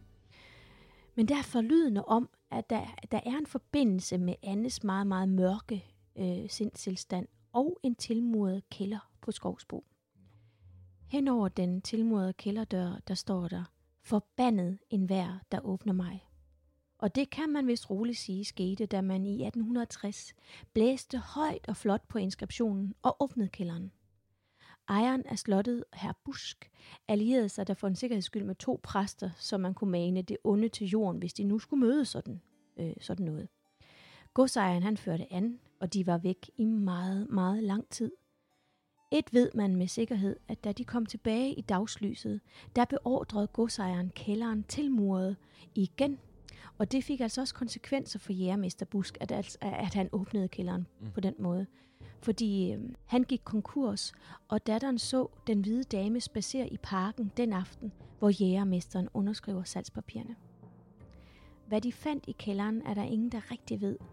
Men 1.17 1.27
der 1.27 1.37
er 1.37 1.43
forlydende 1.43 2.05
om, 2.05 2.29
at 2.51 2.69
der, 2.69 2.85
der 3.11 3.19
er 3.25 3.37
en 3.37 3.45
forbindelse 3.45 4.17
med 4.17 4.35
Annes 4.43 4.83
meget, 4.83 5.07
meget 5.07 5.29
mørke 5.29 5.85
øh, 6.15 6.49
sindstilstand 6.49 7.27
og 7.53 7.79
en 7.83 7.95
tilmuret 7.95 8.69
kælder 8.69 9.11
på 9.21 9.31
Skovsbo. 9.31 9.85
Henover 11.07 11.47
den 11.47 11.81
tilmurede 11.81 12.33
kælderdør, 12.33 12.99
der 13.07 13.13
står 13.13 13.47
der, 13.47 13.63
forbandet 14.03 14.79
en 14.89 15.09
vær, 15.09 15.41
der 15.51 15.59
åbner 15.65 15.93
mig. 15.93 16.27
Og 16.97 17.15
det 17.15 17.29
kan 17.29 17.49
man 17.49 17.67
vist 17.67 17.89
roligt 17.89 18.17
sige 18.17 18.45
skete, 18.45 18.85
da 18.85 19.01
man 19.01 19.25
i 19.25 19.33
1860 19.33 20.33
blæste 20.73 21.17
højt 21.17 21.67
og 21.67 21.77
flot 21.77 22.07
på 22.07 22.17
inskriptionen 22.17 22.93
og 23.01 23.15
åbnede 23.19 23.49
kælderen. 23.49 23.91
Ejeren 24.89 25.25
af 25.25 25.39
slottet, 25.39 25.83
herr 25.93 26.19
Busk, 26.25 26.71
allierede 27.07 27.49
sig 27.49 27.67
der 27.67 27.73
for 27.73 27.87
en 27.87 27.95
sikkerheds 27.95 28.25
skyld 28.25 28.43
med 28.43 28.55
to 28.55 28.79
præster, 28.83 29.29
så 29.37 29.57
man 29.57 29.73
kunne 29.73 29.91
mane 29.91 30.21
det 30.21 30.37
onde 30.43 30.69
til 30.69 30.87
jorden, 30.87 31.19
hvis 31.19 31.33
de 31.33 31.43
nu 31.43 31.59
skulle 31.59 31.79
møde 31.79 32.05
sådan, 32.05 32.41
øh, 32.77 32.93
sådan 33.01 33.25
noget. 33.25 33.47
Godsejeren 34.33 34.83
han 34.83 34.97
førte 34.97 35.33
an, 35.33 35.59
og 35.79 35.93
de 35.93 36.07
var 36.07 36.17
væk 36.17 36.49
i 36.57 36.65
meget, 36.65 37.29
meget 37.29 37.63
lang 37.63 37.89
tid. 37.89 38.11
Et 39.11 39.33
ved 39.33 39.51
man 39.55 39.75
med 39.75 39.87
sikkerhed, 39.87 40.35
at 40.47 40.63
da 40.63 40.71
de 40.71 40.83
kom 40.83 41.05
tilbage 41.05 41.53
i 41.53 41.61
dagslyset, 41.61 42.41
der 42.75 42.85
beordrede 42.85 43.47
godsejeren 43.47 44.09
kælderen 44.09 44.63
tilmuret 44.63 45.35
igen. 45.75 46.19
Og 46.77 46.91
det 46.91 47.03
fik 47.03 47.19
altså 47.19 47.41
også 47.41 47.55
konsekvenser 47.55 48.19
for 48.19 48.33
jægermester 48.33 48.85
Busk, 48.85 49.17
at, 49.19 49.31
altså, 49.31 49.57
at 49.61 49.93
han 49.93 50.09
åbnede 50.11 50.47
kælderen 50.47 50.87
mm. 51.01 51.11
på 51.11 51.19
den 51.19 51.35
måde. 51.39 51.65
Fordi 52.21 52.73
øh, 52.73 52.79
han 53.05 53.23
gik 53.23 53.41
konkurs, 53.43 54.13
og 54.47 54.67
datteren 54.67 54.97
så 54.99 55.27
den 55.47 55.61
hvide 55.61 55.83
dame 55.83 56.21
spacere 56.21 56.67
i 56.67 56.77
parken 56.77 57.31
den 57.37 57.53
aften, 57.53 57.91
hvor 58.19 58.29
jægermesteren 58.29 59.09
underskriver 59.13 59.63
salgspapirerne. 59.63 60.35
Hvad 61.67 61.81
de 61.81 61.91
fandt 61.91 62.23
i 62.27 62.35
kælderen, 62.39 62.81
er 62.85 62.93
der 62.93 63.03
ingen, 63.03 63.29
der 63.29 63.51
rigtig 63.51 63.81
ved– 63.81 63.97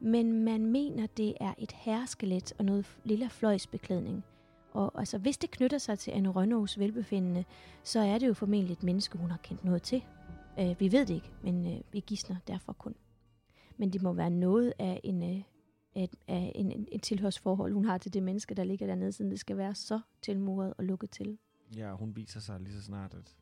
men 0.00 0.44
man 0.44 0.66
mener, 0.66 1.06
det 1.06 1.34
er 1.40 1.54
et 1.58 1.72
herreskelet 1.72 2.52
og 2.58 2.64
noget 2.64 2.98
lille 3.04 3.30
fløjsbeklædning. 3.30 4.24
Og 4.72 4.92
altså, 4.98 5.18
hvis 5.18 5.38
det 5.38 5.50
knytter 5.50 5.78
sig 5.78 5.98
til 5.98 6.10
Anne 6.10 6.28
Rønnows 6.28 6.78
velbefindende, 6.78 7.44
så 7.82 8.00
er 8.00 8.18
det 8.18 8.28
jo 8.28 8.34
formentlig 8.34 8.72
et 8.72 8.82
menneske, 8.82 9.18
hun 9.18 9.30
har 9.30 9.38
kendt 9.42 9.64
noget 9.64 9.82
til. 9.82 10.04
Øh, 10.60 10.80
vi 10.80 10.92
ved 10.92 11.06
det 11.06 11.14
ikke, 11.14 11.30
men 11.42 11.66
øh, 11.66 11.80
vi 11.92 12.00
gissner 12.06 12.36
derfor 12.48 12.72
kun. 12.72 12.94
Men 13.76 13.92
det 13.92 14.02
må 14.02 14.12
være 14.12 14.30
noget 14.30 14.72
af 14.78 15.00
en, 15.04 15.22
et, 16.04 16.16
en, 16.28 16.72
en, 16.72 16.88
et 16.92 17.02
tilhørsforhold, 17.02 17.72
hun 17.72 17.84
har 17.84 17.98
til 17.98 18.14
det 18.14 18.22
menneske, 18.22 18.54
der 18.54 18.64
ligger 18.64 18.86
dernede, 18.86 19.12
siden 19.12 19.30
det 19.30 19.40
skal 19.40 19.56
være 19.56 19.74
så 19.74 20.00
tilmuret 20.22 20.74
og 20.78 20.84
lukket 20.84 21.10
til. 21.10 21.38
Ja, 21.76 21.92
hun 21.94 22.16
viser 22.16 22.40
sig 22.40 22.60
lige 22.60 22.72
så 22.72 22.82
snart, 22.82 23.14
at 23.14 23.36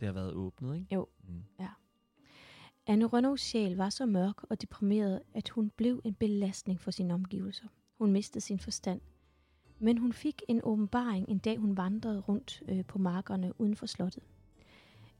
det 0.00 0.06
har 0.06 0.12
været 0.12 0.32
åbnet, 0.32 0.74
ikke? 0.74 0.86
Jo, 0.94 1.08
mm. 1.28 1.42
ja. 1.60 1.68
Anne 2.86 3.04
Rønnows 3.04 3.40
sjæl 3.40 3.76
var 3.76 3.90
så 3.90 4.06
mørk 4.06 4.44
og 4.44 4.62
deprimeret, 4.62 5.22
at 5.34 5.48
hun 5.48 5.70
blev 5.70 6.00
en 6.04 6.14
belastning 6.14 6.80
for 6.80 6.90
sine 6.90 7.14
omgivelser. 7.14 7.66
Hun 7.98 8.12
mistede 8.12 8.40
sin 8.40 8.58
forstand. 8.58 9.00
Men 9.78 9.98
hun 9.98 10.12
fik 10.12 10.42
en 10.48 10.60
åbenbaring 10.64 11.28
en 11.28 11.38
dag, 11.38 11.58
hun 11.58 11.76
vandrede 11.76 12.20
rundt 12.20 12.62
øh, 12.68 12.84
på 12.84 12.98
markerne 12.98 13.60
uden 13.60 13.76
for 13.76 13.86
slottet. 13.86 14.22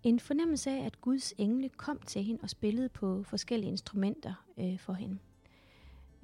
En 0.03 0.21
fornemmelse 0.21 0.71
af, 0.71 0.87
at 0.87 1.01
Guds 1.01 1.35
engle 1.39 1.69
kom 1.69 1.99
til 1.99 2.23
hende 2.23 2.41
og 2.43 2.51
spillede 2.51 2.89
på 2.89 3.23
forskellige 3.23 3.71
instrumenter 3.71 4.47
øh, 4.59 4.79
for 4.79 4.93
hende. 4.93 5.19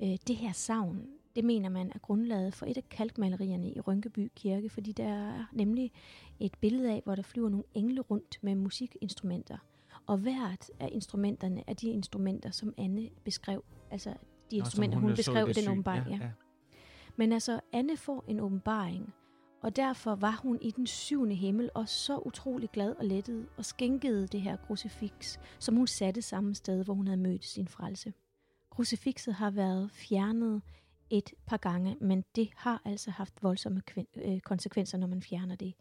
Øh, 0.02 0.16
det 0.26 0.36
her 0.36 0.52
savn, 0.52 1.06
det 1.36 1.44
mener 1.44 1.68
man 1.68 1.92
er 1.94 1.98
grundlaget 1.98 2.54
for 2.54 2.66
et 2.66 2.76
af 2.76 2.88
kalkmalerierne 2.88 3.72
i 3.72 3.80
Rynkeby 3.80 4.30
Kirke, 4.36 4.70
fordi 4.70 4.92
der 4.92 5.08
er 5.08 5.44
nemlig 5.52 5.92
et 6.40 6.52
billede 6.60 6.92
af, 6.92 7.02
hvor 7.04 7.14
der 7.14 7.22
flyver 7.22 7.48
nogle 7.48 7.64
engle 7.74 8.00
rundt 8.00 8.38
med 8.42 8.54
musikinstrumenter– 8.54 9.58
og 10.08 10.18
hvert 10.18 10.70
af 10.80 10.88
instrumenterne 10.92 11.64
er 11.66 11.74
de 11.74 11.90
instrumenter, 11.90 12.50
som 12.50 12.74
Anne 12.78 13.08
beskrev. 13.24 13.64
Altså 13.90 14.14
de 14.50 14.56
instrumenter, 14.56 14.98
hun, 14.98 15.08
hun 15.08 15.16
beskrev 15.16 15.54
den 15.54 15.68
åbenbaring. 15.68 16.08
Ja, 16.08 16.24
ja. 16.24 16.30
Men 17.16 17.32
altså, 17.32 17.60
Anne 17.72 17.96
får 17.96 18.24
en 18.28 18.40
åbenbaring, 18.40 19.14
og 19.62 19.76
derfor 19.76 20.14
var 20.14 20.40
hun 20.42 20.58
i 20.62 20.70
den 20.70 20.86
syvende 20.86 21.34
himmel 21.34 21.70
og 21.74 21.88
så 21.88 22.18
utrolig 22.18 22.70
glad 22.70 22.94
og 22.96 23.04
lettet 23.04 23.46
og 23.56 23.64
skænkede 23.64 24.26
det 24.26 24.40
her 24.40 24.56
krucifix, 24.56 25.38
som 25.58 25.76
hun 25.76 25.86
satte 25.86 26.22
samme 26.22 26.54
sted, 26.54 26.84
hvor 26.84 26.94
hun 26.94 27.06
havde 27.06 27.20
mødt 27.20 27.44
sin 27.44 27.68
frelse. 27.68 28.12
Krucifixet 28.78 29.34
har 29.34 29.50
været 29.50 29.90
fjernet 29.90 30.62
et 31.10 31.34
par 31.46 31.56
gange, 31.56 31.96
men 32.00 32.24
det 32.36 32.50
har 32.56 32.82
altså 32.84 33.10
haft 33.10 33.42
voldsomme 33.42 33.82
øh, 34.16 34.40
konsekvenser, 34.40 34.98
når 34.98 35.06
man 35.06 35.22
fjerner 35.22 35.56
det. 35.56 35.74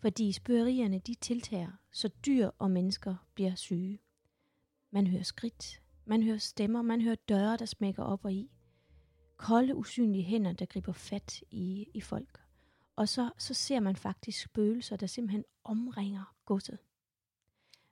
Fordi 0.00 0.32
spøgerierne, 0.32 0.98
de 0.98 1.14
tiltager, 1.14 1.70
så 1.92 2.08
dyr 2.26 2.50
og 2.58 2.70
mennesker 2.70 3.14
bliver 3.34 3.54
syge. 3.54 4.00
Man 4.90 5.06
hører 5.06 5.22
skridt, 5.22 5.82
man 6.04 6.22
hører 6.22 6.38
stemmer, 6.38 6.82
man 6.82 7.00
hører 7.00 7.16
døre, 7.28 7.56
der 7.56 7.64
smækker 7.64 8.02
op 8.02 8.24
og 8.24 8.32
i. 8.32 8.50
Kolde, 9.36 9.76
usynlige 9.76 10.24
hænder, 10.24 10.52
der 10.52 10.66
griber 10.66 10.92
fat 10.92 11.42
i, 11.50 11.86
i 11.94 12.00
folk. 12.00 12.40
Og 12.96 13.08
så, 13.08 13.30
så 13.38 13.54
ser 13.54 13.80
man 13.80 13.96
faktisk 13.96 14.42
spøgelser, 14.42 14.96
der 14.96 15.06
simpelthen 15.06 15.44
omringer 15.64 16.34
godset. 16.44 16.78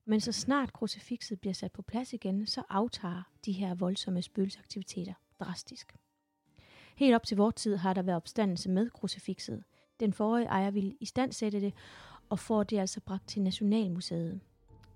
Men 0.04 0.20
så 0.20 0.32
snart 0.32 0.72
krucifixet 0.72 1.40
bliver 1.40 1.54
sat 1.54 1.72
på 1.72 1.82
plads 1.82 2.12
igen, 2.12 2.46
så 2.46 2.62
aftager 2.68 3.22
de 3.44 3.52
her 3.52 3.74
voldsomme 3.74 4.22
spøgelsesaktiviteter 4.22 5.14
drastisk. 5.40 5.96
Helt 6.96 7.14
op 7.14 7.26
til 7.26 7.36
vores 7.36 7.54
tid 7.54 7.76
har 7.76 7.94
der 7.94 8.02
været 8.02 8.16
opstandelse 8.16 8.70
med 8.70 8.90
krucifixet. 8.90 9.64
Den 10.00 10.12
forrige 10.12 10.46
ejer 10.46 10.70
ville 10.70 10.94
i 11.00 11.06
stand 11.06 11.32
sætte 11.32 11.60
det, 11.60 11.74
og 12.28 12.38
får 12.38 12.62
det 12.62 12.78
altså 12.78 13.00
bragt 13.00 13.28
til 13.28 13.42
Nationalmuseet. 13.42 14.40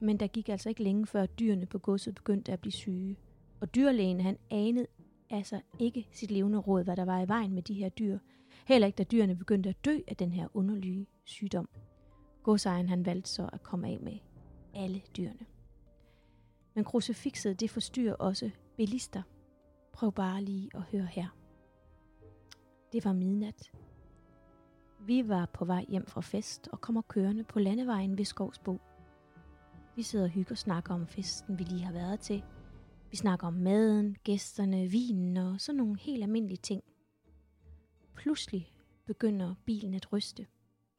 Men 0.01 0.17
der 0.17 0.27
gik 0.27 0.49
altså 0.49 0.69
ikke 0.69 0.83
længe 0.83 1.07
før 1.07 1.27
dyrene 1.27 1.67
på 1.67 1.79
godset 1.79 2.15
begyndte 2.15 2.53
at 2.53 2.61
blive 2.61 2.73
syge. 2.73 3.17
Og 3.61 3.75
dyrlægen 3.75 4.21
han 4.21 4.39
anede 4.51 4.87
altså 5.31 5.61
ikke 5.79 6.09
sit 6.13 6.31
levende 6.31 6.59
råd, 6.59 6.85
hvad 6.85 6.97
der 6.97 7.05
var 7.05 7.21
i 7.21 7.29
vejen 7.29 7.53
med 7.53 7.63
de 7.63 7.75
her 7.75 7.89
dyr. 7.89 8.19
Heller 8.67 8.87
ikke 8.87 8.97
da 8.97 9.05
dyrene 9.05 9.37
begyndte 9.37 9.69
at 9.69 9.85
dø 9.85 9.99
af 10.09 10.17
den 10.17 10.33
her 10.33 10.49
underlige 10.55 11.07
sygdom. 11.25 11.69
Godsejeren 12.43 12.89
han 12.89 13.07
valgte 13.07 13.31
så 13.31 13.49
at 13.53 13.63
komme 13.63 13.89
af 13.89 13.99
med 14.01 14.19
alle 14.77 15.03
dyrene. 15.17 15.47
Men 16.75 16.85
krucifixet 16.85 17.61
det 17.61 17.71
forstyrrer 17.71 18.15
også 18.15 18.51
bilister. 18.77 19.23
Prøv 19.93 20.13
bare 20.13 20.43
lige 20.43 20.71
at 20.75 20.83
høre 20.83 21.07
her. 21.07 21.29
Det 22.93 23.05
var 23.05 23.13
midnat. 23.13 23.73
Vi 25.01 25.29
var 25.29 25.47
på 25.47 25.65
vej 25.65 25.85
hjem 25.89 26.07
fra 26.07 26.21
fest 26.21 26.69
og 26.73 26.81
kommer 26.81 27.03
kørende 27.03 27.45
på 27.45 27.59
landevejen 27.59 28.19
ved 28.19 28.25
Skovsbo. 28.25 28.81
Vi 29.97 30.03
sidder 30.03 30.25
og 30.25 30.31
hygger 30.31 30.51
og 30.53 30.59
snakker 30.59 30.95
om 30.95 31.07
festen, 31.07 31.59
vi 31.59 31.65
lige 31.65 31.85
har 31.85 31.93
været 31.93 32.21
til. 32.21 32.45
Vi 33.11 33.17
snakker 33.17 33.47
om 33.47 33.55
maden, 33.55 34.17
gæsterne, 34.25 34.91
vinen 34.91 35.37
og 35.37 35.61
sådan 35.61 35.77
nogle 35.77 35.99
helt 35.99 36.23
almindelige 36.23 36.59
ting. 36.63 36.83
Pludselig 38.15 38.73
begynder 39.07 39.55
bilen 39.65 39.95
at 39.95 40.13
ryste. 40.13 40.47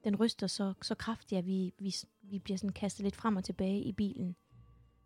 Den 0.03 0.15
ryster 0.15 0.47
så, 0.47 0.73
så 0.81 0.95
kraftigt, 0.95 1.39
at 1.39 1.45
vi, 1.45 1.73
vi, 1.79 1.95
vi 2.29 2.39
bliver 2.39 2.57
sådan 2.57 2.73
kastet 2.73 3.03
lidt 3.03 3.15
frem 3.15 3.35
og 3.35 3.43
tilbage 3.43 3.81
i 3.81 3.91
bilen. 3.91 4.35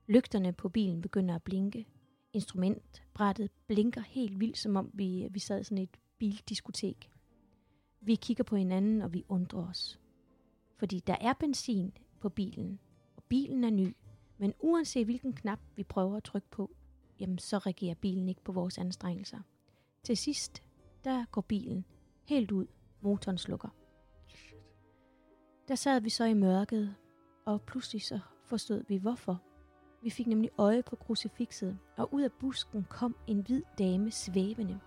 Lygterne 0.07 0.53
på 0.53 0.69
bilen 0.69 1.01
begynder 1.01 1.35
at 1.35 1.43
blinke. 1.43 1.87
Instrumentbrættet 2.33 3.51
blinker 3.67 4.01
helt 4.01 4.39
vildt, 4.39 4.57
som 4.57 4.75
om 4.75 4.91
vi, 4.93 5.27
vi 5.31 5.39
sad 5.39 5.61
i 5.61 5.63
sådan 5.63 5.77
et 5.77 5.97
bildiskotek. 6.17 7.11
Vi 8.01 8.15
kigger 8.15 8.43
på 8.43 8.55
hinanden, 8.55 9.01
og 9.01 9.13
vi 9.13 9.23
undrer 9.29 9.67
os. 9.67 9.99
Fordi 10.77 10.99
der 10.99 11.15
er 11.21 11.33
benzin 11.33 11.97
på 12.19 12.29
bilen, 12.29 12.79
og 13.15 13.23
bilen 13.23 13.63
er 13.63 13.69
ny. 13.69 13.95
Men 14.37 14.53
uanset 14.59 15.05
hvilken 15.05 15.33
knap 15.33 15.59
vi 15.75 15.83
prøver 15.83 16.17
at 16.17 16.23
trykke 16.23 16.47
på, 16.51 16.75
jamen 17.19 17.37
så 17.37 17.57
reagerer 17.57 17.95
bilen 17.95 18.29
ikke 18.29 18.43
på 18.43 18.51
vores 18.51 18.77
anstrengelser. 18.77 19.39
Til 20.03 20.17
sidst, 20.17 20.63
der 21.03 21.25
går 21.25 21.41
bilen 21.41 21.85
helt 22.23 22.51
ud. 22.51 22.65
Motoren 23.01 23.37
slukker. 23.37 23.69
Der 25.67 25.75
sad 25.75 26.01
vi 26.01 26.09
så 26.09 26.25
i 26.25 26.33
mørket, 26.33 26.95
og 27.53 27.61
pludselig 27.61 28.01
så 28.01 28.19
forstod 28.45 28.83
vi 28.87 28.97
hvorfor. 28.97 29.41
Vi 30.03 30.09
fik 30.09 30.27
nemlig 30.27 30.49
øje 30.57 30.83
på 30.83 30.95
krucifixet, 30.95 31.79
og 31.97 32.13
ud 32.13 32.21
af 32.21 32.31
busken 32.31 32.85
kom 32.89 33.15
en 33.27 33.41
hvid 33.41 33.61
dame 33.77 34.11
svævende. 34.11 34.79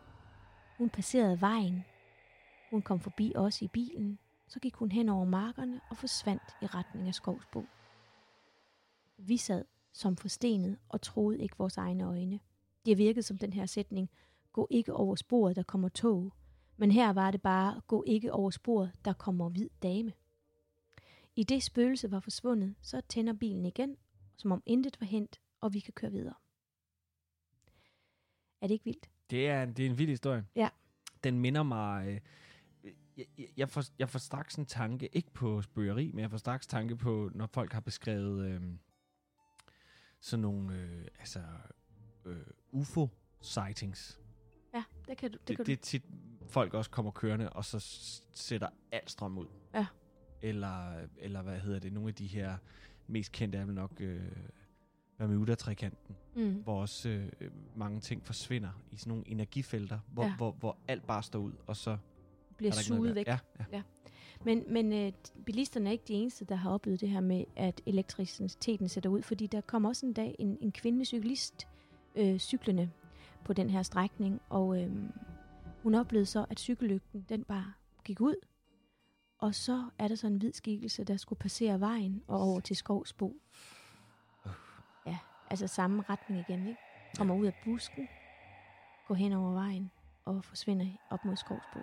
Hun 0.79 0.91
passerede 0.91 1.41
vejen. 1.41 1.85
Hun 2.71 2.83
kom 2.83 3.01
forbi 3.01 3.33
os 3.37 3.63
i 3.63 3.69
bilen. 3.69 4.19
Så 4.49 4.61
gik 4.61 4.75
hun 4.75 4.93
hen 4.93 5.09
over 5.09 5.25
markerne 5.25 5.81
og 5.91 5.97
forsvandt 5.97 6.57
i 6.63 6.67
retning 6.67 7.09
af 7.09 7.15
Skovsbo. 7.15 7.65
Vi 9.19 9.37
sad 9.37 9.65
som 9.93 10.17
forstenet 10.17 10.79
og 10.89 11.01
troede 11.01 11.39
ikke 11.39 11.59
vores 11.59 11.77
egne 11.77 12.05
øjne. 12.05 12.41
Det 12.87 12.99
virkede 12.99 13.23
som 13.23 13.39
den 13.39 13.53
her 13.53 13.67
sætning, 13.67 14.11
gå 14.53 14.67
ikke 14.71 14.93
over 14.93 15.15
sporet, 15.15 15.57
der 15.57 15.63
kommer 15.63 15.89
tog. 15.89 16.33
Men 16.77 16.91
her 16.91 17.13
var 17.13 17.31
det 17.31 17.43
bare, 17.43 17.81
gå 17.87 18.05
ikke 18.07 18.33
over 18.33 18.51
sporet, 18.51 18.93
der 19.05 19.13
kommer 19.13 19.49
hvid 19.49 19.69
dame. 19.83 20.13
I 21.37 21.43
det 21.45 21.63
spøgelse 21.63 22.11
var 22.11 22.21
forsvundet, 22.21 22.75
så 22.83 23.01
tænder 23.09 23.33
bilen 23.33 23.67
igen, 23.67 23.97
som 24.37 24.53
om 24.53 24.63
intet 24.67 25.01
var 25.01 25.07
hent, 25.07 25.41
og 25.61 25.75
vi 25.75 25.81
kan 25.81 25.93
køre 25.93 26.11
videre. 26.11 26.35
Er 28.61 28.67
det 28.67 28.75
ikke 28.75 28.85
vildt? 28.85 29.11
Det 29.31 29.49
er, 29.49 29.65
det 29.65 29.87
er 29.87 29.91
en 29.91 29.99
vild 29.99 30.09
historie. 30.11 30.47
Ja. 30.57 30.69
Den 31.25 31.39
minder 31.39 31.63
mig... 31.63 32.23
Øh, 32.85 32.93
jeg, 33.17 33.27
jeg- 33.57 33.69
får, 33.71 33.85
jeg 33.99 34.09
får 34.09 34.19
straks 34.19 34.55
en 34.57 34.67
tanke, 34.67 35.09
ikke 35.17 35.31
på 35.31 35.63
spøgeri, 35.63 36.11
men 36.13 36.19
jeg 36.23 36.31
får 36.31 36.37
straks 36.39 36.67
tanke 36.67 36.97
på, 36.97 37.31
når 37.35 37.47
folk 37.47 37.73
har 37.73 37.81
beskrevet 37.81 38.45
øh, 38.47 38.63
sådan 40.21 40.43
nogle 40.43 40.75
øh, 40.75 41.07
altså, 41.19 41.43
øh, 42.25 42.47
UFO-sightings. 42.73 44.21
Ja, 44.75 44.85
det 45.09 45.17
kan 45.19 45.31
du. 45.33 45.39
Det, 45.39 45.49
Det, 45.49 45.57
kan 45.57 45.67
det 45.67 45.73
er 45.73 45.77
tit, 45.77 46.05
folk 46.49 46.75
også 46.75 46.91
kommer 46.91 47.11
kørende, 47.13 47.51
og 47.51 47.65
så 47.65 47.79
sætter 48.33 48.69
alt 48.93 49.11
strøm 49.11 49.39
ud. 49.39 49.47
Ja. 49.75 49.87
Eller, 50.45 50.93
eller 51.19 51.43
hvad 51.43 51.59
hedder 51.59 51.79
det, 51.79 51.93
nogle 51.93 52.09
af 52.09 52.15
de 52.15 52.27
her 52.27 52.57
mest 53.07 53.33
kendte 53.33 53.59
er 53.59 53.65
vel 53.65 53.75
nok 53.75 53.91
øh, 54.01 54.21
Bermuda-trikanten. 55.19 56.17
Mm. 56.37 56.55
hvor 56.65 56.81
også 56.81 57.09
øh, 57.09 57.51
mange 57.77 58.01
ting 58.01 58.27
forsvinder 58.27 58.83
i 58.91 58.97
sådan 58.97 59.11
nogle 59.11 59.25
energifelter, 59.29 59.99
hvor, 60.13 60.23
Ja. 60.23 60.29
ja. 60.29 60.37
hvor, 60.37 60.51
hvor 60.53 60.77
alt 60.89 61.07
bare 61.07 61.23
står 61.23 61.39
ud, 61.39 61.53
og 61.67 61.77
så 61.77 61.97
Bliver 62.57 62.73
er 62.73 62.77
suget 62.77 63.15
væk. 63.15 63.27
Ja, 63.27 63.39
ja. 63.73 63.83
Men, 64.45 64.65
men 64.69 64.93
øh, 64.93 65.13
bilisterne 65.47 65.89
er 65.89 65.93
ikke 65.93 66.05
de 66.09 66.13
eneste, 66.13 66.45
der 66.45 66.55
har 66.55 66.71
oplevet 66.71 67.01
det 67.01 67.09
her 67.09 67.21
med, 67.21 67.45
at 67.57 67.81
elektriciteten 67.87 68.89
sætter 68.89 69.11
ud, 69.11 69.23
fordi 69.23 69.47
der 69.47 69.61
kom 69.61 69.85
også 69.85 70.07
en 70.07 70.13
dag 70.13 70.37
en, 70.39 70.59
en 70.61 70.73
kvindelig 70.73 71.07
cyklist 71.07 71.69
øh, 72.17 72.39
cyklende 72.39 72.91
på 73.45 73.53
den 73.53 73.71
her 73.71 73.83
strækning, 73.83 74.41
og 74.49 74.83
øh, 74.83 74.91
hun 75.83 75.95
oplevede 75.95 76.27
så, 76.27 76.47
at 76.51 76.59
cykellygten 76.61 77.27
den 77.29 77.45
bare 77.45 77.73
gik 78.05 78.21
ud, 78.21 78.35
og 79.45 79.55
så 79.55 79.85
er 79.99 80.09
der 80.09 80.15
så 80.15 80.27
en 80.27 80.37
hvid 80.37 80.53
skikkelse, 80.53 81.05
der 81.05 81.17
skulle 81.17 81.39
passere 81.39 81.81
vejen 81.81 82.23
og 82.29 82.41
over 82.41 82.61
til 82.61 82.77
Skovsbo. 82.77 83.37
Ja, 85.07 85.19
altså 85.51 85.67
samme 85.67 86.03
retning 86.09 86.45
igen, 86.49 86.67
ikke? 86.67 86.81
Kommer 87.17 87.35
ud 87.35 87.47
af 87.47 87.55
busken, 87.65 88.09
går 89.09 89.15
hen 89.15 89.33
over 89.33 89.53
vejen 89.53 89.91
og 90.25 90.45
forsvinder 90.45 90.87
op 91.11 91.25
mod 91.25 91.37
Skovsbo. 91.37 91.79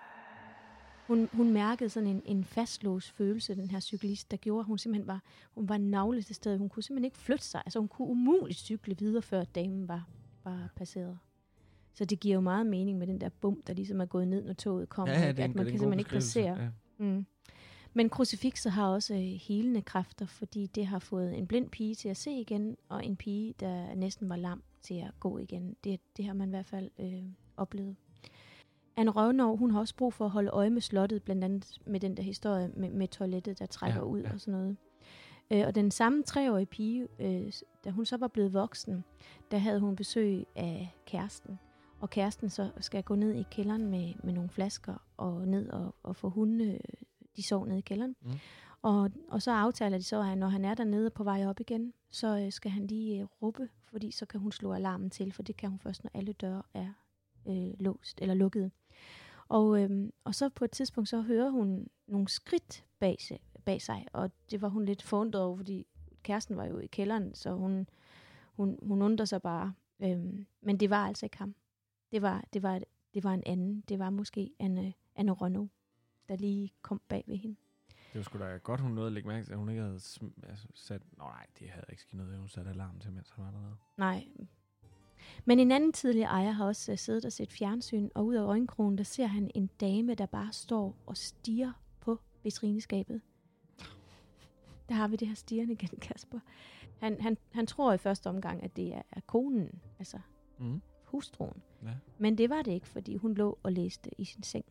Hun, 1.08 1.30
hun 1.34 1.54
mærkede 1.54 1.90
sådan 1.90 2.10
en, 2.10 2.22
en 2.26 2.44
fastlåst 2.44 3.12
følelse, 3.12 3.56
den 3.56 3.72
her 3.72 3.80
cyklist, 3.80 4.32
der 4.32 4.38
gjorde, 4.38 4.60
at 4.60 4.66
hun 4.66 4.78
simpelthen 4.78 5.08
var, 5.08 5.22
hun 5.56 5.70
var 5.70 5.78
navle 5.78 6.22
til 6.22 6.36
stedet. 6.36 6.60
Hun 6.60 6.70
kunne 6.70 6.84
simpelthen 6.84 7.06
ikke 7.06 7.18
flytte 7.18 7.46
sig. 7.46 7.62
Altså 7.66 7.80
hun 7.80 7.88
kunne 7.88 8.08
umuligt 8.08 8.60
cykle 8.60 8.96
videre, 9.00 9.22
før 9.22 9.44
damen 9.44 9.88
var, 9.88 10.08
var 10.44 10.70
passeret. 10.76 11.20
Så 11.94 12.06
det 12.06 12.20
giver 12.20 12.36
jo 12.36 12.42
meget 12.42 12.66
mening 12.66 12.98
med 12.98 13.08
den 13.08 13.22
der 13.22 13.30
bum, 13.30 13.62
der 13.68 13.74
ligesom 13.74 14.02
er 14.02 14.06
gået 14.06 14.28
ned, 14.28 14.44
når 14.44 14.54
toget 14.54 14.90
kommer. 14.90 15.14
ja, 15.14 15.22
ja, 15.22 15.30
at 15.30 15.38
man 15.38 15.44
kan 15.44 15.50
en 15.50 15.56
god 15.56 15.66
simpelthen 15.66 16.00
ikke 16.00 16.12
passere. 16.12 16.62
Ja. 16.62 16.70
Mm. 17.02 17.26
Men 17.94 18.10
krucifixet 18.10 18.72
har 18.72 18.88
også 18.88 19.14
øh, 19.14 19.20
helende 19.20 19.82
kræfter, 19.82 20.26
fordi 20.26 20.66
det 20.66 20.86
har 20.88 21.00
fået 21.00 21.38
en 21.38 21.48
blind 21.48 21.70
pige 21.70 21.96
til 21.96 22.10
at 22.10 22.18
se 22.18 22.32
igen, 22.32 22.78
og 22.90 23.06
en 23.06 23.16
pige, 23.16 23.54
der 23.60 23.96
næsten 23.96 24.30
var 24.30 24.36
lam 24.36 24.64
til 24.82 24.94
at 24.94 25.20
gå 25.20 25.38
igen. 25.38 25.76
Det, 25.84 26.00
det 26.18 26.26
har 26.26 26.34
man 26.34 26.48
i 26.48 26.50
hvert 26.50 26.66
fald 26.66 26.90
øh, 27.00 27.24
oplevet. 27.58 27.96
Anne 28.96 29.12
Røvnov, 29.12 29.58
hun 29.58 29.72
har 29.72 29.80
også 29.80 29.96
brug 29.96 30.14
for 30.14 30.26
at 30.26 30.32
holde 30.32 30.50
øje 30.50 30.70
med 30.70 30.82
slottet, 30.82 31.24
blandt 31.24 31.44
andet 31.44 31.78
med 31.86 32.00
den 32.00 32.18
der 32.18 32.24
historie 32.24 32.68
med, 32.74 32.90
med 32.90 33.08
toilettet, 33.08 33.60
der 33.60 33.66
trækker 33.66 34.00
Ja, 34.00 34.06
ud 34.06 34.22
ja. 34.22 34.34
og 34.34 34.40
sådan 34.40 34.60
noget. 34.60 34.78
Øh, 35.52 35.68
og 35.68 35.76
den 35.76 35.92
samme 35.92 36.24
treårige 36.24 36.66
pige, 36.66 37.08
øh, 37.20 37.52
da 37.86 37.90
hun 37.90 38.06
så 38.06 38.18
var 38.18 38.28
blevet 38.28 38.54
voksen, 38.54 39.04
der 39.52 39.58
havde 39.58 39.80
hun 39.80 39.96
besøg 39.96 40.46
af 40.56 40.96
kæresten. 41.06 41.60
Og 42.02 42.10
kæresten 42.10 42.50
så 42.50 42.72
skal 42.80 43.04
gå 43.04 43.16
ned 43.16 43.34
i 43.34 43.46
kælderen 43.52 43.88
med, 43.88 44.14
med 44.24 44.34
nogle 44.34 44.50
flasker 44.50 44.96
og 45.18 45.48
ned 45.48 45.70
og, 45.70 45.96
og 46.04 46.16
få 46.16 46.30
hunde, 46.30 46.80
de 47.36 47.44
sov 47.44 47.66
nede 47.66 47.78
i 47.78 47.82
kælderen. 47.82 48.16
Mm. 48.22 48.32
Og, 48.82 49.12
og 49.28 49.42
så 49.42 49.52
aftaler 49.52 49.98
de 49.98 50.04
så, 50.04 50.22
at 50.22 50.38
når 50.38 50.48
han 50.48 50.66
er 50.66 50.74
dernede 50.74 51.10
på 51.10 51.24
vej 51.24 51.46
op 51.46 51.60
igen, 51.60 51.94
så 52.12 52.38
øh, 52.38 52.52
skal 52.52 52.72
han 52.72 52.88
lige 52.88 53.22
øh, 53.22 53.28
råbe, 53.42 53.70
fordi 53.86 54.12
så 54.12 54.26
kan 54.26 54.40
hun 54.40 54.52
slå 54.52 54.74
alarmen 54.74 55.10
til, 55.10 55.32
for 55.32 55.44
det 55.44 55.58
kan 55.58 55.70
hun 55.70 55.80
først, 55.80 56.04
når 56.04 56.12
alle 56.14 56.34
døre 56.34 56.64
er 56.74 56.94
øh, 57.48 57.74
låst 57.80 58.22
eller 58.22 58.34
lukket. 58.34 58.72
Og, 59.48 59.84
øhm, 59.84 60.12
og 60.24 60.36
så 60.36 60.50
på 60.50 60.66
et 60.66 60.72
tidspunkt, 60.72 61.10
så 61.10 61.22
hører 61.22 61.50
hun 61.50 61.88
nogle 62.08 62.28
skridt 62.28 62.86
bag, 63.00 63.18
sig- 63.20 63.40
bag 63.66 63.82
sig, 63.82 64.06
og 64.14 64.32
det 64.52 64.62
var 64.62 64.68
hun 64.68 64.86
lidt 64.86 65.02
forundret 65.02 65.42
over, 65.44 65.58
fordi 65.58 65.86
kæresten 66.24 66.58
var 66.58 66.66
jo 66.66 66.80
i 66.80 66.88
kælderen, 66.88 67.36
så 67.36 67.54
hun, 67.54 67.88
hun, 68.56 68.80
hun 68.82 69.02
undrer 69.02 69.26
sig 69.26 69.42
bare. 69.42 69.74
Øhm, 70.00 70.46
men 70.62 70.78
det 70.78 70.90
var 70.90 71.08
altså 71.08 71.26
ikke 71.26 71.38
ham. 71.38 71.56
Det 72.12 72.22
var, 72.22 72.44
det 72.54 72.64
var, 72.64 72.82
det 73.14 73.24
var 73.24 73.34
en 73.34 73.44
anden. 73.46 73.84
Det 73.90 74.00
var 74.00 74.10
måske 74.10 74.52
Anne, 74.60 74.94
Anne 75.16 75.32
Rønnow, 75.32 75.68
der 76.30 76.36
lige 76.36 76.74
kom 76.82 77.02
bag 77.08 77.24
ved 77.28 77.36
hende. 77.38 77.56
Det 78.14 78.18
var 78.20 78.24
sgu 78.24 78.40
da 78.40 78.58
godt, 78.58 78.80
hun 78.82 78.92
nåede 78.92 79.08
at 79.08 79.14
lægge 79.14 79.30
mærke 79.30 79.46
til, 79.46 79.52
at 79.52 79.58
hun 79.58 79.70
ikke 79.70 79.82
havde 79.82 79.94
altså, 80.44 80.68
sat... 80.74 81.02
Nå 81.18 81.24
nej, 81.24 81.46
det 81.60 81.70
havde 81.70 81.86
ikke 81.90 82.02
sket 82.02 82.14
noget, 82.14 82.38
hun 82.38 82.48
satte 82.50 82.70
alarm 82.72 83.00
til, 83.00 83.12
mens 83.12 83.30
han 83.30 83.46
var 83.46 83.52
dernede. 83.52 83.76
Nej. 83.98 84.28
Men 85.46 85.60
en 85.60 85.72
anden 85.72 85.94
tidligere 85.94 86.30
ejer 86.30 86.52
har 86.52 86.66
også 86.66 86.92
uh, 86.92 86.98
siddet 86.98 87.26
og 87.26 87.32
set 87.32 87.52
fjernsyn, 87.52 88.10
og 88.16 88.26
ud 88.26 88.36
af 88.36 88.42
øjenkrogen, 88.44 88.98
der 88.98 89.04
ser 89.04 89.26
han 89.26 89.52
en 89.56 89.68
dame, 89.68 90.16
der 90.16 90.26
bare 90.26 90.54
står 90.54 90.96
og 91.06 91.18
stiger 91.18 91.72
på 92.00 92.20
vitrineskabet. 92.44 93.22
Der 94.90 94.96
har 94.96 95.08
vi 95.08 95.16
det 95.16 95.28
her 95.28 95.36
stigende 95.36 95.74
igen, 95.74 96.00
Kasper. 96.02 96.40
Han, 97.00 97.22
han, 97.22 97.38
han 97.52 97.68
tror 97.68 97.94
i 97.94 97.98
første 97.98 98.28
omgang, 98.30 98.64
at 98.64 98.76
det 98.76 98.96
er, 98.96 99.02
er 99.12 99.22
konen, 99.22 99.82
altså 100.00 100.20
Mm. 100.58 100.82
hustruen. 101.04 101.62
Ja. 101.84 101.94
Men 102.18 102.38
det 102.38 102.50
var 102.50 102.62
det 102.62 102.72
ikke, 102.72 102.88
fordi 102.88 103.16
hun 103.16 103.34
lå 103.34 103.58
og 103.64 103.72
læste 103.72 104.10
i 104.18 104.26
sin 104.26 104.44
seng. 104.44 104.66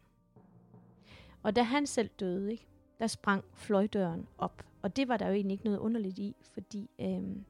Og 1.42 1.56
da 1.56 1.62
han 1.62 1.86
selv 1.86 2.10
døde, 2.20 2.52
ikke, 2.52 2.66
der 2.98 3.06
sprang 3.06 3.44
fløjdøren 3.54 4.26
op. 4.38 4.62
Og 4.82 4.96
det 4.96 5.08
var 5.08 5.16
der 5.16 5.26
jo 5.26 5.32
egentlig 5.32 5.52
ikke 5.52 5.64
noget 5.64 5.78
underligt 5.78 6.18
i, 6.18 6.36
fordi 6.52 6.90
øhm, 7.00 7.44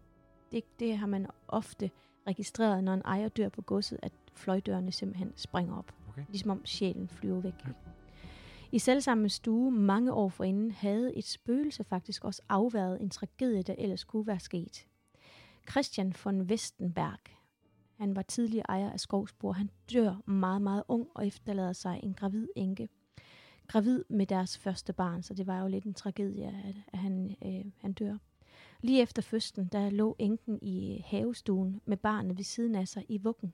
det, 0.53 0.65
det 0.79 0.99
har 0.99 1.07
man 1.07 1.27
ofte 1.49 1.91
registreret, 2.27 2.85
når 2.85 2.95
en 2.95 3.03
ejer 3.05 3.29
dør 3.29 3.49
på 3.49 3.63
godset, 3.63 3.99
at 4.03 4.13
fløjdørene 4.35 4.93
simpelthen 4.93 5.33
springer 5.37 5.77
op. 5.77 5.95
Okay. 6.09 6.25
Ligesom 6.29 6.51
om 6.51 6.67
sjælen 6.67 7.09
flyver 7.09 7.41
væk. 7.41 7.55
Ja. 7.67 7.73
I 8.73 8.79
selvsamme 8.79 9.29
stue 9.29 9.71
mange 9.71 10.13
år 10.13 10.29
forinden 10.29 10.71
havde 10.71 11.17
et 11.17 11.25
spøgelse 11.25 11.85
faktisk 11.85 12.25
også 12.25 12.43
afværet 12.49 13.01
en 13.01 13.11
tragedie, 13.11 13.63
der 13.63 13.75
ellers 13.79 14.05
kunne 14.05 14.27
være 14.27 14.41
sket. 14.41 14.87
Christian 15.71 16.15
von 16.25 16.41
Westenberg, 16.41 17.19
han 18.01 18.17
var 18.17 18.23
tidligere 18.23 18.67
ejer 18.69 18.91
af 18.91 19.01
Skovsbor. 19.01 19.53
han 19.53 19.71
dør 19.93 20.23
meget, 20.27 20.63
meget 20.63 20.83
ung 20.89 21.09
og 21.15 21.27
efterlader 21.27 21.73
sig 21.73 22.01
en 22.03 22.15
gravid 22.15 22.49
enke. 22.57 22.89
Gravid 23.67 24.05
med 24.09 24.27
deres 24.27 24.59
første 24.59 24.93
barn, 24.93 25.23
så 25.23 25.35
det 25.35 25.47
var 25.47 25.61
jo 25.61 25.69
lidt 25.69 25.85
en 25.85 25.95
tragedie, 25.95 26.47
at, 26.47 26.77
at 26.93 26.99
han, 26.99 27.37
øh, 27.45 27.73
han 27.79 27.93
dør. 27.93 28.17
Lige 28.83 29.03
efter 29.03 29.23
fødslen, 29.23 29.69
der 29.73 29.91
lå 29.91 30.17
enken 30.19 30.59
i 30.63 30.95
øh, 30.95 31.03
havestuen 31.07 31.81
med 31.85 31.97
barnet 31.97 32.37
ved 32.37 32.45
siden 32.45 32.75
af 32.75 32.89
sig 32.89 33.05
i 33.09 33.19
vuggen. 33.19 33.53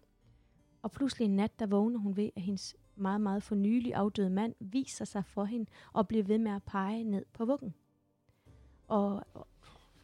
Og 0.82 0.92
pludselig 0.92 1.24
en 1.24 1.36
nat, 1.36 1.58
der 1.58 1.66
vågner 1.66 1.98
hun 1.98 2.16
ved, 2.16 2.30
at 2.36 2.42
hendes 2.42 2.76
meget, 2.96 3.20
meget 3.20 3.42
for 3.42 3.54
nylig 3.54 3.94
afdøde 3.94 4.30
mand 4.30 4.54
viser 4.60 5.04
sig 5.04 5.24
for 5.24 5.44
hende 5.44 5.66
og 5.92 6.08
bliver 6.08 6.24
ved 6.24 6.38
med 6.38 6.52
at 6.52 6.62
pege 6.62 7.04
ned 7.04 7.24
på 7.32 7.44
vuggen. 7.44 7.74
Og 8.88 9.24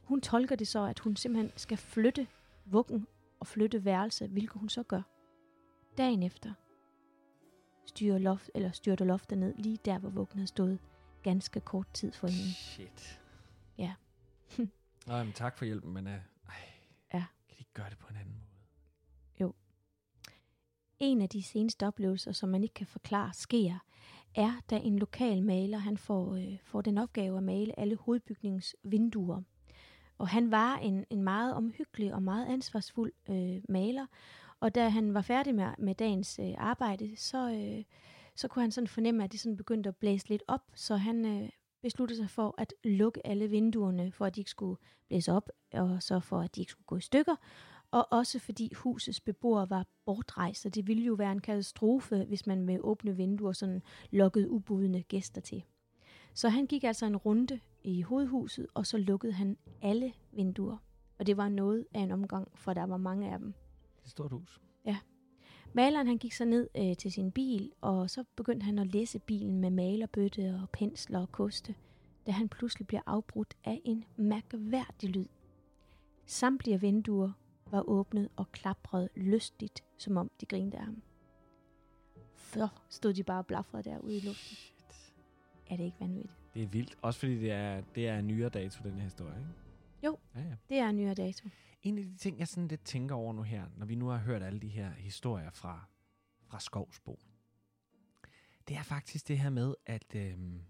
hun 0.05 0.21
tolker 0.21 0.57
det 0.57 0.69
så, 0.69 0.85
at 0.85 0.99
hun 0.99 1.17
simpelthen 1.17 1.53
skal 1.57 1.79
flytte 1.79 2.27
vuggen 2.65 3.07
og 3.43 3.47
flytte 3.47 3.85
værelse, 3.85 4.27
hvilket 4.27 4.61
hun 4.61 4.69
så 4.69 4.83
gør. 4.83 5.03
Dagen 5.99 6.23
efter 6.23 6.53
styrer 7.87 8.19
loft, 8.19 8.51
eller 8.55 8.71
styrter 8.71 9.05
loftet 9.05 9.39
ned 9.39 9.55
lige 9.59 9.79
der, 9.85 9.99
hvor 9.99 10.11
vuggen 10.11 10.39
havde 10.39 10.47
stået 10.47 10.79
ganske 11.23 11.61
kort 11.61 11.87
tid 11.95 12.13
for 12.13 12.27
hende. 12.27 12.55
Shit. 12.55 13.21
Ja. 13.79 13.95
Nå, 15.07 15.25
men 15.25 15.33
tak 15.33 15.59
for 15.59 15.65
hjælpen, 15.65 15.93
men 15.93 16.07
uh, 16.07 16.13
ej, 16.13 16.21
Ja. 17.15 17.25
kan 17.49 17.57
de 17.57 17.59
ikke 17.59 17.73
gøre 17.75 17.91
det 17.91 17.99
på 17.99 18.07
en 18.11 18.17
anden 18.17 18.35
måde? 18.35 18.43
En 20.99 21.21
af 21.23 21.29
de 21.29 21.43
seneste 21.43 21.87
oplevelser, 21.87 22.33
som 22.33 22.49
man 22.49 22.63
ikke 22.63 22.75
kan 22.75 22.87
forklare, 22.87 23.33
sker, 23.35 23.79
er, 24.35 24.53
da 24.71 24.77
en 24.77 24.99
lokal 24.99 25.43
maler 25.43 25.79
han 25.79 25.97
får, 25.97 26.35
øh, 26.35 26.59
får 26.65 26.81
den 26.81 26.99
opgave 26.99 27.37
at 27.37 27.43
male 27.43 27.81
alle 27.81 27.97
hovedbygningens 27.97 28.77
vinduer. 28.85 29.43
Og 30.23 30.29
han 30.29 30.51
var 30.51 30.77
en, 30.77 31.05
en 31.11 31.23
meget 31.23 31.55
omhyggelig 31.55 32.15
og 32.15 32.23
meget 32.23 32.47
ansvarsfuld 32.47 33.13
øh, 33.31 33.63
maler, 33.69 34.07
og 34.61 34.75
da 34.75 34.89
han 34.89 35.15
var 35.15 35.23
færdig 35.23 35.55
med, 35.55 35.67
med 35.79 35.95
dagens 35.95 36.39
øh, 36.43 36.55
arbejde, 36.59 37.17
så, 37.17 37.51
øh, 37.51 37.85
så 38.37 38.49
kunne 38.49 38.63
han 38.63 38.71
sådan 38.71 38.89
fornemme, 38.89 39.25
at 39.25 39.33
det 39.33 39.41
sådan 39.41 39.57
begyndte 39.57 39.89
at 39.89 39.97
blæse 39.97 40.29
lidt 40.29 40.43
op, 40.49 40.61
så 40.75 40.97
han 40.97 41.25
øh, 41.27 41.49
besluttede 41.83 42.19
sig 42.19 42.31
for 42.31 42.55
at 42.59 42.75
lukke 42.85 43.27
alle 43.27 43.49
vinduerne, 43.49 44.13
for 44.13 44.25
at 44.27 44.35
de 44.35 44.41
ikke 44.41 44.51
skulle 44.51 44.77
blæse 45.09 45.33
op, 45.33 45.51
og 45.73 46.03
så 46.03 46.21
for 46.21 46.41
at 46.41 46.57
de 46.57 46.61
ikke 46.61 46.73
skulle 46.73 46.87
gå 46.87 46.97
i 46.97 47.01
stykker, 47.01 47.37
og 47.91 48.09
også 48.11 48.39
fordi 48.39 48.73
husets 48.75 49.21
beboere 49.21 49.71
var 49.71 49.87
bortrejst, 50.05 50.63
så 50.63 50.69
det 50.69 50.87
ville 50.87 51.03
jo 51.05 51.15
være 51.15 51.33
en 51.33 51.41
katastrofe, 51.41 52.25
hvis 52.25 52.47
man 52.47 52.63
med 52.63 52.79
åbne 52.81 53.17
vinduer 53.17 53.53
sådan 53.53 53.83
lukkede 54.11 54.51
ubudne 54.51 55.03
gæster 55.03 55.41
til. 55.41 55.63
Så 56.35 56.49
han 56.49 56.67
gik 56.67 56.85
altså 56.85 57.07
en 57.07 57.17
runde 57.17 57.61
i 57.85 58.03
hovedhuset, 58.03 58.67
og 58.75 58.87
så 58.87 58.99
lukkede 58.99 59.33
han 59.33 59.57
alle 59.83 60.13
vinduer. 60.33 60.77
Og 61.19 61.27
det 61.27 61.37
var 61.37 61.49
noget 61.49 61.87
af 61.95 62.01
en 62.01 62.11
omgang, 62.11 62.49
for 62.55 62.73
der 62.73 62.87
var 62.87 62.97
mange 62.97 63.33
af 63.33 63.39
dem. 63.39 63.53
Det 63.53 64.01
er 64.01 64.05
et 64.05 64.11
stort 64.11 64.33
hus. 64.33 64.61
Maleren 65.75 66.07
han 66.07 66.19
gik 66.19 66.33
så 66.33 66.45
ned 66.45 66.69
øh, 66.77 66.97
til 66.97 67.13
sin 67.13 67.33
bil, 67.33 67.73
og 67.81 68.11
så 68.11 68.25
begyndte 68.37 68.65
han 68.65 68.79
at 68.79 68.87
læse 68.87 69.19
bilen 69.19 69.61
med 69.61 69.71
malerbøtte 69.71 70.61
og 70.63 70.71
pensler 70.71 71.21
og 71.21 71.33
koste, 71.33 71.75
da 72.27 72.33
han 72.33 72.49
pludselig 72.49 72.87
bliver 72.87 73.03
afbrudt 73.07 73.55
af 73.65 73.81
en 73.85 74.05
mærkværdig 74.17 75.11
lyd. 75.11 75.27
Samtlige 76.27 76.81
vinduer 76.81 77.33
var 77.71 77.89
åbnet 77.89 78.29
og 78.37 78.53
klaprede 78.53 79.09
lystigt, 79.15 79.85
som 79.99 80.17
om 80.17 80.31
de 80.41 80.47
grinede 80.47 80.77
af 80.77 80.85
ham. 80.85 81.03
Så 82.37 82.69
stod 82.89 83.13
de 83.13 83.23
bare 83.23 83.39
og 83.39 83.47
blafrede 83.47 83.83
derude 83.83 84.17
i 84.17 84.21
luften. 84.21 84.57
Shit. 84.57 85.15
Er 85.67 85.77
det 85.77 85.85
ikke 85.85 86.01
vanvittigt? 86.01 86.42
Det 86.55 86.63
er 86.63 86.67
vildt. 86.67 86.99
Også 87.03 87.21
fordi 87.21 87.41
det 87.41 87.53
er, 87.53 87.81
det 87.95 88.09
er 88.09 88.19
en 88.19 88.27
nyere 88.27 88.49
dato, 88.49 88.83
den 88.85 88.95
her 88.95 89.03
historie, 89.03 89.39
ikke? 89.39 89.51
Jo. 90.05 90.19
Ja, 90.35 90.41
ja. 90.41 90.57
Det 90.69 90.79
er 90.79 90.89
en 90.89 90.97
nyere 90.97 91.15
dato. 91.15 91.49
En 91.83 91.99
af 91.99 92.05
de 92.05 92.17
ting, 92.17 92.39
jeg 92.39 92.49
sådan 92.49 92.69
lidt 92.69 92.85
tænker 92.85 93.15
over 93.15 93.33
nu 93.33 93.43
her, 93.43 93.67
når 93.77 93.87
vi 93.87 93.95
nu 93.95 94.07
har 94.07 94.19
hørt 94.19 94.43
alle 94.43 94.61
de 94.61 94.69
her 94.69 94.91
historier 94.91 95.51
fra, 95.51 95.89
fra 96.47 96.61
Skovsbo, 96.61 97.19
det 98.69 98.77
er 98.77 98.83
faktisk 98.83 99.29
det 99.29 99.39
her 99.39 99.51
med, 99.51 99.75
at 99.87 100.15
øhm, 100.15 100.61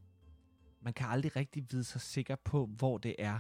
man 0.81 0.93
kan 0.93 1.07
aldrig 1.09 1.37
rigtig 1.37 1.67
vide 1.71 1.85
sig 1.85 2.01
sikker 2.01 2.37
på, 2.37 2.67
hvor 2.67 2.99
det 2.99 3.17
er, 3.19 3.39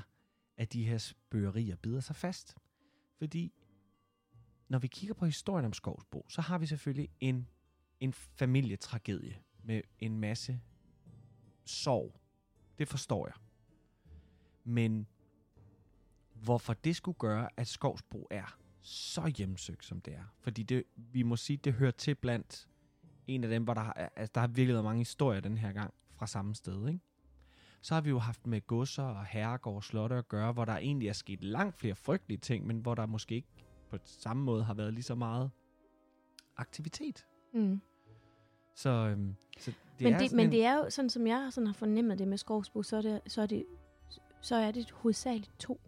at 0.57 0.72
de 0.72 0.84
her 0.84 0.99
spøgerier 0.99 1.76
bider 1.76 2.01
sig 2.01 2.16
fast. 2.16 2.57
Fordi 3.18 3.53
når 4.68 4.78
vi 4.78 4.86
kigger 4.86 5.14
på 5.14 5.24
historien 5.24 5.66
om 5.66 5.72
Skovsbo, 5.72 6.26
så 6.28 6.40
har 6.40 6.59
vi 6.59 6.66
selvfølgelig 6.66 7.09
en, 7.20 7.49
en 8.01 8.12
familietragedie 8.12 9.36
med 9.62 9.82
en 9.99 10.18
masse 10.18 10.61
sorg. 11.64 12.22
Det 12.83 12.89
forstår 12.89 13.26
jeg. 13.26 13.35
Men 14.64 15.07
hvorfor 16.35 16.74
det 16.74 16.97
skulle 16.97 17.18
gøre, 17.18 17.49
at 17.57 17.66
Skovsbo 17.68 18.26
er 18.30 18.59
så 18.80 19.26
hjemsøgt, 19.37 19.85
som 19.85 20.01
det 20.01 20.14
er. 20.14 20.24
Fordi 20.41 20.62
det, 20.62 20.85
vi 20.97 21.22
må 21.22 21.37
sige, 21.37 21.57
det 21.57 21.72
hører 21.72 21.91
til 21.91 22.14
blandt 22.14 22.68
en 23.26 23.45
af 23.45 23.51
dem, 23.51 23.64
hvor 23.64 23.74
der, 23.74 23.80
har- 23.80 24.12
altså, 24.16 24.33
der 24.35 24.41
har 24.41 24.49
virkelig 24.49 24.74
været 24.74 24.85
mange 24.85 24.99
historier 25.01 25.41
den 25.41 25.59
her 25.59 25.72
gang 25.72 25.95
fra 26.14 26.26
samme 26.26 26.55
sted. 26.55 26.89
Ikke? 26.89 27.01
Så 27.80 27.95
har 27.95 28.01
vi 28.01 28.11
jo 28.11 28.18
haft 28.18 28.47
med 28.47 28.66
godser 28.66 29.03
og 29.03 29.26
herregård 29.26 29.76
og 29.76 29.85
slotte 29.85 30.16
at 30.16 30.28
gøre, 30.28 30.53
hvor 30.53 30.64
der 30.64 30.76
egentlig 30.76 31.09
er 31.09 31.12
sket 31.12 31.45
langt 31.45 31.76
flere 31.78 31.95
frygtelige 31.95 32.39
ting, 32.39 32.66
men 32.66 32.78
hvor 32.78 32.95
der 32.95 33.07
måske 33.07 33.35
ikke 33.35 33.49
på 33.91 33.99
samme 34.05 34.43
måde 34.43 34.64
har 34.64 34.74
været 34.74 34.95
lige 34.95 35.05
så 35.05 35.14
meget 35.14 35.51
aktivitet. 36.57 37.26
Mm. 37.55 37.80
Så, 38.74 38.91
øhm, 38.91 39.35
så 39.59 39.72
det 40.03 40.13
men, 40.13 40.15
er 40.15 40.19
det, 40.19 40.33
men 40.33 40.47
en, 40.47 40.53
det 40.53 40.65
er 40.65 40.75
jo 40.77 40.91
sådan, 40.91 41.11
som 41.11 41.27
jeg 41.27 41.49
sådan 41.51 41.67
har 41.67 41.75
fornemmet 41.75 42.19
det 42.19 42.29
med 42.29 42.39
Skovsbo, 42.39 42.83
så 42.83 42.97
er 42.97 43.03
det, 43.03 43.21
så 43.27 43.43
er 43.43 43.47
det, 43.47 43.65
så 44.41 44.57
er 44.57 44.71
det 44.71 44.91
hovedsageligt 44.91 45.59
to. 45.59 45.81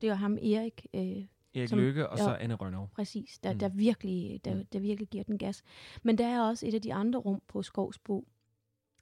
Det 0.00 0.08
er 0.08 0.14
ham 0.14 0.34
Erik, 0.38 0.86
øh, 0.94 1.00
Erik 1.54 1.68
som- 1.68 1.78
Lykke 1.78 2.08
og 2.08 2.18
jo. 2.18 2.24
så 2.24 2.34
Anne 2.40 2.54
Rønnow. 2.54 2.86
præcis, 2.94 3.38
der, 3.38 3.52
Mm. 3.52 3.58
der, 3.58 3.68
virkelig, 3.68 4.40
der, 4.44 4.54
Mm. 4.54 4.66
der 4.66 4.78
virkelig 4.80 5.08
giver 5.08 5.24
den 5.24 5.38
gas. 5.38 5.62
Men 6.02 6.18
der 6.18 6.26
er 6.26 6.42
også 6.42 6.66
et 6.66 6.74
af 6.74 6.82
de 6.82 6.94
andre 6.94 7.18
rum 7.18 7.42
på 7.48 7.62
Skovsbo, 7.62 8.28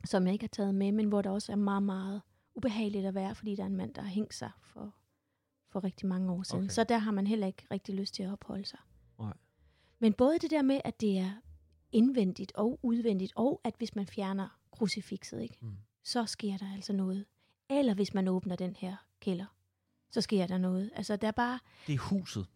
som 0.04 0.24
jeg 0.26 0.32
ikke 0.32 0.42
har 0.42 0.48
taget 0.48 0.74
med, 0.74 0.92
men 0.92 1.06
hvor 1.06 1.22
der 1.22 1.30
også 1.30 1.52
er 1.52 1.56
meget, 1.56 1.82
meget 1.82 2.22
ubehageligt 2.54 3.06
at 3.06 3.14
være, 3.14 3.34
fordi 3.34 3.56
der 3.56 3.62
er 3.62 3.66
en 3.66 3.76
mand, 3.76 3.94
der 3.94 4.02
har 4.02 4.08
hængt 4.08 4.34
sig 4.34 4.50
for, 4.62 4.94
for 5.70 5.84
rigtig 5.84 6.08
mange 6.08 6.32
år 6.32 6.42
siden. 6.42 6.64
Okay. 6.64 6.72
Så 6.72 6.84
der 6.84 6.98
har 6.98 7.10
man 7.12 7.26
heller 7.26 7.46
ikke 7.46 7.66
rigtig 7.70 7.94
lyst 7.94 8.14
til 8.14 8.22
at 8.22 8.32
opholde 8.32 8.64
sig. 8.64 8.78
Nej. 9.18 9.32
Men 9.98 10.12
både 10.12 10.38
det 10.38 10.50
der 10.50 10.62
med, 10.62 10.80
at 10.84 11.00
det 11.00 11.18
er 11.18 11.30
indvendigt 11.92 12.52
og 12.54 12.78
udvendigt, 12.82 13.32
og 13.36 13.60
at 13.64 13.74
hvis 13.78 13.96
man 13.96 14.06
fjerner 14.06 14.48
krucifixet, 14.70 15.42
ikke, 15.42 15.56
Mm. 15.60 15.76
så 16.02 16.26
sker 16.26 16.56
der 16.56 16.72
altså 16.74 16.92
noget. 16.92 17.24
Eller 17.70 17.94
hvis 17.94 18.14
man 18.14 18.28
åbner 18.28 18.56
den 18.56 18.76
her 18.76 18.96
kælder, 19.20 19.46
så 20.10 20.20
sker 20.20 20.46
der 20.46 20.58
noget. 20.58 20.90
Altså, 20.94 21.16
der 21.16 21.28
er 21.28 21.32
bare... 21.32 21.58
Det 21.86 21.94
er 21.94 21.98
huset. 21.98 22.46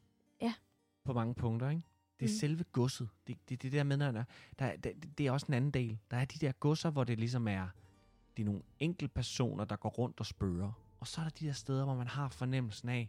Ja. 0.40 0.54
På 1.04 1.12
mange 1.12 1.34
punkter, 1.34 1.70
ikke? 1.70 1.82
Det 2.20 2.26
er 2.26 2.30
Mm. 2.30 2.38
selve 2.38 2.64
godset. 2.72 3.08
Det, 3.26 3.36
det, 3.48 3.62
det 3.62 3.72
der 3.72 3.82
med, 3.82 3.96
når 3.96 4.12
der, 4.12 4.24
der, 4.58 4.76
der, 4.76 4.90
det 5.18 5.26
er 5.26 5.30
også 5.30 5.46
en 5.48 5.54
anden 5.54 5.70
del. 5.70 5.98
Der 6.10 6.16
er 6.16 6.24
de 6.24 6.38
der 6.38 6.52
godser, 6.52 6.90
hvor 6.90 7.04
det 7.04 7.18
ligesom 7.18 7.48
er, 7.48 7.68
det 8.36 8.42
er 8.42 8.46
nogle 8.46 8.62
enkelte 8.78 9.14
personer, 9.14 9.64
der 9.64 9.76
går 9.76 9.88
rundt 9.88 10.20
og 10.20 10.26
spørger. 10.26 10.72
Og 11.00 11.06
så 11.06 11.20
er 11.20 11.24
der 11.24 11.30
de 11.30 11.46
der 11.46 11.52
steder, 11.52 11.84
hvor 11.84 11.94
man 11.94 12.06
har 12.06 12.28
fornemmelsen 12.28 12.88
af, 12.88 13.08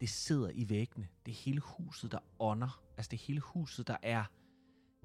det 0.00 0.08
sidder 0.08 0.50
i 0.54 0.68
væggene. 0.68 1.08
Det 1.26 1.32
er 1.32 1.36
hele 1.36 1.60
huset, 1.60 2.12
der 2.12 2.18
ånder. 2.38 2.80
Altså 2.96 3.10
det 3.10 3.16
er 3.20 3.24
hele 3.24 3.40
huset, 3.40 3.86
der 3.86 3.96
er, 4.02 4.24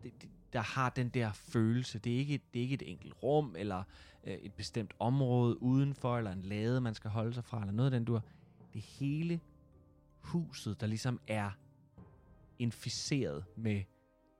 det, 0.03 0.21
det, 0.21 0.29
der 0.53 0.59
har 0.61 0.89
den 0.89 1.09
der 1.09 1.31
følelse. 1.31 1.99
Det 1.99 2.13
er 2.13 2.17
ikke, 2.17 2.41
det 2.53 2.59
er 2.59 2.63
ikke 2.63 2.73
et 2.73 2.91
enkelt 2.91 3.13
rum, 3.23 3.55
eller 3.57 3.83
øh, 4.23 4.33
et 4.33 4.53
bestemt 4.53 4.93
område 4.99 5.61
udenfor, 5.63 6.17
eller 6.17 6.31
en 6.31 6.41
lade, 6.41 6.81
man 6.81 6.93
skal 6.93 7.09
holde 7.09 7.33
sig 7.33 7.43
fra, 7.45 7.59
eller 7.61 7.73
noget 7.73 7.93
af 7.93 7.99
den 7.99 8.05
dur. 8.05 8.23
Det 8.73 8.81
hele 8.81 9.39
huset, 10.19 10.81
der 10.81 10.87
ligesom 10.87 11.19
er 11.27 11.51
inficeret 12.59 13.45
med 13.55 13.83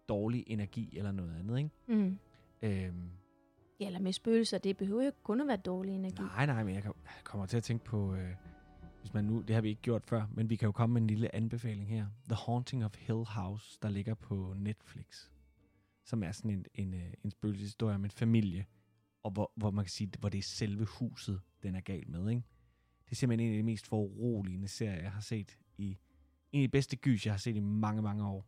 dårlig 0.10 0.44
energi 0.48 0.98
eller 0.98 1.12
noget 1.12 1.36
andet, 1.40 1.58
ikke? 1.58 1.70
Mm. 1.88 2.20
Øhm, 2.62 3.10
Ja, 3.80 3.86
eller 3.88 4.00
med 4.00 4.14
spøgelser, 4.14 4.58
det 4.58 4.78
behøver 4.78 5.02
jo 5.02 5.06
ikke 5.08 5.24
kun 5.24 5.42
at 5.42 5.48
være 5.48 5.58
dårlig 5.58 5.94
energi. 5.96 6.22
nej, 6.22 6.46
nej, 6.46 6.64
men 6.64 6.76
jeg 6.76 6.84
kommer 7.24 7.46
til 7.46 7.58
at 7.58 7.64
tænke 7.64 7.86
på, 7.86 8.14
øh, 8.16 8.30
hvis 9.02 9.14
man 9.14 9.26
nu, 9.26 9.42
det 9.42 9.56
har 9.56 9.62
vi 9.62 9.70
ikke 9.70 9.82
gjort 9.82 10.06
før, 10.06 10.26
men 10.34 10.50
vi 10.50 10.56
kan 10.56 10.66
jo 10.66 10.72
komme 10.72 10.94
med 10.94 11.02
en 11.02 11.08
lille 11.08 11.36
anbefaling 11.36 11.88
her. 11.90 12.06
The 12.28 12.36
Haunting 12.36 12.86
of 12.86 12.96
Hill 12.98 13.26
House, 13.26 13.80
der 13.82 13.90
ligger 13.90 14.14
på 14.14 14.54
Netflix, 14.58 15.30
som 16.10 16.24
er 16.24 16.32
sådan 16.32 16.52
en, 16.52 16.66
en, 16.74 16.94
øh, 16.94 17.14
en 17.24 17.32
spøgelseshistorie 17.32 17.96
om 17.96 18.06
en 18.06 18.12
familie, 18.12 18.66
og 19.24 19.32
hvor, 19.32 19.52
hvor 19.56 19.72
man 19.72 19.86
kan 19.86 19.92
sige, 19.92 20.12
hvor 20.20 20.30
det 20.30 20.38
er 20.38 20.44
selve 20.44 20.86
huset, 20.86 21.42
den 21.64 21.76
er 21.76 21.82
gal 21.82 22.10
med, 22.10 22.30
ikke? 22.30 22.44
Det 23.06 23.12
er 23.12 23.16
simpelthen 23.16 23.50
en 23.50 23.54
af 23.56 23.58
de 23.60 23.64
mest 23.64 23.88
foruroligende 23.88 24.68
serier, 24.68 25.02
jeg 25.02 25.12
har 25.12 25.22
set 25.22 25.58
i, 25.78 25.98
en 26.52 26.62
af 26.62 26.68
de 26.68 26.72
bedste 26.72 26.96
gys, 26.96 27.26
jeg 27.26 27.34
har 27.34 27.38
set 27.38 27.56
i 27.56 27.60
mange, 27.60 28.02
mange 28.02 28.28
år. 28.28 28.46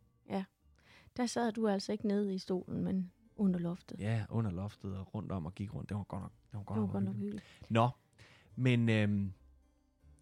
Der 1.16 1.26
sad 1.26 1.52
du 1.52 1.68
altså 1.68 1.92
ikke 1.92 2.06
nede 2.06 2.34
i 2.34 2.38
stolen, 2.38 2.84
men 2.84 3.12
under 3.36 3.60
loftet. 3.60 4.00
Ja, 4.00 4.24
under 4.28 4.50
loftet 4.50 4.96
og 4.96 5.14
rundt 5.14 5.32
om 5.32 5.46
og 5.46 5.54
gik 5.54 5.74
rundt. 5.74 5.88
Det 5.88 5.96
var 5.96 6.02
godt 6.04 6.22
nok, 6.22 6.32
det 6.50 6.58
var 6.58 6.62
godt 6.64 6.76
det 6.76 6.94
var 6.94 7.00
nok, 7.00 7.16
godt 7.16 7.34
nok. 7.34 7.42
Nå, 7.68 7.88
men 8.56 8.88
øhm, 8.88 9.32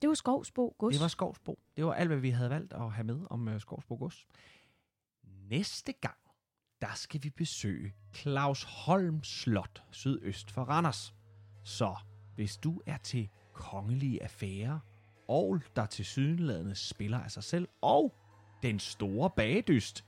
Det 0.03 0.09
var 0.09 0.15
Skovsbo 0.15 0.75
Gods. 0.79 0.95
det 0.95 1.03
var 1.03 1.09
Skovsbo. 1.09 1.59
Det 1.77 1.85
var 1.85 1.93
alt, 1.93 2.09
hvad 2.09 2.19
vi 2.19 2.31
havde 2.31 2.51
valgt 2.51 2.73
at 2.73 2.93
have 2.93 3.05
med 3.05 3.27
om 3.31 3.49
øh, 3.49 3.61
Skovsbo 3.61 3.97
Gods. 3.97 4.27
Næste 5.23 5.93
gang, 5.93 6.19
der 6.81 6.95
skal 6.95 7.23
vi 7.23 7.31
besøge 7.31 7.95
Claus 8.15 8.63
Holm 8.63 9.25
Slot, 9.25 9.83
sydøst 9.91 10.51
for 10.51 10.65
Randers. 10.65 11.15
Så 11.63 11.97
hvis 12.35 12.57
du 12.57 12.83
er 12.87 12.97
til 12.97 13.29
kongelige 13.53 14.23
affærer, 14.23 14.79
og 15.29 15.61
der 15.77 15.87
til 15.87 16.05
sydenladende 16.05 16.75
spiller 16.75 17.19
af 17.19 17.31
sig 17.31 17.45
selv, 17.45 17.69
og 17.81 18.15
den 18.63 18.79
store 18.79 19.31
bagedyst, 19.31 20.05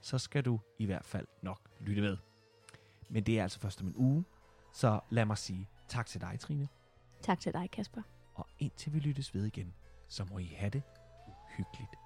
så 0.00 0.18
skal 0.18 0.44
du 0.44 0.60
i 0.78 0.86
hvert 0.86 1.04
fald 1.04 1.26
nok 1.42 1.70
lytte 1.80 2.02
med. 2.02 2.16
Men 3.08 3.24
det 3.24 3.38
er 3.38 3.42
altså 3.42 3.60
først 3.60 3.80
om 3.80 3.86
en 3.86 3.96
uge, 3.96 4.24
så 4.72 5.00
lad 5.10 5.24
mig 5.24 5.38
sige 5.38 5.68
tak 5.88 6.06
til 6.06 6.20
dig, 6.20 6.40
Trine. 6.40 6.68
Tak 7.22 7.40
til 7.40 7.52
dig, 7.52 7.70
Kasper. 7.70 8.02
Og 8.34 8.48
indtil 8.58 8.92
vi 8.92 8.98
lyttes 8.98 9.34
ved 9.34 9.44
igen, 9.44 9.74
så 10.08 10.24
må 10.24 10.38
I 10.38 10.54
have 10.56 10.70
det 10.70 10.82
uhyggeligt 11.28 12.03